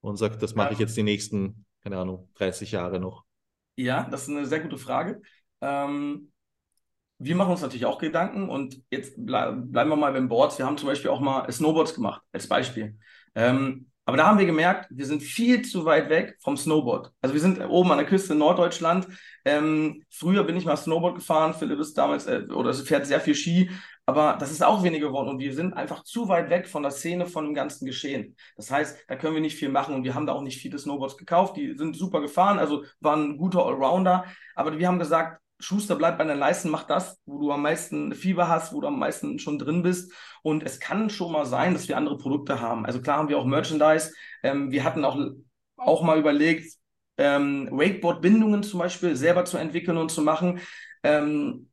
und 0.00 0.16
sagt, 0.16 0.42
das 0.42 0.54
mache 0.54 0.68
ja. 0.68 0.72
ich 0.72 0.78
jetzt 0.78 0.96
die 0.96 1.02
nächsten, 1.02 1.64
keine 1.82 1.98
Ahnung, 1.98 2.28
30 2.34 2.72
Jahre 2.72 3.00
noch? 3.00 3.24
Ja, 3.78 4.08
das 4.10 4.22
ist 4.22 4.30
eine 4.30 4.44
sehr 4.44 4.58
gute 4.58 4.76
Frage. 4.76 5.22
Ähm, 5.60 6.32
wir 7.18 7.36
machen 7.36 7.52
uns 7.52 7.62
natürlich 7.62 7.86
auch 7.86 7.98
Gedanken 7.98 8.48
und 8.48 8.82
jetzt 8.90 9.14
ble 9.16 9.52
bleiben 9.52 9.90
wir 9.90 9.96
mal 9.96 10.12
beim 10.12 10.28
Boards. 10.28 10.58
Wir 10.58 10.66
haben 10.66 10.76
zum 10.76 10.88
Beispiel 10.88 11.10
auch 11.10 11.20
mal 11.20 11.50
Snowboards 11.50 11.94
gemacht, 11.94 12.22
als 12.32 12.48
Beispiel. 12.48 12.98
Ähm, 13.36 13.86
aber 14.04 14.16
da 14.16 14.26
haben 14.26 14.38
wir 14.38 14.46
gemerkt, 14.46 14.88
wir 14.90 15.06
sind 15.06 15.22
viel 15.22 15.62
zu 15.62 15.84
weit 15.84 16.08
weg 16.10 16.36
vom 16.40 16.56
Snowboard. 16.56 17.12
Also 17.20 17.34
wir 17.34 17.40
sind 17.40 17.60
oben 17.60 17.92
an 17.92 17.98
der 17.98 18.06
Küste 18.06 18.32
in 18.32 18.40
Norddeutschland. 18.40 19.06
Ähm, 19.44 20.02
früher 20.10 20.42
bin 20.42 20.56
ich 20.56 20.64
mal 20.64 20.76
Snowboard 20.76 21.14
gefahren. 21.14 21.54
Philipp 21.54 21.78
ist 21.78 21.96
damals, 21.96 22.26
äh, 22.26 22.46
oder 22.52 22.74
fährt 22.74 23.06
sehr 23.06 23.20
viel 23.20 23.36
Ski. 23.36 23.70
Aber 24.08 24.38
das 24.40 24.50
ist 24.50 24.64
auch 24.64 24.82
weniger 24.84 25.08
geworden 25.08 25.28
und 25.28 25.38
wir 25.38 25.52
sind 25.52 25.74
einfach 25.74 26.02
zu 26.02 26.28
weit 26.28 26.48
weg 26.48 26.66
von 26.66 26.82
der 26.82 26.92
Szene, 26.92 27.26
von 27.26 27.44
dem 27.44 27.52
ganzen 27.52 27.84
Geschehen. 27.84 28.36
Das 28.56 28.70
heißt, 28.70 29.04
da 29.06 29.16
können 29.16 29.34
wir 29.34 29.42
nicht 29.42 29.58
viel 29.58 29.68
machen 29.68 29.94
und 29.94 30.02
wir 30.02 30.14
haben 30.14 30.24
da 30.24 30.32
auch 30.32 30.40
nicht 30.40 30.62
viele 30.62 30.78
Snowboards 30.78 31.18
gekauft. 31.18 31.58
Die 31.58 31.76
sind 31.76 31.94
super 31.94 32.22
gefahren, 32.22 32.58
also 32.58 32.84
waren 33.00 33.32
ein 33.32 33.36
guter 33.36 33.66
Allrounder. 33.66 34.24
Aber 34.54 34.78
wir 34.78 34.88
haben 34.88 34.98
gesagt, 34.98 35.42
Schuster, 35.58 35.94
bleib 35.94 36.16
bei 36.16 36.24
deinen 36.24 36.38
Leisten, 36.38 36.70
mach 36.70 36.84
das, 36.84 37.20
wo 37.26 37.38
du 37.38 37.52
am 37.52 37.60
meisten 37.60 38.14
Fieber 38.14 38.48
hast, 38.48 38.72
wo 38.72 38.80
du 38.80 38.86
am 38.86 38.98
meisten 38.98 39.38
schon 39.38 39.58
drin 39.58 39.82
bist. 39.82 40.10
Und 40.42 40.62
es 40.62 40.80
kann 40.80 41.10
schon 41.10 41.30
mal 41.30 41.44
sein, 41.44 41.74
dass 41.74 41.86
wir 41.86 41.98
andere 41.98 42.16
Produkte 42.16 42.62
haben. 42.62 42.86
Also 42.86 43.02
klar 43.02 43.18
haben 43.18 43.28
wir 43.28 43.36
auch 43.36 43.44
Merchandise. 43.44 44.14
Ähm, 44.42 44.70
wir 44.70 44.84
hatten 44.84 45.04
auch, 45.04 45.20
auch 45.76 46.00
mal 46.02 46.18
überlegt, 46.18 46.72
ähm, 47.18 47.68
Wakeboard-Bindungen 47.70 48.62
zum 48.62 48.78
Beispiel 48.80 49.16
selber 49.16 49.44
zu 49.44 49.58
entwickeln 49.58 49.98
und 49.98 50.10
zu 50.10 50.22
machen. 50.22 50.60
Ähm, 51.02 51.68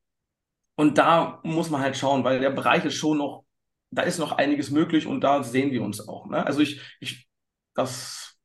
und 0.76 0.98
da 0.98 1.40
muss 1.44 1.70
man 1.70 1.82
halt 1.82 1.98
schauen, 1.98 2.24
weil 2.24 2.40
der 2.40 2.50
Bereich 2.50 2.86
ist 2.86 2.96
schon 2.96 3.18
noch, 3.18 3.46
da 3.92 4.02
ist 4.02 4.20
noch 4.20 4.34
einiges 4.34 4.72
möglich 4.72 5.08
und 5.08 5.22
da 5.22 5.44
sehen 5.44 5.72
wir 5.72 5.84
uns 5.84 6.08
auch. 6.08 6.28
Ne? 6.28 6.46
Also 6.46 6.60
ich, 6.62 6.82
ich, 7.00 7.28
das, 7.74 8.38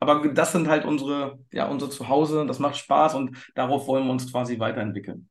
aber 0.00 0.28
das 0.28 0.52
sind 0.52 0.68
halt 0.68 0.84
unsere, 0.84 1.38
ja, 1.52 1.68
unser 1.68 1.88
Zuhause, 1.88 2.44
das 2.46 2.58
macht 2.58 2.76
Spaß 2.76 3.14
und 3.14 3.36
darauf 3.54 3.86
wollen 3.86 4.04
wir 4.04 4.12
uns 4.12 4.30
quasi 4.30 4.58
weiterentwickeln. 4.58 5.28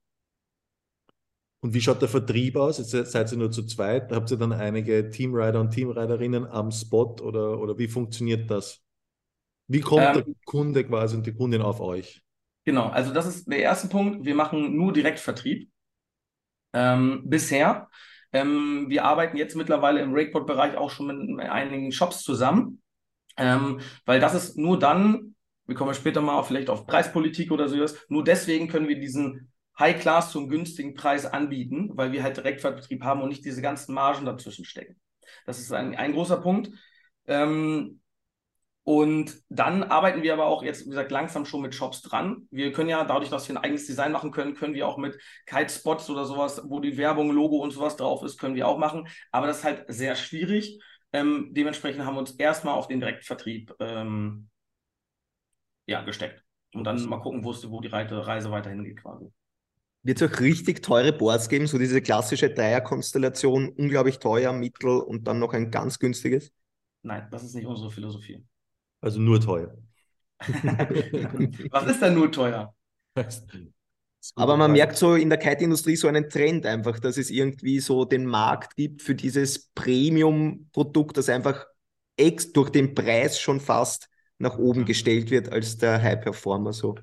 Und 1.64 1.76
wie 1.76 1.82
schaut 1.82 2.02
der 2.02 2.10
Vertrieb 2.10 2.56
aus? 2.56 2.80
Jetzt 2.80 3.12
seid 3.12 3.32
ihr 3.32 3.38
nur 3.38 3.52
zu 3.52 3.64
zweit. 3.68 4.12
Habt 4.12 4.32
ihr 4.32 4.38
dann 4.38 4.52
einige 4.52 5.12
Teamrider 5.12 5.60
und 5.60 5.70
Teamriderinnen 5.70 6.48
am 6.48 6.72
Spot 6.72 7.16
oder, 7.22 7.60
oder 7.60 7.78
wie 7.78 7.88
funktioniert 7.88 8.50
das? 8.50 8.82
Wie 9.68 9.82
kommt 9.82 10.02
ähm, 10.02 10.14
der 10.14 10.26
Kunde 10.46 10.84
quasi 10.84 11.16
und 11.16 11.26
die 11.28 11.34
Kundin 11.34 11.62
auf 11.62 11.80
euch? 11.80 12.24
Genau, 12.66 12.88
also 12.88 13.14
das 13.14 13.28
ist 13.28 13.48
der 13.48 13.60
erste 13.60 13.90
Punkt. 13.90 14.26
Wir 14.26 14.34
machen 14.34 14.76
nur 14.76 14.92
Direktvertrieb 14.92 15.70
ähm, 16.74 17.24
bisher. 17.26 17.90
Ähm, 18.34 18.86
wir 18.90 19.06
arbeiten 19.06 19.38
jetzt 19.38 19.56
mittlerweile 19.56 20.02
im 20.02 20.14
Rakeboard-Bereich 20.14 20.78
auch 20.78 20.90
schon 20.90 21.36
mit 21.36 21.50
einigen 21.50 21.92
Shops 21.92 22.24
zusammen, 22.24 22.82
ähm, 23.38 23.80
weil 24.06 24.20
das 24.20 24.34
ist 24.34 24.58
nur 24.58 24.80
dann, 24.80 25.36
wir 25.66 25.76
kommen 25.76 25.94
später 25.94 26.22
mal 26.22 26.42
vielleicht 26.44 26.70
auf 26.70 26.88
Preispolitik 26.88 27.52
oder 27.52 27.68
sowas, 27.68 27.98
nur 28.08 28.24
deswegen 28.24 28.68
können 28.68 28.88
wir 28.88 29.00
diesen 29.00 29.52
High 29.80 30.00
Class 30.00 30.32
zum 30.32 30.48
günstigen 30.48 30.94
Preis 30.94 31.26
anbieten, 31.26 31.90
weil 31.94 32.12
wir 32.12 32.24
halt 32.24 32.38
Direktvertrieb 32.38 33.04
haben 33.04 33.22
und 33.22 33.30
nicht 33.30 33.44
diese 33.46 33.62
ganzen 33.62 33.94
Margen 33.94 34.26
dazwischen 34.26 34.66
stecken. 34.66 34.96
Das 35.46 35.60
ist 35.60 35.72
ein, 35.74 35.96
ein 35.96 36.14
großer 36.14 36.38
Punkt. 36.38 36.70
Ähm, 37.28 38.01
und 38.84 39.44
dann 39.50 39.84
arbeiten 39.84 40.24
wir 40.24 40.34
aber 40.34 40.48
auch 40.48 40.64
jetzt, 40.64 40.86
wie 40.86 40.90
gesagt, 40.90 41.12
langsam 41.12 41.46
schon 41.46 41.62
mit 41.62 41.76
Shops 41.76 42.02
dran. 42.02 42.48
Wir 42.50 42.72
können 42.72 42.90
ja, 42.90 43.04
dadurch, 43.04 43.30
dass 43.30 43.48
wir 43.48 43.56
ein 43.56 43.64
eigenes 43.64 43.86
Design 43.86 44.12
machen 44.12 44.32
können, 44.32 44.56
können 44.56 44.74
wir 44.74 44.88
auch 44.88 44.98
mit 44.98 45.20
Kite-Spots 45.46 46.10
oder 46.10 46.26
sowas, 46.26 46.64
wo 46.66 46.80
die 46.80 46.98
Werbung, 46.98 47.32
Logo 47.32 47.58
und 47.58 47.72
sowas 47.72 47.96
drauf 47.96 48.24
ist, 48.24 48.40
können 48.40 48.56
wir 48.56 48.68
auch 48.68 48.80
machen. 48.80 49.08
Aber 49.32 49.46
das 49.46 49.60
ist 49.60 49.64
halt 49.66 49.86
sehr 49.88 50.16
schwierig. 50.16 50.82
Ähm, 51.14 51.50
dementsprechend 51.52 52.06
haben 52.06 52.16
wir 52.16 52.20
uns 52.22 52.32
erstmal 52.32 52.74
auf 52.74 52.88
den 52.88 53.00
Direktvertrieb 53.00 53.76
ähm, 53.80 54.50
ja, 55.86 56.02
gesteckt. 56.02 56.44
Und 56.74 56.86
dann 56.86 57.04
mal 57.06 57.20
gucken, 57.20 57.44
wo 57.44 57.82
die 57.82 57.88
Reise 57.90 58.50
weiterhin 58.50 58.84
geht 58.84 59.02
quasi. 59.02 59.28
Wird 60.04 60.20
es 60.20 60.32
auch 60.32 60.40
richtig 60.40 60.82
teure 60.82 61.14
Boards 61.14 61.50
geben, 61.50 61.68
so 61.68 61.78
diese 61.78 62.02
klassische 62.02 62.50
Dreierkonstellation, 62.50 63.70
unglaublich 63.70 64.18
teuer, 64.18 64.52
mittel 64.54 65.00
und 65.02 65.28
dann 65.28 65.38
noch 65.38 65.54
ein 65.54 65.70
ganz 65.70 66.00
günstiges? 66.00 66.52
Nein, 67.04 67.28
das 67.30 67.44
ist 67.44 67.54
nicht 67.54 67.68
unsere 67.68 67.92
Philosophie. 67.92 68.44
Also 69.02 69.20
nur 69.20 69.42
teuer. 69.42 69.76
Was 71.72 71.88
ist 71.88 72.02
denn 72.02 72.14
nur 72.14 72.32
teuer? 72.32 72.74
Aber 74.36 74.56
man 74.56 74.72
merkt 74.72 74.98
so 74.98 75.16
in 75.16 75.30
der 75.30 75.40
Kite-Industrie 75.40 75.96
so 75.96 76.08
einen 76.08 76.30
Trend 76.30 76.66
einfach, 76.66 77.00
dass 77.00 77.18
es 77.18 77.32
irgendwie 77.32 77.80
so 77.80 78.06
den 78.06 78.26
Markt 78.26 78.76
gibt 78.76 79.02
für 79.02 79.16
dieses 79.16 79.70
Premium-Produkt, 79.74 81.18
das 81.18 81.30
einfach 81.30 81.66
ex 82.18 82.54
durch 82.54 82.70
den 82.70 82.94
Preis 82.94 83.40
schon 83.40 83.60
fast 83.60 84.08
nach 84.38 84.58
oben 84.58 84.86
gestellt 84.86 85.32
wird 85.32 85.52
als 85.52 85.78
der 85.78 86.02
High-Performer 86.02 86.74
so. 86.74 86.96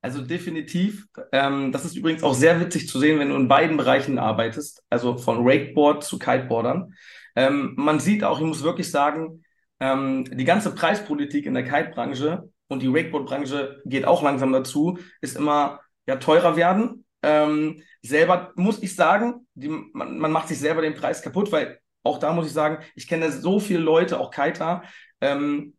Also 0.00 0.22
definitiv. 0.22 1.06
Ähm, 1.32 1.72
das 1.72 1.84
ist 1.84 1.96
übrigens 1.96 2.22
auch 2.22 2.34
sehr 2.34 2.60
witzig 2.60 2.88
zu 2.88 2.98
sehen, 2.98 3.18
wenn 3.18 3.30
du 3.30 3.34
in 3.34 3.48
beiden 3.48 3.76
Bereichen 3.76 4.18
arbeitest, 4.18 4.82
also 4.88 5.18
von 5.18 5.46
Rakeboard 5.46 6.04
zu 6.04 6.18
Kiteboardern. 6.18 6.94
Ähm, 7.36 7.74
man 7.76 8.00
sieht 8.00 8.24
auch, 8.24 8.38
ich 8.38 8.46
muss 8.46 8.62
wirklich 8.62 8.90
sagen, 8.90 9.42
ähm, 9.80 10.24
die 10.24 10.44
ganze 10.44 10.74
Preispolitik 10.74 11.46
in 11.46 11.54
der 11.54 11.64
Kite-Branche 11.64 12.50
und 12.68 12.82
die 12.82 12.92
Wakeboard-Branche 12.92 13.82
geht 13.84 14.04
auch 14.04 14.22
langsam 14.22 14.52
dazu, 14.52 14.98
ist 15.20 15.36
immer 15.36 15.80
ja 16.06 16.16
teurer 16.16 16.56
werden. 16.56 17.04
Ähm, 17.22 17.82
selber 18.02 18.52
muss 18.56 18.82
ich 18.82 18.94
sagen, 18.94 19.46
die, 19.54 19.68
man, 19.68 20.18
man, 20.18 20.32
macht 20.32 20.48
sich 20.48 20.58
selber 20.58 20.82
den 20.82 20.94
Preis 20.94 21.22
kaputt, 21.22 21.50
weil 21.50 21.80
auch 22.04 22.18
da 22.18 22.32
muss 22.32 22.46
ich 22.46 22.52
sagen, 22.52 22.84
ich 22.94 23.08
kenne 23.08 23.30
so 23.32 23.60
viele 23.60 23.80
Leute, 23.80 24.20
auch 24.20 24.30
Kiter. 24.30 24.82
Ähm, 25.20 25.76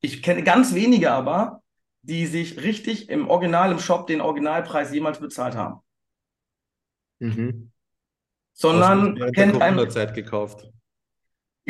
ich 0.00 0.22
kenne 0.22 0.42
ganz 0.42 0.74
wenige 0.74 1.10
aber, 1.10 1.62
die 2.02 2.26
sich 2.26 2.62
richtig 2.62 3.08
im 3.08 3.28
Original, 3.28 3.70
im 3.72 3.78
Shop 3.78 4.06
den 4.06 4.20
Originalpreis 4.20 4.92
jemals 4.92 5.20
bezahlt 5.20 5.54
haben. 5.54 5.80
Mhm. 7.18 7.72
Sondern 8.52 9.16
kennt 9.32 9.60
einem. 9.60 9.90
Zeit 9.90 10.14
gekauft. 10.14 10.68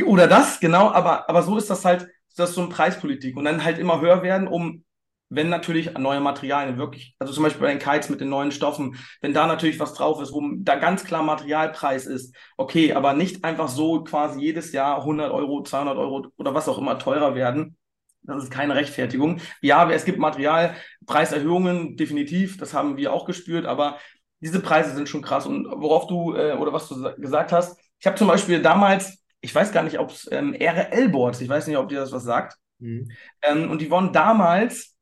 Oder 0.06 0.26
das, 0.26 0.60
genau, 0.60 0.90
aber, 0.90 1.28
aber 1.28 1.42
so 1.42 1.56
ist 1.56 1.70
das 1.70 1.84
halt, 1.84 2.08
das 2.36 2.50
ist 2.50 2.54
so 2.54 2.62
eine 2.62 2.70
Preispolitik. 2.70 3.36
Und 3.36 3.44
dann 3.44 3.64
halt 3.64 3.78
immer 3.78 4.00
höher 4.00 4.22
werden, 4.22 4.48
um, 4.48 4.84
wenn 5.30 5.48
natürlich 5.50 5.92
neue 5.98 6.20
Materialien 6.20 6.78
wirklich, 6.78 7.14
also 7.18 7.32
zum 7.32 7.42
Beispiel 7.42 7.62
bei 7.62 7.68
den 7.68 7.78
Kites 7.78 8.08
mit 8.08 8.20
den 8.20 8.30
neuen 8.30 8.52
Stoffen, 8.52 8.96
wenn 9.20 9.34
da 9.34 9.46
natürlich 9.46 9.78
was 9.78 9.94
drauf 9.94 10.22
ist, 10.22 10.32
wo 10.32 10.42
da 10.58 10.76
ganz 10.76 11.04
klar 11.04 11.22
Materialpreis 11.22 12.06
ist, 12.06 12.34
okay, 12.56 12.94
aber 12.94 13.12
nicht 13.12 13.44
einfach 13.44 13.68
so 13.68 14.04
quasi 14.04 14.40
jedes 14.40 14.72
Jahr 14.72 14.98
100 14.98 15.30
Euro, 15.30 15.62
200 15.62 15.98
Euro 15.98 16.26
oder 16.38 16.54
was 16.54 16.68
auch 16.68 16.78
immer 16.78 16.98
teurer 16.98 17.34
werden, 17.34 17.76
das 18.22 18.44
ist 18.44 18.50
keine 18.50 18.74
Rechtfertigung. 18.74 19.40
Ja, 19.62 19.90
es 19.90 20.04
gibt 20.04 20.18
Materialpreiserhöhungen, 20.18 21.96
definitiv, 21.96 22.56
das 22.58 22.74
haben 22.74 22.96
wir 22.96 23.12
auch 23.12 23.24
gespürt, 23.24 23.66
aber 23.66 23.98
diese 24.40 24.60
Preise 24.60 24.94
sind 24.94 25.08
schon 25.08 25.22
krass. 25.22 25.46
Und 25.46 25.66
worauf 25.66 26.06
du 26.06 26.34
äh, 26.34 26.52
oder 26.54 26.72
was 26.72 26.88
du 26.88 27.02
gesagt 27.16 27.52
hast, 27.52 27.78
ich 27.98 28.06
habe 28.06 28.16
zum 28.16 28.28
Beispiel 28.28 28.62
damals, 28.62 29.17
ich 29.40 29.54
weiß 29.54 29.72
gar 29.72 29.82
nicht, 29.82 29.98
ob 29.98 30.10
es 30.10 30.28
ähm, 30.30 30.54
RL-Boards, 30.54 31.40
ich 31.40 31.48
weiß 31.48 31.66
nicht, 31.66 31.76
ob 31.76 31.88
dir 31.88 32.00
das 32.00 32.12
was 32.12 32.24
sagt. 32.24 32.58
Mhm. 32.78 33.10
Ähm, 33.42 33.70
und 33.70 33.80
die 33.80 33.90
wurden 33.90 34.12
damals 34.12 34.96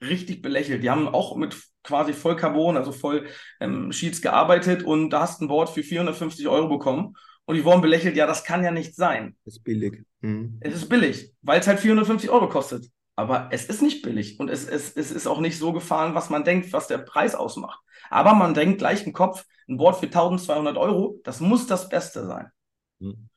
richtig 0.00 0.42
belächelt. 0.42 0.82
Die 0.82 0.90
haben 0.90 1.08
auch 1.08 1.36
mit 1.36 1.56
quasi 1.82 2.12
Vollcarbon, 2.12 2.76
also 2.76 2.92
voll 2.92 3.26
ähm, 3.60 3.92
Sheets 3.92 4.22
gearbeitet 4.22 4.82
und 4.82 5.10
da 5.10 5.20
hast 5.20 5.40
du 5.40 5.44
ein 5.44 5.48
Board 5.48 5.70
für 5.70 5.82
450 5.82 6.48
Euro 6.48 6.68
bekommen. 6.68 7.14
Und 7.46 7.56
die 7.56 7.64
wurden 7.64 7.82
belächelt, 7.82 8.16
ja, 8.16 8.26
das 8.26 8.42
kann 8.42 8.64
ja 8.64 8.70
nicht 8.70 8.96
sein. 8.96 9.36
Ist 9.44 9.64
billig. 9.64 10.02
Mhm. 10.20 10.56
Es 10.60 10.74
ist 10.74 10.88
billig, 10.88 11.32
weil 11.42 11.60
es 11.60 11.66
halt 11.66 11.78
450 11.78 12.30
Euro 12.30 12.48
kostet. 12.48 12.86
Aber 13.16 13.48
es 13.52 13.66
ist 13.66 13.82
nicht 13.82 14.02
billig 14.02 14.40
und 14.40 14.50
es, 14.50 14.66
es, 14.66 14.96
es 14.96 15.12
ist 15.12 15.28
auch 15.28 15.40
nicht 15.40 15.58
so 15.58 15.72
gefahren, 15.72 16.14
was 16.16 16.30
man 16.30 16.42
denkt, 16.42 16.72
was 16.72 16.88
der 16.88 16.98
Preis 16.98 17.34
ausmacht. 17.34 17.80
Aber 18.10 18.34
man 18.34 18.54
denkt 18.54 18.78
gleich 18.78 19.06
im 19.06 19.12
Kopf, 19.12 19.44
ein 19.68 19.76
Board 19.76 19.96
für 19.96 20.06
1200 20.06 20.76
Euro, 20.76 21.20
das 21.22 21.40
muss 21.40 21.66
das 21.66 21.88
Beste 21.88 22.26
sein. 22.26 22.50
Mhm. 22.98 23.28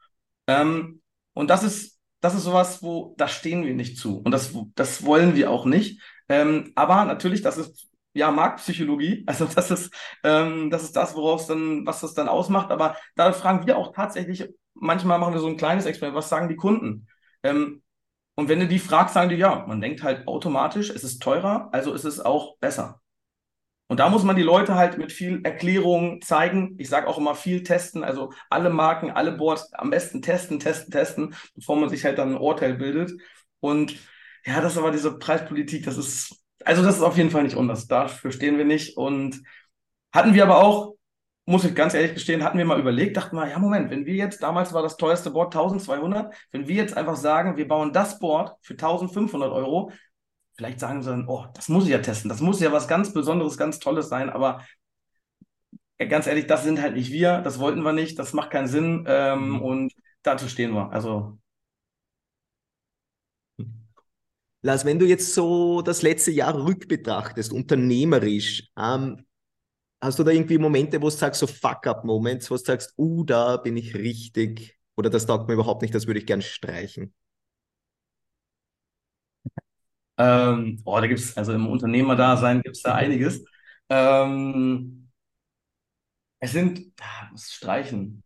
Ähm, 0.48 1.02
und 1.34 1.50
das 1.50 1.64
ist, 1.64 2.00
das 2.22 2.36
ist 2.36 2.44
sowas, 2.44 2.82
wo, 2.82 3.14
da 3.18 3.28
stehen 3.28 3.66
wir 3.66 3.74
nicht 3.76 3.98
zu. 3.98 4.20
Und 4.20 4.32
das, 4.32 4.54
das 4.76 5.06
wollen 5.06 5.36
wir 5.36 5.52
auch 5.52 5.66
nicht. 5.66 6.02
Ähm, 6.30 6.72
aber 6.76 7.06
natürlich, 7.06 7.42
das 7.42 7.58
ist 7.58 7.88
ja, 8.14 8.32
Marktpsychologie. 8.32 9.24
Also 9.28 9.46
das 9.46 9.72
ist, 9.72 9.94
ähm, 10.24 10.70
das 10.70 10.84
ist 10.84 10.96
das, 10.96 11.16
woraus 11.16 11.48
dann, 11.48 11.86
was 11.86 12.02
das 12.02 12.14
dann 12.14 12.28
ausmacht. 12.30 12.72
Aber 12.72 12.98
da 13.16 13.32
fragen 13.34 13.66
wir 13.68 13.78
auch 13.78 13.94
tatsächlich, 13.94 14.50
manchmal 14.74 15.20
machen 15.20 15.34
wir 15.34 15.40
so 15.40 15.48
ein 15.48 15.58
kleines 15.58 15.86
Experiment, 15.86 16.18
was 16.18 16.30
sagen 16.30 16.50
die 16.50 16.56
Kunden? 16.56 17.08
Ähm, 17.44 17.84
und 18.36 18.50
wenn 18.50 18.60
du 18.60 18.68
die 18.68 18.80
fragst, 18.80 19.14
sagen 19.16 19.30
die, 19.30 19.36
ja, 19.36 19.66
man 19.68 19.82
denkt 19.82 20.04
halt 20.04 20.28
automatisch, 20.28 20.90
es 20.90 21.04
ist 21.04 21.22
teurer, 21.22 21.70
also 21.72 21.94
ist 21.94 22.04
es 22.06 22.20
auch 22.20 22.58
besser. 22.60 23.02
Und 23.88 24.00
da 24.00 24.10
muss 24.10 24.23
man 24.23 24.36
die 24.36 24.43
Leute 24.43 24.76
halt 24.76 24.97
mit 24.97 25.12
viel 25.12 25.41
Erklärung 25.43 26.21
zeigen. 26.21 26.76
Ich 26.78 26.89
sage 26.89 27.08
auch 27.08 27.17
immer 27.17 27.36
viel 27.36 27.63
testen, 27.63 28.04
also 28.04 28.34
alle 28.50 28.69
Marken, 28.69 29.12
alle 29.12 29.32
Boards 29.32 29.73
am 29.73 29.89
besten 29.89 30.21
testen, 30.21 30.60
testen, 30.60 30.91
testen, 30.91 31.36
bevor 31.56 31.78
man 31.78 31.89
sich 31.89 32.04
halt 32.04 32.17
dann 32.17 32.34
ein 32.34 32.38
Urteil 32.38 32.73
bildet. 32.73 33.12
Und 33.60 33.95
ja, 34.45 34.62
das 34.62 34.73
ist 34.73 34.78
aber 34.78 34.91
diese 34.91 35.17
Preispolitik, 35.17 35.86
das 35.86 35.97
ist 35.97 36.43
also 36.67 36.84
das 36.84 36.97
ist 36.97 37.02
auf 37.02 37.17
jeden 37.17 37.30
Fall 37.30 37.43
nicht 37.43 37.58
anders. 37.58 37.88
Dafür 37.88 38.32
stehen 38.32 38.58
wir 38.58 38.65
nicht. 38.65 38.97
Und 38.97 39.41
hatten 40.13 40.34
wir 40.34 40.43
aber 40.43 40.62
auch, 40.63 40.95
muss 41.45 41.63
ich 41.63 41.73
ganz 41.76 41.93
ehrlich 41.93 42.13
gestehen, 42.13 42.43
hatten 42.43 42.58
wir 42.58 42.65
mal 42.65 42.80
überlegt, 42.80 43.15
dachten 43.15 43.38
wir, 43.38 43.47
ja 43.47 43.58
Moment, 43.58 43.89
wenn 43.89 44.06
wir 44.06 44.15
jetzt, 44.15 44.43
damals 44.43 44.73
war 44.73 44.82
das 44.82 44.97
teuerste 44.97 45.32
Board 45.32 45.56
1200, 45.56 46.34
wenn 46.52 46.67
wir 46.67 46.76
jetzt 46.76 46.97
einfach 46.97 47.15
sagen, 47.15 47.56
wir 47.56 47.67
bauen 47.67 47.93
das 47.93 48.19
Board 48.19 48.58
für 48.62 48.73
1500 48.73 49.52
Euro, 49.52 49.91
vielleicht 50.58 50.80
sagen 50.80 51.04
sie 51.04 51.10
dann, 51.10 51.28
oh, 51.28 51.46
das 51.54 51.70
muss 51.70 51.86
ich 51.86 51.91
ja 51.91 52.00
testen, 52.00 52.30
das 52.30 52.41
muss 52.41 52.60
ja 52.60 52.72
was 52.72 52.88
ganz 52.88 53.13
Besonderes, 53.13 53.58
ganz 53.58 53.80
Tolles 53.80 54.10
sein, 54.10 54.30
aber 54.30 54.65
ganz 56.00 56.28
ehrlich, 56.28 56.48
das 56.48 56.63
sind 56.63 56.82
halt 56.82 56.96
nicht 56.96 57.12
wir, 57.12 57.41
das 57.41 57.60
wollten 57.60 57.82
wir 57.84 57.93
nicht, 57.93 58.17
das 58.20 58.34
macht 58.34 58.50
keinen 58.52 58.67
Sinn 58.67 59.06
ähm, 59.08 59.50
mhm. 59.50 59.62
und 59.62 59.93
dazu 60.24 60.48
stehen 60.50 60.74
wir. 60.74 60.91
Also 60.91 61.38
Lars, 64.63 64.84
wenn 64.84 65.00
du 65.00 65.06
jetzt 65.06 65.34
so 65.34 65.82
das 65.82 66.02
letzte 66.02 66.32
Jahr 66.32 66.65
rückbetrachtest, 66.65 67.54
unternehmerisch, 67.54 68.67
ähm, 68.78 69.26
hast 70.02 70.20
du 70.20 70.24
da 70.24 70.32
irgendwie 70.32 70.58
Momente, 70.58 71.00
wo 71.02 71.06
du 71.06 71.12
sagst, 71.12 71.39
so 71.39 71.48
Fuck-up-Moments, 71.48 72.50
wo 72.50 72.56
du 72.56 72.63
sagst, 72.63 72.93
uh, 72.98 73.24
da 73.24 73.58
bin 73.58 73.78
ich 73.78 73.96
richtig 73.96 74.78
oder 74.96 75.10
das 75.12 75.28
taugt 75.28 75.48
mir 75.48 75.54
überhaupt 75.54 75.84
nicht, 75.84 75.93
das 75.93 76.08
würde 76.08 76.20
ich 76.20 76.26
gern 76.26 76.41
streichen? 76.41 77.13
Ähm, 80.18 80.82
oh, 80.86 81.00
da 81.00 81.08
gibt 81.08 81.20
es, 81.20 81.38
also 81.38 81.54
im 81.54 81.68
Unternehmerdasein 81.68 82.62
gibt 82.62 82.76
es 82.78 82.84
da 82.84 82.96
einiges. 82.96 83.46
Ähm, 83.90 85.10
es 86.40 86.52
sind, 86.52 86.94
ah, 87.02 87.30
was 87.32 87.52
streichen? 87.52 88.24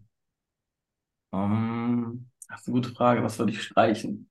Ähm, 1.34 2.30
das 2.48 2.62
ist 2.62 2.68
eine 2.68 2.76
gute 2.76 2.94
Frage, 2.94 3.24
was 3.24 3.40
würde 3.40 3.52
ich 3.52 3.64
streichen? 3.64 4.30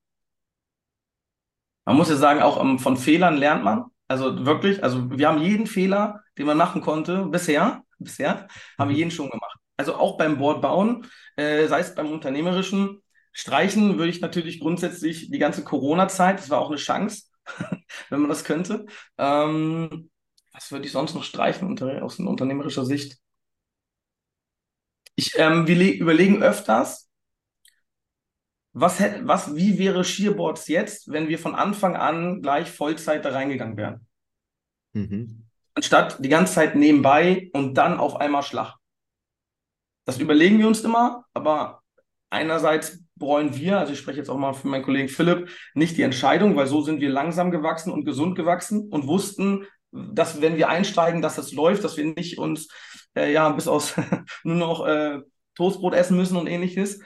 Man 1.85 1.97
muss 1.97 2.09
ja 2.11 2.17
sagen, 2.17 2.41
auch 2.43 2.59
um, 2.61 2.73
ähm, 2.73 2.79
von 2.79 2.97
Fehlern 2.97 3.37
lernt 3.37 3.65
man. 3.65 3.87
Also 4.09 4.45
wirklich, 4.45 4.83
also 4.83 5.11
wir 5.11 5.29
haben 5.29 5.41
jeden 5.43 5.67
Fehler, 5.67 6.23
den 6.37 6.47
man 6.47 6.57
machen 6.57 6.81
konnte, 6.83 7.27
bisher, 7.27 7.83
bisher, 7.99 8.49
haben 8.79 8.89
wir 8.89 8.95
mhm. 8.95 8.99
jeden 8.99 9.11
schon 9.11 9.31
gemacht. 9.31 9.59
Also 9.77 9.95
auch 9.95 10.19
beim 10.19 10.39
Board 10.39 10.61
bauen, 10.61 11.07
äh, 11.37 11.67
sei 11.69 11.81
es 11.81 11.95
beim 11.95 12.13
unternehmerischen 12.13 13.03
Streichen, 13.33 13.99
würde 13.99 14.11
ich 14.11 14.21
natürlich 14.21 14.61
grundsätzlich 14.61 15.31
die 15.31 15.39
ganze 15.39 15.65
Corona-Zeit, 15.65 16.39
das 16.39 16.51
war 16.51 16.61
auch 16.61 16.69
eine 16.69 16.77
Chance, 16.77 17.30
wenn 18.11 18.21
man 18.21 18.29
das 18.29 18.45
könnte. 18.45 18.87
Ähm, 19.19 20.11
was 20.53 20.71
würde 20.73 20.87
ich 20.87 20.93
sonst 20.93 21.15
noch 21.15 21.25
streichen 21.25 21.69
unter, 21.69 22.03
aus 22.03 22.19
unternehmerischer 22.19 22.85
Sicht? 22.85 23.19
Ich, 25.15 25.33
ähm, 25.37 25.67
wir 25.67 25.95
überlegen 25.95 26.43
öfters, 26.43 27.11
was, 28.73 29.01
was, 29.23 29.55
wie 29.57 29.79
wäre 29.79 30.05
Shearboards 30.05 30.69
jetzt, 30.69 31.11
wenn 31.11 31.29
wir 31.29 31.39
von 31.39 31.55
Anfang 31.55 31.97
an 31.97 32.41
gleich 32.41 32.71
Vollzeit 32.71 33.25
da 33.25 33.31
reingegangen 33.31 33.77
wären? 33.77 34.07
Mhm. 34.93 35.47
Anstatt 35.75 36.25
die 36.25 36.29
ganze 36.29 36.55
Zeit 36.55 36.77
nebenbei 36.77 37.51
und 37.53 37.75
dann 37.75 37.99
auf 37.99 38.17
einmal 38.17 38.43
Schlag. 38.43 38.77
Das 40.05 40.19
überlegen 40.19 40.59
wir 40.59 40.67
uns 40.67 40.83
immer, 40.83 41.25
aber 41.35 41.83
einerseits 42.31 43.03
bereuen 43.21 43.57
wir, 43.57 43.79
also 43.79 43.93
ich 43.93 44.01
spreche 44.01 44.19
jetzt 44.19 44.31
auch 44.31 44.39
mal 44.39 44.53
für 44.53 44.67
meinen 44.67 44.83
Kollegen 44.83 45.09
Philipp, 45.09 45.49
nicht 45.75 45.97
die 45.97 46.03
Entscheidung, 46.03 46.57
weil 46.57 46.67
so 46.67 46.83
sind 46.83 47.01
wir 47.01 47.11
langsam 47.11 47.53
gewachsen 47.53 47.93
und 47.93 48.05
gesund 48.05 48.35
gewachsen 48.35 48.89
und 48.91 49.07
wussten, 49.07 49.65
dass 49.93 50.41
wenn 50.41 50.57
wir 50.57 50.69
einsteigen, 50.69 51.23
dass 51.23 51.37
das 51.37 51.53
läuft, 51.53 51.85
dass 51.85 51.97
wir 51.97 52.07
nicht 52.07 52.39
uns 52.39 52.69
äh, 53.15 53.33
ja 53.33 53.49
bis 53.51 53.69
aus 53.69 53.95
nur 54.43 54.57
noch 54.57 54.85
äh, 54.87 55.21
Toastbrot 55.55 55.95
essen 55.95 56.17
müssen 56.17 56.37
und 56.37 56.49
ähnliches. 56.49 57.01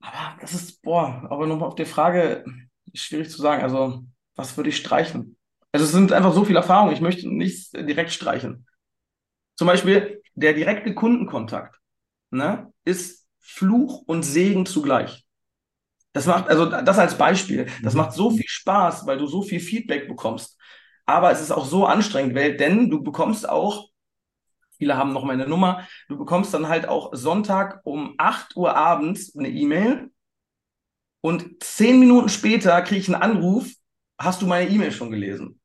Aber 0.00 0.36
das 0.40 0.52
ist, 0.54 0.82
boah, 0.82 1.26
aber 1.30 1.46
nochmal 1.46 1.68
auf 1.68 1.74
die 1.76 1.84
Frage, 1.84 2.44
schwierig 2.92 3.30
zu 3.30 3.40
sagen. 3.40 3.62
Also, 3.62 4.04
was 4.34 4.56
würde 4.56 4.70
ich 4.70 4.76
streichen? 4.76 5.36
Also, 5.72 5.86
es 5.86 5.92
sind 5.92 6.12
einfach 6.12 6.32
so 6.32 6.44
viele 6.44 6.58
Erfahrungen. 6.58 6.92
Ich 6.92 7.00
möchte 7.00 7.28
nichts 7.28 7.70
direkt 7.70 8.12
streichen. 8.12 8.66
Zum 9.56 9.66
Beispiel 9.66 10.22
der 10.34 10.52
direkte 10.52 10.94
Kundenkontakt 10.94 11.78
ne, 12.30 12.72
ist 12.84 13.26
Fluch 13.38 14.02
und 14.06 14.22
Segen 14.22 14.66
zugleich. 14.66 15.23
Das 16.14 16.26
macht, 16.26 16.48
also 16.48 16.66
das 16.66 16.98
als 16.98 17.18
Beispiel, 17.18 17.66
das 17.82 17.92
mhm. 17.92 18.00
macht 18.00 18.12
so 18.12 18.30
viel 18.30 18.46
Spaß, 18.46 19.06
weil 19.06 19.18
du 19.18 19.26
so 19.26 19.42
viel 19.42 19.60
Feedback 19.60 20.08
bekommst. 20.08 20.58
Aber 21.04 21.30
es 21.30 21.42
ist 21.42 21.50
auch 21.50 21.66
so 21.66 21.84
anstrengend, 21.84 22.34
weil, 22.34 22.56
denn 22.56 22.88
du 22.88 23.02
bekommst 23.02 23.46
auch 23.48 23.90
Viele 24.76 24.96
haben 24.96 25.12
noch 25.12 25.24
meine 25.24 25.46
Nummer. 25.46 25.86
Du 26.08 26.18
bekommst 26.18 26.52
dann 26.52 26.68
halt 26.68 26.88
auch 26.88 27.14
Sonntag 27.14 27.80
um 27.84 28.14
8 28.18 28.56
Uhr 28.56 28.76
abends 28.76 29.36
eine 29.36 29.48
E-Mail 29.48 30.10
und 31.24 31.62
zehn 31.62 31.98
Minuten 32.00 32.28
später 32.28 32.82
kriege 32.82 33.00
ich 33.00 33.08
einen 33.08 33.22
Anruf, 33.22 33.72
hast 34.18 34.42
du 34.42 34.46
meine 34.46 34.68
E-Mail 34.68 34.92
schon 34.92 35.10
gelesen? 35.10 35.58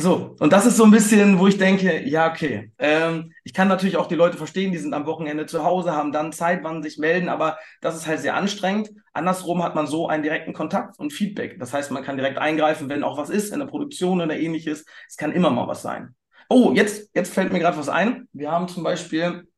So, 0.00 0.36
und 0.38 0.52
das 0.52 0.64
ist 0.64 0.76
so 0.76 0.84
ein 0.84 0.92
bisschen, 0.92 1.40
wo 1.40 1.48
ich 1.48 1.58
denke, 1.58 2.06
ja, 2.06 2.30
okay. 2.30 2.70
Ähm, 2.78 3.32
ich 3.42 3.52
kann 3.52 3.66
natürlich 3.66 3.96
auch 3.96 4.06
die 4.06 4.14
Leute 4.14 4.36
verstehen, 4.36 4.70
die 4.70 4.78
sind 4.78 4.94
am 4.94 5.06
Wochenende 5.06 5.46
zu 5.46 5.64
Hause, 5.64 5.92
haben 5.92 6.12
dann 6.12 6.32
Zeit, 6.32 6.62
wann 6.62 6.84
sich 6.84 6.98
melden, 6.98 7.28
aber 7.28 7.58
das 7.80 7.96
ist 7.96 8.06
halt 8.06 8.20
sehr 8.20 8.36
anstrengend. 8.36 8.90
Andersrum 9.12 9.60
hat 9.64 9.74
man 9.74 9.88
so 9.88 10.06
einen 10.06 10.22
direkten 10.22 10.52
Kontakt 10.52 11.00
und 11.00 11.12
Feedback. 11.12 11.58
Das 11.58 11.72
heißt, 11.72 11.90
man 11.90 12.04
kann 12.04 12.16
direkt 12.16 12.38
eingreifen, 12.38 12.88
wenn 12.88 13.02
auch 13.02 13.18
was 13.18 13.28
ist, 13.28 13.52
in 13.52 13.58
der 13.58 13.66
Produktion 13.66 14.20
oder 14.20 14.38
ähnliches. 14.38 14.84
Es 15.08 15.16
kann 15.16 15.32
immer 15.32 15.50
mal 15.50 15.66
was 15.66 15.82
sein. 15.82 16.14
Oh, 16.48 16.72
jetzt, 16.72 17.10
jetzt 17.14 17.34
fällt 17.34 17.52
mir 17.52 17.58
gerade 17.58 17.76
was 17.76 17.88
ein. 17.88 18.28
Wir 18.32 18.52
haben 18.52 18.68
zum 18.68 18.84
Beispiel 18.84 19.48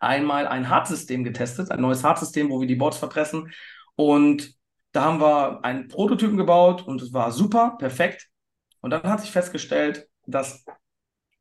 einmal 0.00 0.48
ein 0.48 0.70
Hartsystem 0.70 1.22
getestet, 1.22 1.70
ein 1.70 1.82
neues 1.82 2.02
Hartsystem, 2.02 2.48
wo 2.48 2.62
wir 2.62 2.66
die 2.66 2.76
Boards 2.76 2.96
verpressen. 2.96 3.52
Und 3.94 4.54
da 4.92 5.04
haben 5.04 5.20
wir 5.20 5.62
einen 5.66 5.88
Prototypen 5.88 6.38
gebaut 6.38 6.82
und 6.86 7.02
es 7.02 7.12
war 7.12 7.30
super, 7.30 7.76
perfekt. 7.78 8.31
Und 8.82 8.90
dann 8.90 9.02
hat 9.04 9.20
sich 9.20 9.30
festgestellt, 9.30 10.08
dass 10.26 10.64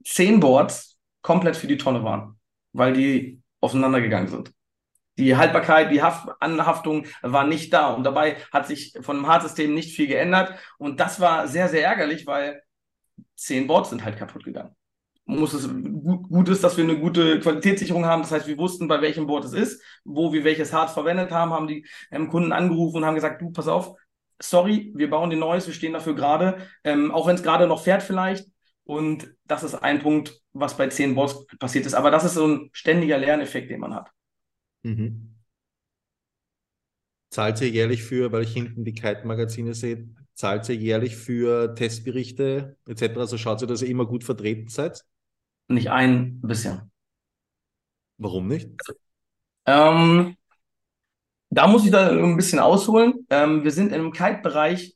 zehn 0.03 0.39
Boards 0.39 0.97
komplett 1.21 1.57
für 1.57 1.67
die 1.67 1.77
Tonne 1.77 2.03
waren, 2.03 2.39
weil 2.71 2.93
die 2.93 3.41
auseinandergegangen 3.59 4.29
sind. 4.29 4.53
Die 5.17 5.35
Haltbarkeit, 5.35 5.91
die 5.91 6.01
Haft 6.01 6.29
Anhaftung 6.39 7.05
war 7.21 7.45
nicht 7.45 7.73
da. 7.73 7.93
Und 7.93 8.05
dabei 8.05 8.37
hat 8.53 8.65
sich 8.65 8.97
von 9.01 9.17
dem 9.17 9.27
Hartsystem 9.27 9.73
nicht 9.73 9.93
viel 9.95 10.07
geändert. 10.07 10.57
Und 10.77 10.99
das 10.99 11.19
war 11.19 11.47
sehr, 11.49 11.67
sehr 11.67 11.83
ärgerlich, 11.83 12.25
weil 12.25 12.63
zehn 13.35 13.67
Boards 13.67 13.89
sind 13.89 14.05
halt 14.05 14.17
kaputt 14.17 14.45
gegangen 14.45 14.75
muss 15.31 15.53
es 15.53 15.69
gut, 15.69 16.49
ist, 16.49 16.63
dass 16.63 16.77
wir 16.77 16.83
eine 16.83 16.99
gute 16.99 17.39
Qualitätssicherung 17.39 18.05
haben. 18.05 18.21
Das 18.21 18.31
heißt, 18.31 18.47
wir 18.47 18.57
wussten, 18.57 18.87
bei 18.87 19.01
welchem 19.01 19.27
Board 19.27 19.45
es 19.45 19.53
ist, 19.53 19.81
wo 20.03 20.33
wir 20.33 20.43
welches 20.43 20.73
Harz 20.73 20.93
verwendet 20.93 21.31
haben, 21.31 21.51
haben 21.53 21.67
die 21.67 21.85
ähm, 22.11 22.29
Kunden 22.29 22.51
angerufen 22.51 22.97
und 22.97 23.05
haben 23.05 23.15
gesagt, 23.15 23.41
du, 23.41 23.51
pass 23.51 23.67
auf, 23.67 23.95
sorry, 24.41 24.91
wir 24.95 25.09
bauen 25.09 25.29
den 25.29 25.39
Neues, 25.39 25.67
wir 25.67 25.73
stehen 25.73 25.93
dafür 25.93 26.15
gerade, 26.15 26.57
ähm, 26.83 27.11
auch 27.11 27.27
wenn 27.27 27.35
es 27.35 27.43
gerade 27.43 27.67
noch 27.67 27.83
fährt 27.83 28.03
vielleicht. 28.03 28.47
Und 28.83 29.33
das 29.45 29.63
ist 29.63 29.75
ein 29.75 29.99
Punkt, 29.99 30.41
was 30.53 30.75
bei 30.75 30.87
zehn 30.87 31.15
Boards 31.15 31.45
passiert 31.59 31.85
ist. 31.85 31.93
Aber 31.93 32.11
das 32.11 32.23
ist 32.23 32.33
so 32.33 32.47
ein 32.47 32.69
ständiger 32.73 33.17
Lerneffekt, 33.17 33.69
den 33.69 33.79
man 33.79 33.95
hat. 33.95 34.11
Mhm. 34.83 35.35
Zahlt 37.29 37.61
ihr 37.61 37.69
jährlich 37.69 38.03
für, 38.03 38.31
weil 38.31 38.43
ich 38.43 38.51
hinten 38.51 38.83
die 38.83 38.93
Kite-Magazine 38.93 39.73
sehe, 39.73 40.09
zahlt 40.33 40.67
ihr 40.67 40.75
jährlich 40.75 41.15
für 41.15 41.73
Testberichte 41.75 42.75
etc.? 42.87 43.17
Also 43.17 43.37
schaut 43.37 43.61
ihr, 43.61 43.67
dass 43.67 43.81
ihr 43.81 43.87
immer 43.87 44.05
gut 44.05 44.23
vertreten 44.23 44.67
seid? 44.67 45.05
Nicht 45.69 45.89
ein 45.89 46.41
bisschen. 46.41 46.91
Warum 48.17 48.47
nicht? 48.47 48.69
Ähm, 49.65 50.35
da 51.51 51.67
muss 51.67 51.85
ich 51.85 51.91
da 51.91 52.09
ein 52.09 52.35
bisschen 52.35 52.59
ausholen. 52.59 53.25
Ähm, 53.29 53.63
wir 53.63 53.71
sind 53.71 53.91
im 53.91 54.11
Kite-Bereich 54.11 54.95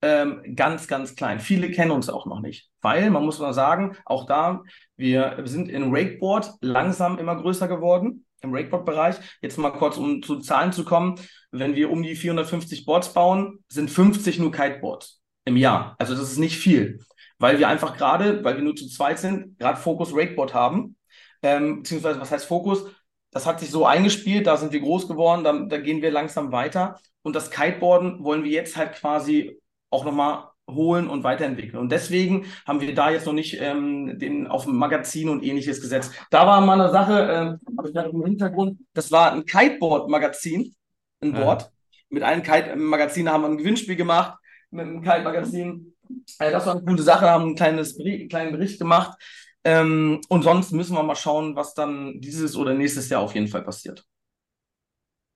ähm, 0.00 0.42
ganz, 0.56 0.88
ganz 0.88 1.14
klein. 1.14 1.38
Viele 1.38 1.70
kennen 1.70 1.90
uns 1.90 2.08
auch 2.08 2.26
noch 2.26 2.40
nicht, 2.40 2.70
weil 2.80 3.10
man 3.10 3.24
muss 3.24 3.38
mal 3.38 3.52
sagen, 3.52 3.96
auch 4.04 4.26
da, 4.26 4.62
wir 4.96 5.42
sind 5.44 5.68
in 5.68 5.94
Rakeboard 5.94 6.54
langsam 6.60 7.18
immer 7.18 7.36
größer 7.36 7.68
geworden, 7.68 8.24
im 8.40 8.54
Rakeboard-Bereich. 8.54 9.16
Jetzt 9.42 9.58
mal 9.58 9.70
kurz, 9.70 9.98
um 9.98 10.22
zu 10.22 10.38
Zahlen 10.38 10.72
zu 10.72 10.84
kommen. 10.84 11.16
Wenn 11.50 11.76
wir 11.76 11.90
um 11.90 12.02
die 12.02 12.16
450 12.16 12.86
Boards 12.86 13.12
bauen, 13.12 13.58
sind 13.68 13.90
50 13.90 14.38
nur 14.38 14.50
Kiteboards 14.50 15.20
im 15.44 15.56
Jahr. 15.56 15.94
Also 15.98 16.14
das 16.14 16.32
ist 16.32 16.38
nicht 16.38 16.56
viel 16.56 16.98
weil 17.42 17.58
wir 17.58 17.66
einfach 17.66 17.96
gerade, 17.96 18.44
weil 18.44 18.56
wir 18.56 18.62
nur 18.62 18.76
zu 18.76 18.86
zweit 18.88 19.18
sind, 19.18 19.58
gerade 19.58 19.76
Fokus 19.76 20.14
Rakeboard 20.14 20.54
haben. 20.54 20.96
Ähm, 21.42 21.78
beziehungsweise, 21.78 22.20
was 22.20 22.30
heißt 22.30 22.46
Fokus? 22.46 22.84
Das 23.32 23.46
hat 23.46 23.60
sich 23.60 23.70
so 23.70 23.84
eingespielt, 23.86 24.46
da 24.46 24.56
sind 24.56 24.72
wir 24.72 24.80
groß 24.80 25.08
geworden, 25.08 25.42
da, 25.42 25.52
da 25.52 25.78
gehen 25.78 26.02
wir 26.02 26.10
langsam 26.10 26.52
weiter. 26.52 27.00
Und 27.22 27.34
das 27.34 27.50
Kiteboarden 27.50 28.22
wollen 28.22 28.44
wir 28.44 28.50
jetzt 28.50 28.76
halt 28.76 28.92
quasi 28.92 29.58
auch 29.90 30.04
nochmal 30.04 30.48
holen 30.70 31.08
und 31.08 31.24
weiterentwickeln. 31.24 31.78
Und 31.80 31.90
deswegen 31.90 32.46
haben 32.66 32.80
wir 32.80 32.94
da 32.94 33.10
jetzt 33.10 33.26
noch 33.26 33.32
nicht 33.32 33.60
ähm, 33.60 34.18
den 34.18 34.46
auf 34.46 34.66
ein 34.66 34.76
Magazin 34.76 35.28
und 35.28 35.42
ähnliches 35.42 35.80
gesetzt. 35.80 36.12
Da 36.30 36.46
war 36.46 36.60
mal 36.60 36.80
eine 36.80 36.92
Sache, 36.92 37.20
äh, 37.20 37.76
habe 37.76 37.88
ich 37.88 37.94
gerade 37.94 38.10
im 38.10 38.24
Hintergrund, 38.24 38.78
das 38.94 39.10
war 39.10 39.32
ein 39.32 39.44
Kiteboard-Magazin, 39.44 40.74
ein 41.20 41.32
Board. 41.32 41.62
Ja. 41.62 41.68
Mit 42.10 42.22
einem 42.22 42.42
Kite-Magazin 42.42 43.30
haben 43.30 43.42
wir 43.42 43.48
ein 43.48 43.58
Gewinnspiel 43.58 43.96
gemacht, 43.96 44.38
mit 44.70 44.86
einem 44.86 45.02
Kite-Magazin 45.02 45.92
also 46.38 46.52
das 46.52 46.66
war 46.66 46.74
eine 46.74 46.84
gute 46.84 47.02
Sache, 47.02 47.28
haben 47.28 47.54
kleines, 47.54 47.98
einen 47.98 48.28
kleinen 48.28 48.52
Bericht 48.52 48.78
gemacht. 48.78 49.18
Ähm, 49.64 50.20
und 50.28 50.42
sonst 50.42 50.72
müssen 50.72 50.96
wir 50.96 51.02
mal 51.02 51.14
schauen, 51.14 51.54
was 51.54 51.74
dann 51.74 52.20
dieses 52.20 52.56
oder 52.56 52.74
nächstes 52.74 53.08
Jahr 53.08 53.22
auf 53.22 53.34
jeden 53.34 53.48
Fall 53.48 53.62
passiert. 53.62 54.04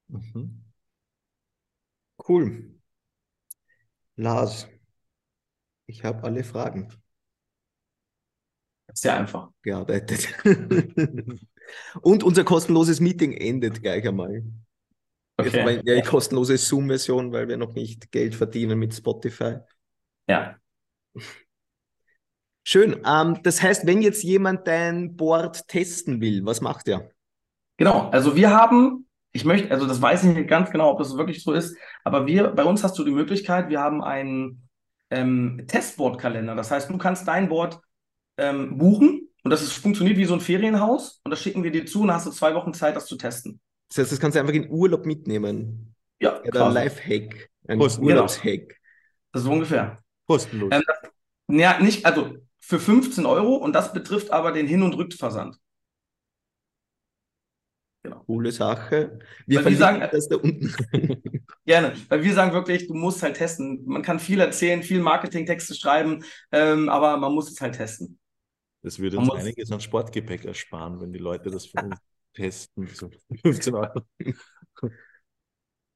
Mhm. 0.09 0.65
Cool. 2.19 2.75
Lars, 4.17 4.67
ich 5.87 6.03
habe 6.05 6.25
alle 6.25 6.43
Fragen. 6.43 6.89
Sehr 8.93 9.17
einfach. 9.17 9.51
Gearbeitet. 9.63 10.29
und 12.03 12.23
unser 12.23 12.45
kostenloses 12.45 13.01
Meeting 13.01 13.33
endet 13.33 13.83
gleich 13.83 14.07
einmal. 14.07 14.43
Okay. 15.37 15.83
Ja, 15.85 15.95
die 15.95 16.09
kostenlose 16.09 16.57
Zoom-Version, 16.57 17.31
weil 17.31 17.47
wir 17.49 17.59
noch 17.59 17.75
nicht 17.75 18.11
Geld 18.11 18.35
verdienen 18.35 18.79
mit 18.79 18.95
Spotify. 18.95 19.59
Ja. 20.29 20.59
Schön. 22.69 23.01
Ähm, 23.07 23.39
das 23.45 23.63
heißt, 23.63 23.87
wenn 23.87 24.03
jetzt 24.03 24.25
jemand 24.25 24.67
dein 24.67 25.15
Board 25.15 25.69
testen 25.69 26.21
will, 26.21 26.45
was 26.45 26.61
macht 26.61 26.89
er? 26.89 27.09
Genau. 27.77 28.11
Also 28.11 28.35
wir 28.35 28.51
haben, 28.51 29.07
ich 29.31 29.45
möchte, 29.45 29.71
also 29.71 29.87
das 29.87 30.03
weiß 30.03 30.25
ich 30.25 30.35
nicht 30.35 30.49
ganz 30.49 30.73
genau, 30.73 30.91
ob 30.91 30.99
das 30.99 31.17
wirklich 31.17 31.45
so 31.45 31.53
ist, 31.53 31.77
aber 32.03 32.27
wir, 32.27 32.49
bei 32.49 32.65
uns 32.65 32.83
hast 32.83 32.99
du 32.99 33.05
die 33.05 33.13
Möglichkeit, 33.13 33.69
wir 33.69 33.79
haben 33.79 34.03
einen 34.03 34.69
ähm, 35.11 35.63
Testboard-Kalender. 35.69 36.57
Das 36.57 36.73
heißt, 36.73 36.91
du 36.91 36.99
kannst 36.99 37.29
dein 37.29 37.49
Board 37.49 37.79
ähm, 38.37 38.77
buchen 38.79 39.29
und 39.45 39.51
das 39.53 39.63
ist, 39.63 39.75
funktioniert 39.75 40.17
wie 40.17 40.25
so 40.25 40.35
ein 40.35 40.41
Ferienhaus 40.41 41.21
und 41.23 41.31
das 41.31 41.41
schicken 41.41 41.63
wir 41.63 41.71
dir 41.71 41.87
zu 41.87 42.03
und 42.03 42.13
hast 42.13 42.27
du 42.27 42.33
zwei 42.33 42.53
Wochen 42.57 42.75
Zeit, 42.75 42.97
das 42.97 43.07
zu 43.07 43.17
testen. 43.17 43.61
Das 43.91 43.99
heißt, 43.99 44.11
das 44.11 44.19
kannst 44.19 44.35
du 44.35 44.41
einfach 44.41 44.55
in 44.55 44.69
Urlaub 44.69 45.07
mitnehmen. 45.07 45.95
Ja. 46.19 46.43
Oder 46.43 46.67
ein 46.67 46.75
Live-Hack, 46.75 47.49
ein 47.69 47.81
Urlaubshack. 47.81 48.69
Genau. 48.69 48.79
Das 49.31 49.43
ist 49.43 49.49
ungefähr. 49.49 50.03
Kostenlos. 50.27 50.73
Ähm, 50.73 50.83
ja, 51.61 51.79
nicht, 51.79 52.05
also 52.05 52.35
für 52.67 52.81
15 52.81 53.27
Euro 53.27 53.55
und 53.55 53.75
das 53.75 53.93
betrifft 53.93 54.33
aber 54.33 54.51
den 54.51 54.67
Hin- 54.67 54.83
und 54.83 54.95
Rückversand. 54.95 55.57
Genau. 58.03 58.25
Coole 58.25 58.51
Sache. 58.51 59.21
Wir, 59.47 59.65
wir 59.65 59.77
sagen, 59.77 60.01
das 60.11 60.29
da 60.29 60.37
unten. 60.37 60.75
gerne, 61.65 61.95
weil 62.09 62.25
wir 62.25 62.35
sagen 62.35 62.53
wirklich, 62.53 62.89
du 62.89 62.95
musst 62.95 63.23
halt 63.23 63.37
testen. 63.37 63.85
Man 63.85 64.03
kann 64.03 64.19
viel 64.19 64.41
erzählen, 64.41 64.83
viel 64.83 65.01
Marketingtexte 65.01 65.77
schreiben, 65.77 66.25
ähm, 66.51 66.89
aber 66.89 67.17
man 67.19 67.33
muss 67.33 67.51
es 67.53 67.61
halt 67.61 67.77
testen. 67.77 68.19
Das 68.83 68.99
würde 68.99 69.19
uns 69.19 69.31
einiges 69.31 69.71
an 69.71 69.81
Sportgepäck 69.81 70.45
ersparen, 70.45 71.01
wenn 71.01 71.13
die 71.13 71.21
Leute 71.21 71.51
das 71.51 71.67
für 71.67 71.85
uns 71.85 71.97
testen. 72.35 72.89
So 72.89 73.11
15 73.43 73.75
Euro. 73.75 74.03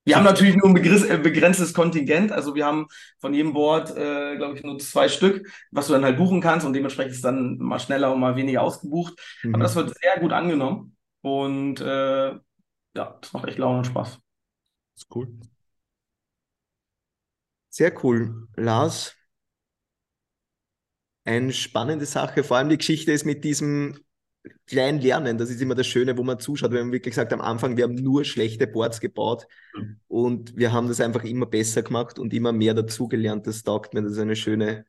Wir 0.05 0.17
haben 0.17 0.25
natürlich 0.25 0.57
nur 0.57 0.69
ein 0.69 0.77
äh, 0.77 1.19
begrenztes 1.19 1.75
Kontingent. 1.75 2.33
Also 2.33 2.55
wir 2.55 2.65
haben 2.65 2.87
von 3.19 3.35
jedem 3.35 3.53
Board, 3.53 3.95
äh, 3.97 4.37
glaube 4.37 4.57
ich, 4.57 4.65
nur 4.65 4.79
zwei 4.79 5.09
Stück, 5.09 5.47
was 5.71 5.87
du 5.87 5.93
dann 5.93 6.05
halt 6.05 6.17
buchen 6.17 6.41
kannst 6.41 6.67
und 6.67 6.73
dementsprechend 6.73 7.13
ist 7.13 7.25
dann 7.25 7.59
mal 7.59 7.79
schneller 7.79 8.13
und 8.13 8.21
mal 8.21 8.37
weniger 8.37 8.63
ausgebucht. 8.63 9.21
Mhm. 9.43 9.55
Aber 9.55 9.63
das 9.63 9.77
wird 9.77 9.95
sehr 10.01 10.19
gut 10.21 10.33
angenommen 10.33 10.97
und 11.21 11.81
äh, 11.81 12.31
ja, 12.31 13.19
das 13.21 13.33
macht 13.33 13.47
echt 13.47 13.59
Laune 13.59 13.79
und 13.79 13.87
Spaß. 13.87 14.19
Das 14.95 15.03
ist 15.03 15.15
cool. 15.15 15.29
Sehr 17.69 18.05
cool. 18.05 18.49
Lars, 18.57 19.15
eine 21.25 21.53
spannende 21.53 22.07
Sache. 22.07 22.43
Vor 22.43 22.57
allem 22.57 22.69
die 22.69 22.79
Geschichte 22.79 23.13
ist 23.13 23.25
mit 23.25 23.45
diesem 23.45 24.01
klein 24.67 25.01
lernen. 25.01 25.39
Das 25.39 25.51
ist 25.51 25.61
immer 25.61 25.75
das 25.75 25.87
Schöne, 25.87 26.17
wo 26.17 26.23
man 26.23 26.39
zuschaut. 26.39 26.73
Wir 26.73 26.81
haben 26.81 26.93
wirklich 26.93 27.13
gesagt, 27.13 27.33
am 27.33 27.41
Anfang, 27.41 27.77
wir 27.77 27.85
haben 27.85 27.95
nur 27.95 28.25
schlechte 28.25 28.67
Boards 28.67 29.01
gebaut 29.01 29.47
mhm. 29.75 30.01
und 30.09 30.57
wir 30.57 30.73
haben 30.73 30.89
das 30.89 31.01
einfach 31.01 31.25
immer 31.25 31.47
besser 31.47 31.83
gemacht 31.83 32.19
und 32.19 32.33
immer 32.33 32.53
mehr 32.53 32.75
dazugelernt. 32.75 33.47
Das 33.47 33.63
taugt 33.63 33.95
mir. 33.95 34.03
Das 34.03 34.13
ist 34.13 34.19
eine 34.19 34.37
schöne, 34.37 34.85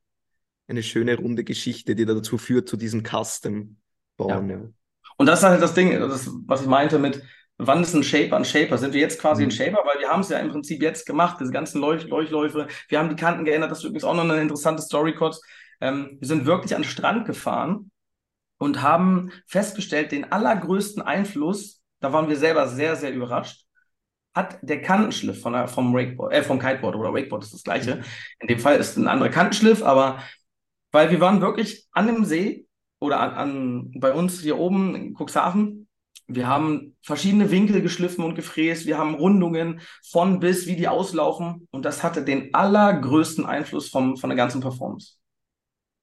eine 0.68 0.84
schöne 0.84 1.18
runde 1.18 1.44
Geschichte, 1.44 1.96
die 1.96 2.06
dazu 2.06 2.38
führt, 2.38 2.70
zu 2.70 2.78
diesem 2.78 3.04
Custom 3.04 3.78
bauen. 4.18 4.50
Ja. 4.50 4.56
Ja. 4.58 4.64
Und 5.18 5.26
das 5.26 5.40
ist 5.40 5.46
halt 5.46 5.62
das 5.62 5.74
Ding, 5.74 5.92
das, 6.00 6.30
was 6.46 6.62
ich 6.62 6.68
meinte 6.68 6.98
mit, 6.98 7.22
wann 7.58 7.84
ist 7.84 7.94
ein 7.94 8.04
Shaper 8.04 8.38
ein 8.38 8.46
Shaper? 8.46 8.78
Sind 8.78 8.94
wir 8.94 9.02
jetzt 9.02 9.20
quasi 9.20 9.44
mhm. 9.44 9.50
ein 9.50 9.52
Shaper? 9.52 9.80
Weil 9.86 10.00
wir 10.00 10.10
haben 10.10 10.22
es 10.22 10.30
ja 10.30 10.40
im 10.40 10.50
Prinzip 10.50 10.82
jetzt 10.82 11.06
gemacht, 11.06 11.38
diese 11.40 11.52
ganzen 11.52 11.82
Leuch 11.82 12.08
Leuchläufe. 12.08 12.68
Wir 12.88 13.00
haben 13.00 13.10
die 13.10 13.16
Kanten 13.16 13.46
geändert. 13.46 13.72
Das 13.72 13.80
ist 13.80 13.84
übrigens 13.84 14.04
auch 14.04 14.16
noch 14.16 14.24
eine 14.24 14.42
interessante 14.42 14.82
Story 14.82 15.14
kurz. 15.14 15.42
Ähm, 15.82 16.18
wir 16.20 16.28
sind 16.28 16.46
wirklich 16.46 16.76
an 16.76 16.84
den 16.84 16.90
Strand 16.90 17.26
gefahren 17.26 17.92
und 18.62 18.84
haben 18.84 19.32
festgestellt, 19.48 20.12
den 20.12 20.32
allergrößten 20.32 21.02
Einfluss, 21.02 21.82
da 22.00 22.14
waren 22.14 22.30
wir 22.30 22.38
selber 22.38 22.68
sehr, 22.68 22.96
sehr 22.96 23.12
überrascht, 23.12 23.66
hat 24.36 24.60
der 24.62 24.84
Kantenschliff 24.84 25.42
von 25.42 25.68
vom, 25.68 25.96
Wakeboard, 25.96 26.32
äh, 26.32 26.44
vom 26.44 26.60
Kiteboard 26.60 26.96
oder 26.96 27.12
Wakeboard 27.12 27.44
ist 27.44 27.54
das 27.54 27.64
gleiche. 27.64 28.04
In 28.40 28.48
dem 28.48 28.60
Fall 28.60 28.78
ist 28.78 28.98
ein 28.98 29.08
anderer 29.08 29.30
Kantenschliff, 29.30 29.84
aber 29.84 30.22
weil 30.92 31.10
wir 31.10 31.20
waren 31.20 31.42
wirklich 31.42 31.88
an 31.92 32.06
dem 32.06 32.24
See 32.24 32.68
oder 33.00 33.20
an, 33.20 33.34
an, 33.34 33.92
bei 34.00 34.14
uns 34.14 34.42
hier 34.42 34.60
oben 34.60 34.96
in 34.96 35.16
Cuxhaven, 35.16 35.88
wir 36.28 36.48
haben 36.48 36.96
verschiedene 37.02 37.50
Winkel 37.50 37.82
geschliffen 37.82 38.24
und 38.24 38.36
gefräst. 38.36 38.86
Wir 38.86 38.98
haben 38.98 39.16
Rundungen 39.16 39.82
von 40.08 40.40
bis, 40.40 40.66
wie 40.66 40.78
die 40.78 40.88
auslaufen. 40.88 41.68
Und 41.72 41.84
das 41.84 42.04
hatte 42.04 42.24
den 42.24 42.54
allergrößten 42.54 43.46
Einfluss 43.46 43.90
vom, 43.90 44.16
von 44.16 44.30
der 44.30 44.38
ganzen 44.38 44.62
Performance. 44.62 45.16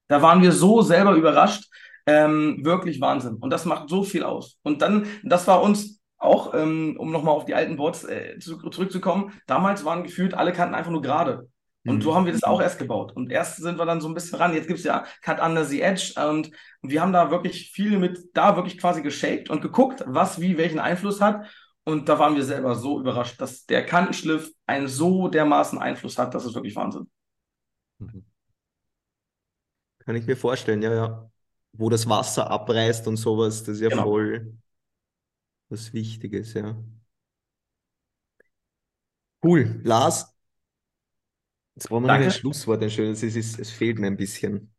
Da 0.08 0.20
waren 0.20 0.42
wir 0.42 0.52
so 0.52 0.82
selber 0.82 1.14
überrascht. 1.14 1.70
Ähm, 2.08 2.64
wirklich 2.64 3.00
Wahnsinn. 3.02 3.34
Und 3.34 3.50
das 3.50 3.66
macht 3.66 3.90
so 3.90 4.02
viel 4.02 4.24
aus. 4.24 4.58
Und 4.62 4.80
dann, 4.80 5.06
das 5.22 5.46
war 5.46 5.62
uns 5.62 6.00
auch, 6.16 6.54
ähm, 6.54 6.96
um 6.98 7.12
nochmal 7.12 7.34
auf 7.34 7.44
die 7.44 7.54
alten 7.54 7.76
Boards 7.76 8.04
äh, 8.04 8.38
zurückzukommen, 8.38 9.32
damals 9.46 9.84
waren 9.84 10.04
gefühlt 10.04 10.32
alle 10.32 10.54
Kanten 10.54 10.74
einfach 10.74 10.90
nur 10.90 11.02
gerade. 11.02 11.48
Und 11.86 12.02
so 12.02 12.10
mhm. 12.10 12.14
haben 12.14 12.26
wir 12.26 12.32
das 12.32 12.44
auch 12.44 12.60
erst 12.60 12.78
gebaut. 12.78 13.12
Und 13.14 13.30
erst 13.30 13.56
sind 13.56 13.78
wir 13.78 13.86
dann 13.86 14.00
so 14.00 14.08
ein 14.08 14.14
bisschen 14.14 14.38
ran. 14.38 14.54
Jetzt 14.54 14.66
gibt 14.66 14.78
es 14.78 14.84
ja 14.84 15.04
Cut 15.22 15.40
Under 15.40 15.64
the 15.64 15.80
Edge 15.80 16.14
und 16.28 16.50
wir 16.82 17.00
haben 17.00 17.12
da 17.12 17.30
wirklich 17.30 17.70
viel 17.72 17.98
mit, 17.98 18.30
da 18.34 18.56
wirklich 18.56 18.78
quasi 18.78 19.02
geshaped 19.02 19.50
und 19.50 19.60
geguckt, 19.60 20.02
was 20.06 20.40
wie 20.40 20.58
welchen 20.58 20.80
Einfluss 20.80 21.20
hat. 21.20 21.46
Und 21.84 22.08
da 22.08 22.18
waren 22.18 22.34
wir 22.34 22.44
selber 22.44 22.74
so 22.74 23.00
überrascht, 23.00 23.40
dass 23.40 23.64
der 23.64 23.86
Kantenschliff 23.86 24.50
einen 24.66 24.88
so 24.88 25.28
dermaßen 25.28 25.78
Einfluss 25.78 26.18
hat. 26.18 26.34
Das 26.34 26.44
ist 26.44 26.54
wirklich 26.54 26.76
Wahnsinn. 26.76 27.08
Mhm. 27.98 28.24
Kann 30.04 30.16
ich 30.16 30.26
mir 30.26 30.36
vorstellen, 30.36 30.82
ja, 30.82 30.94
ja. 30.94 31.30
Wo 31.72 31.88
das 31.90 32.08
Wasser 32.08 32.50
abreißt 32.50 33.06
und 33.06 33.16
sowas, 33.16 33.62
das 33.62 33.76
ist 33.76 33.82
ja 33.82 33.88
genau. 33.88 34.04
voll 34.04 34.54
was 35.68 35.92
Wichtiges, 35.92 36.54
ja. 36.54 36.82
Cool. 39.42 39.80
Lars, 39.84 40.34
Jetzt 41.78 41.90
brauchen 41.90 42.02
wir 42.02 42.08
Danke. 42.08 42.26
noch 42.26 42.34
ein 42.34 42.36
Schlusswort, 42.40 42.82
ein 42.82 42.90
schönes. 42.90 43.22
Es, 43.22 43.36
ist, 43.36 43.56
es 43.60 43.70
fehlt 43.70 44.00
mir 44.00 44.08
ein 44.08 44.16
bisschen. 44.16 44.74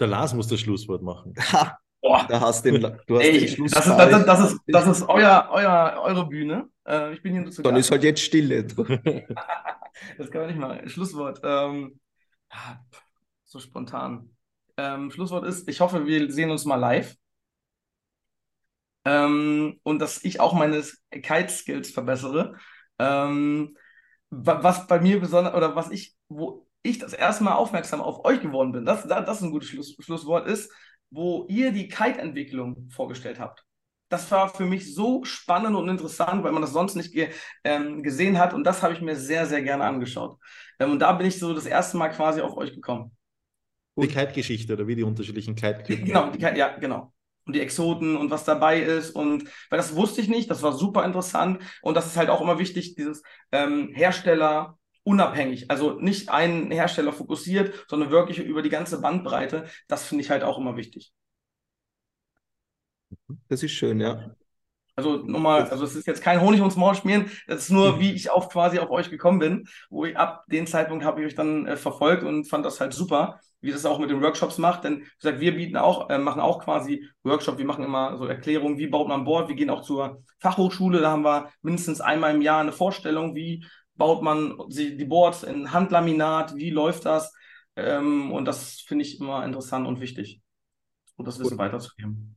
Der 0.00 0.06
Lars 0.06 0.32
muss 0.32 0.48
das 0.48 0.58
Schlusswort 0.58 1.02
machen. 1.02 1.34
Ha, 1.52 1.78
Boah. 2.00 2.24
Da 2.26 2.40
hast 2.40 2.64
den, 2.64 2.80
du 2.80 3.16
hast 3.16 3.24
Ey, 3.24 3.40
den 3.40 3.48
Schluss. 3.48 3.72
Das 3.72 3.86
ist, 3.86 3.94
das, 3.94 4.24
das, 4.24 4.52
ist, 4.52 4.60
das 4.66 4.86
ist 4.86 5.02
euer, 5.06 5.48
euer, 5.50 6.00
eure 6.02 6.26
Bühne. 6.26 6.70
Äh, 6.86 7.12
ich 7.12 7.22
bin 7.22 7.32
hier 7.32 7.42
nur 7.42 7.50
zu 7.50 7.60
Dann 7.60 7.76
ist 7.76 7.90
halt 7.90 8.04
jetzt 8.04 8.20
Stille. 8.20 8.64
das 10.16 10.30
kann 10.30 10.40
man 10.40 10.46
nicht 10.46 10.58
mal. 10.58 10.88
Schlusswort. 10.88 11.40
Ähm, 11.42 12.00
so 13.44 13.58
spontan. 13.58 14.30
Ähm, 14.78 15.10
Schlusswort 15.10 15.44
ist, 15.44 15.68
ich 15.68 15.80
hoffe, 15.80 16.06
wir 16.06 16.32
sehen 16.32 16.50
uns 16.50 16.64
mal 16.64 16.76
live. 16.76 17.16
Ähm, 19.04 19.80
und 19.82 19.98
dass 20.00 20.24
ich 20.24 20.40
auch 20.40 20.52
meine 20.52 20.82
Kite-Skills 21.10 21.90
verbessere. 21.90 22.56
Ähm, 22.98 23.76
was 24.30 24.86
bei 24.86 25.00
mir 25.00 25.20
besonders, 25.20 25.54
oder 25.54 25.74
was 25.76 25.90
ich, 25.90 26.16
wo 26.28 26.66
ich 26.82 26.98
das 26.98 27.12
erste 27.12 27.44
Mal 27.44 27.54
aufmerksam 27.54 28.00
auf 28.00 28.24
euch 28.24 28.40
geworden 28.40 28.72
bin, 28.72 28.84
das, 28.84 29.06
das 29.06 29.38
ist 29.38 29.42
ein 29.42 29.50
gutes 29.50 29.68
Schluss, 29.70 29.96
Schlusswort, 30.00 30.46
ist, 30.46 30.72
wo 31.10 31.46
ihr 31.48 31.72
die 31.72 31.88
Kite-Entwicklung 31.88 32.88
vorgestellt 32.90 33.40
habt. 33.40 33.64
Das 34.10 34.30
war 34.30 34.48
für 34.48 34.64
mich 34.64 34.94
so 34.94 35.24
spannend 35.24 35.76
und 35.76 35.88
interessant, 35.88 36.42
weil 36.44 36.52
man 36.52 36.62
das 36.62 36.72
sonst 36.72 36.94
nicht 36.94 37.12
ge 37.12 37.30
ähm, 37.64 38.02
gesehen 38.02 38.38
hat 38.38 38.54
und 38.54 38.64
das 38.64 38.82
habe 38.82 38.94
ich 38.94 39.00
mir 39.02 39.16
sehr, 39.16 39.46
sehr 39.46 39.62
gerne 39.62 39.84
angeschaut. 39.84 40.38
Ähm, 40.78 40.92
und 40.92 41.00
da 41.00 41.12
bin 41.12 41.26
ich 41.26 41.38
so 41.38 41.52
das 41.54 41.66
erste 41.66 41.96
Mal 41.98 42.08
quasi 42.10 42.40
auf 42.40 42.56
euch 42.56 42.74
gekommen. 42.74 43.17
Die 44.02 44.08
Kite-Geschichte 44.08 44.72
oder 44.72 44.86
wie 44.86 44.96
die 44.96 45.04
unterschiedlichen 45.04 45.54
Kite-Typen. 45.54 46.04
Genau, 46.04 46.30
die 46.30 46.38
Kite, 46.38 46.56
ja, 46.56 46.76
genau 46.78 47.12
und 47.48 47.54
die 47.54 47.60
Exoten 47.60 48.14
und 48.14 48.30
was 48.30 48.44
dabei 48.44 48.78
ist. 48.78 49.10
Und 49.10 49.44
weil 49.70 49.78
das 49.78 49.96
wusste 49.96 50.20
ich 50.20 50.28
nicht, 50.28 50.50
das 50.50 50.62
war 50.62 50.74
super 50.74 51.04
interessant. 51.04 51.62
Und 51.80 51.94
das 51.96 52.06
ist 52.06 52.18
halt 52.18 52.28
auch 52.28 52.42
immer 52.42 52.58
wichtig, 52.58 52.94
dieses 52.94 53.22
ähm, 53.50 53.88
Hersteller 53.94 54.78
unabhängig, 55.02 55.70
also 55.70 55.98
nicht 55.98 56.28
einen 56.28 56.70
Hersteller 56.70 57.14
fokussiert, 57.14 57.86
sondern 57.88 58.10
wirklich 58.10 58.38
über 58.38 58.60
die 58.60 58.68
ganze 58.68 59.00
Bandbreite. 59.00 59.64
Das 59.88 60.04
finde 60.04 60.22
ich 60.22 60.30
halt 60.30 60.42
auch 60.42 60.58
immer 60.58 60.76
wichtig. 60.76 61.14
Das 63.48 63.62
ist 63.62 63.72
schön, 63.72 64.00
ja. 64.00 64.36
Also 64.94 65.16
nochmal, 65.16 65.62
also 65.70 65.84
es 65.84 65.94
ist 65.94 66.06
jetzt 66.06 66.22
kein 66.22 66.42
Honig 66.42 66.60
ums 66.60 66.76
Maul 66.76 66.94
schmieren, 66.96 67.30
das 67.46 67.60
ist 67.60 67.70
nur, 67.70 68.00
wie 68.00 68.12
ich 68.12 68.30
auch 68.30 68.50
quasi 68.50 68.80
auf 68.80 68.90
euch 68.90 69.10
gekommen 69.10 69.38
bin, 69.38 69.68
wo 69.90 70.04
ich 70.04 70.16
ab 70.16 70.44
dem 70.48 70.66
Zeitpunkt 70.66 71.04
habe 71.04 71.20
ich 71.20 71.28
euch 71.28 71.34
dann 71.36 71.66
äh, 71.66 71.76
verfolgt 71.76 72.24
und 72.24 72.46
fand 72.46 72.66
das 72.66 72.80
halt 72.80 72.92
super, 72.92 73.40
wie 73.60 73.72
das 73.72 73.84
auch 73.86 73.98
mit 73.98 74.10
den 74.10 74.22
Workshops 74.22 74.58
macht. 74.58 74.84
Denn 74.84 75.00
wie 75.00 75.04
gesagt, 75.20 75.40
wir 75.40 75.54
bieten 75.54 75.76
auch, 75.76 76.10
äh, 76.10 76.18
machen 76.18 76.40
auch 76.40 76.62
quasi 76.62 77.06
Workshops, 77.22 77.58
wir 77.58 77.64
machen 77.64 77.84
immer 77.84 78.16
so 78.16 78.26
Erklärungen, 78.26 78.78
wie 78.78 78.86
baut 78.86 79.08
man 79.08 79.20
ein 79.20 79.24
Board, 79.24 79.48
wir 79.48 79.56
gehen 79.56 79.70
auch 79.70 79.82
zur 79.82 80.22
Fachhochschule, 80.38 81.00
da 81.00 81.10
haben 81.12 81.24
wir 81.24 81.50
mindestens 81.62 82.00
einmal 82.00 82.34
im 82.34 82.42
Jahr 82.42 82.60
eine 82.60 82.72
Vorstellung, 82.72 83.34
wie 83.34 83.64
baut 83.94 84.22
man 84.22 84.56
die 84.68 85.04
Boards 85.04 85.42
in 85.42 85.72
Handlaminat, 85.72 86.54
wie 86.54 86.70
läuft 86.70 87.04
das? 87.04 87.32
Ähm, 87.74 88.32
und 88.32 88.44
das 88.44 88.80
finde 88.80 89.04
ich 89.04 89.20
immer 89.20 89.44
interessant 89.44 89.86
und 89.86 90.00
wichtig, 90.00 90.40
um 91.16 91.24
das 91.24 91.38
Wissen 91.38 91.58
weiterzugeben. 91.58 92.36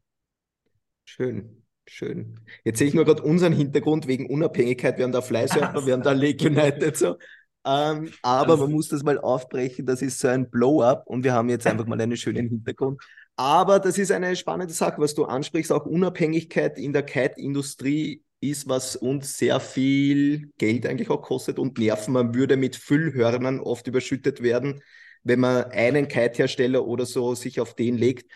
Schön. 1.06 1.62
Schön. 1.88 2.40
Jetzt 2.64 2.78
sehe 2.80 2.88
ich 2.88 2.94
nur 2.94 3.06
gerade 3.06 3.24
unseren 3.24 3.54
Hintergrund 3.54 4.08
wegen 4.08 4.30
Unabhängigkeit. 4.30 4.98
Wir 4.98 5.04
haben 5.04 5.12
da 5.12 5.22
Fleißhörner, 5.22 5.86
wir 5.86 5.94
haben 5.94 6.04
da 6.04 6.14
Lake 6.14 6.48
United 6.48 6.96
so. 6.96 7.18
Ähm, 7.66 8.12
aber 8.22 8.58
man 8.58 8.72
muss 8.72 8.88
das 8.88 9.04
mal 9.04 9.20
aufbrechen. 9.20 9.86
Das 9.86 10.02
ist 10.02 10.20
so 10.20 10.28
ein 10.28 10.50
Blow-up 10.50 11.06
und 11.06 11.24
wir 11.24 11.34
haben 11.34 11.50
jetzt 11.50 11.68
einfach 11.68 11.86
mal 11.86 12.00
einen 12.00 12.18
schönen 12.18 12.48
Hintergrund. 12.50 13.02
Aber 13.36 13.80
das 13.80 13.98
ist 13.98 14.12
eine 14.12 14.36
spannende 14.36 14.74
Sache, 14.74 15.00
was 15.00 15.16
du 15.16 15.26
ansprichst. 15.26 15.72
Auch 15.72 15.86
Unabhängigkeit 15.86 16.78
in 16.78 16.94
der 16.94 17.04
Kite-Industrie 17.04 18.24
ist, 18.40 18.68
was 18.68 18.96
uns 18.96 19.38
sehr 19.38 19.60
viel 19.60 20.52
Geld 20.58 20.86
eigentlich 20.86 21.10
auch 21.10 21.22
kostet 21.22 21.60
und 21.60 21.78
Nerven. 21.78 22.14
Man 22.14 22.34
würde 22.34 22.58
mit 22.58 22.76
Füllhörnern 22.76 23.60
oft 23.60 23.88
überschüttet 23.88 24.42
werden, 24.42 24.82
wenn 25.24 25.40
man 25.40 25.66
einen 25.66 26.08
Kite-Hersteller 26.08 26.86
oder 26.86 27.06
so 27.06 27.36
sich 27.36 27.60
auf 27.60 27.76
den 27.76 27.98
legt 27.98 28.32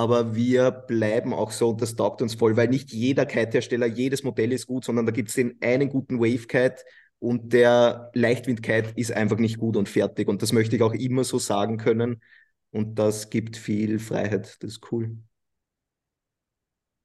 aber 0.00 0.34
wir 0.34 0.70
bleiben 0.70 1.34
auch 1.34 1.50
so 1.50 1.68
und 1.68 1.82
das 1.82 1.94
taugt 1.94 2.22
uns 2.22 2.34
voll, 2.34 2.56
weil 2.56 2.68
nicht 2.68 2.90
jeder 2.90 3.26
Kite-Hersteller, 3.26 3.84
jedes 3.84 4.22
Modell 4.22 4.52
ist 4.52 4.66
gut, 4.66 4.84
sondern 4.84 5.04
da 5.04 5.12
gibt 5.12 5.28
es 5.28 5.34
den 5.34 5.58
einen 5.60 5.90
guten 5.90 6.20
Wave-Kite 6.20 6.76
und 7.20 7.52
der 7.52 8.10
Leichtwind-Kite 8.14 8.94
ist 8.96 9.12
einfach 9.12 9.36
nicht 9.36 9.58
gut 9.58 9.76
und 9.76 9.88
fertig. 9.88 10.26
Und 10.26 10.42
das 10.42 10.52
möchte 10.52 10.74
ich 10.74 10.82
auch 10.82 10.94
immer 10.94 11.22
so 11.22 11.38
sagen 11.38 11.76
können. 11.76 12.22
Und 12.70 12.98
das 12.98 13.30
gibt 13.30 13.56
viel 13.56 13.98
Freiheit. 13.98 14.56
Das 14.60 14.72
ist 14.72 14.90
cool. 14.90 15.16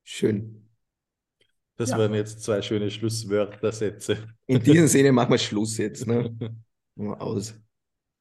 Schön. 0.04 0.70
Das 1.76 1.90
ja. 1.90 1.98
waren 1.98 2.14
jetzt 2.14 2.42
zwei 2.44 2.62
schöne 2.62 2.90
Schlusswörter-Sätze. 2.90 4.30
In 4.48 4.64
diesem 4.64 4.88
Sinne 4.88 5.12
machen 5.12 5.32
wir 5.32 5.38
Schluss 5.38 5.78
jetzt. 5.78 6.08
Ne? 6.08 6.34
Aus. 6.96 7.54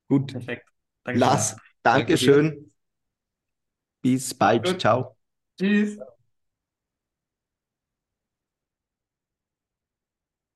Gut. 0.09 0.33
Perfekt. 0.33 0.68
Danke 1.04 1.20
Lass, 1.20 1.57
Dankeschön. 1.83 2.46
Danke 2.46 2.70
Bis 4.02 4.35
bald. 4.35 4.64
Gut. 4.64 4.80
Ciao. 4.80 5.16
Tschüss. 5.57 5.96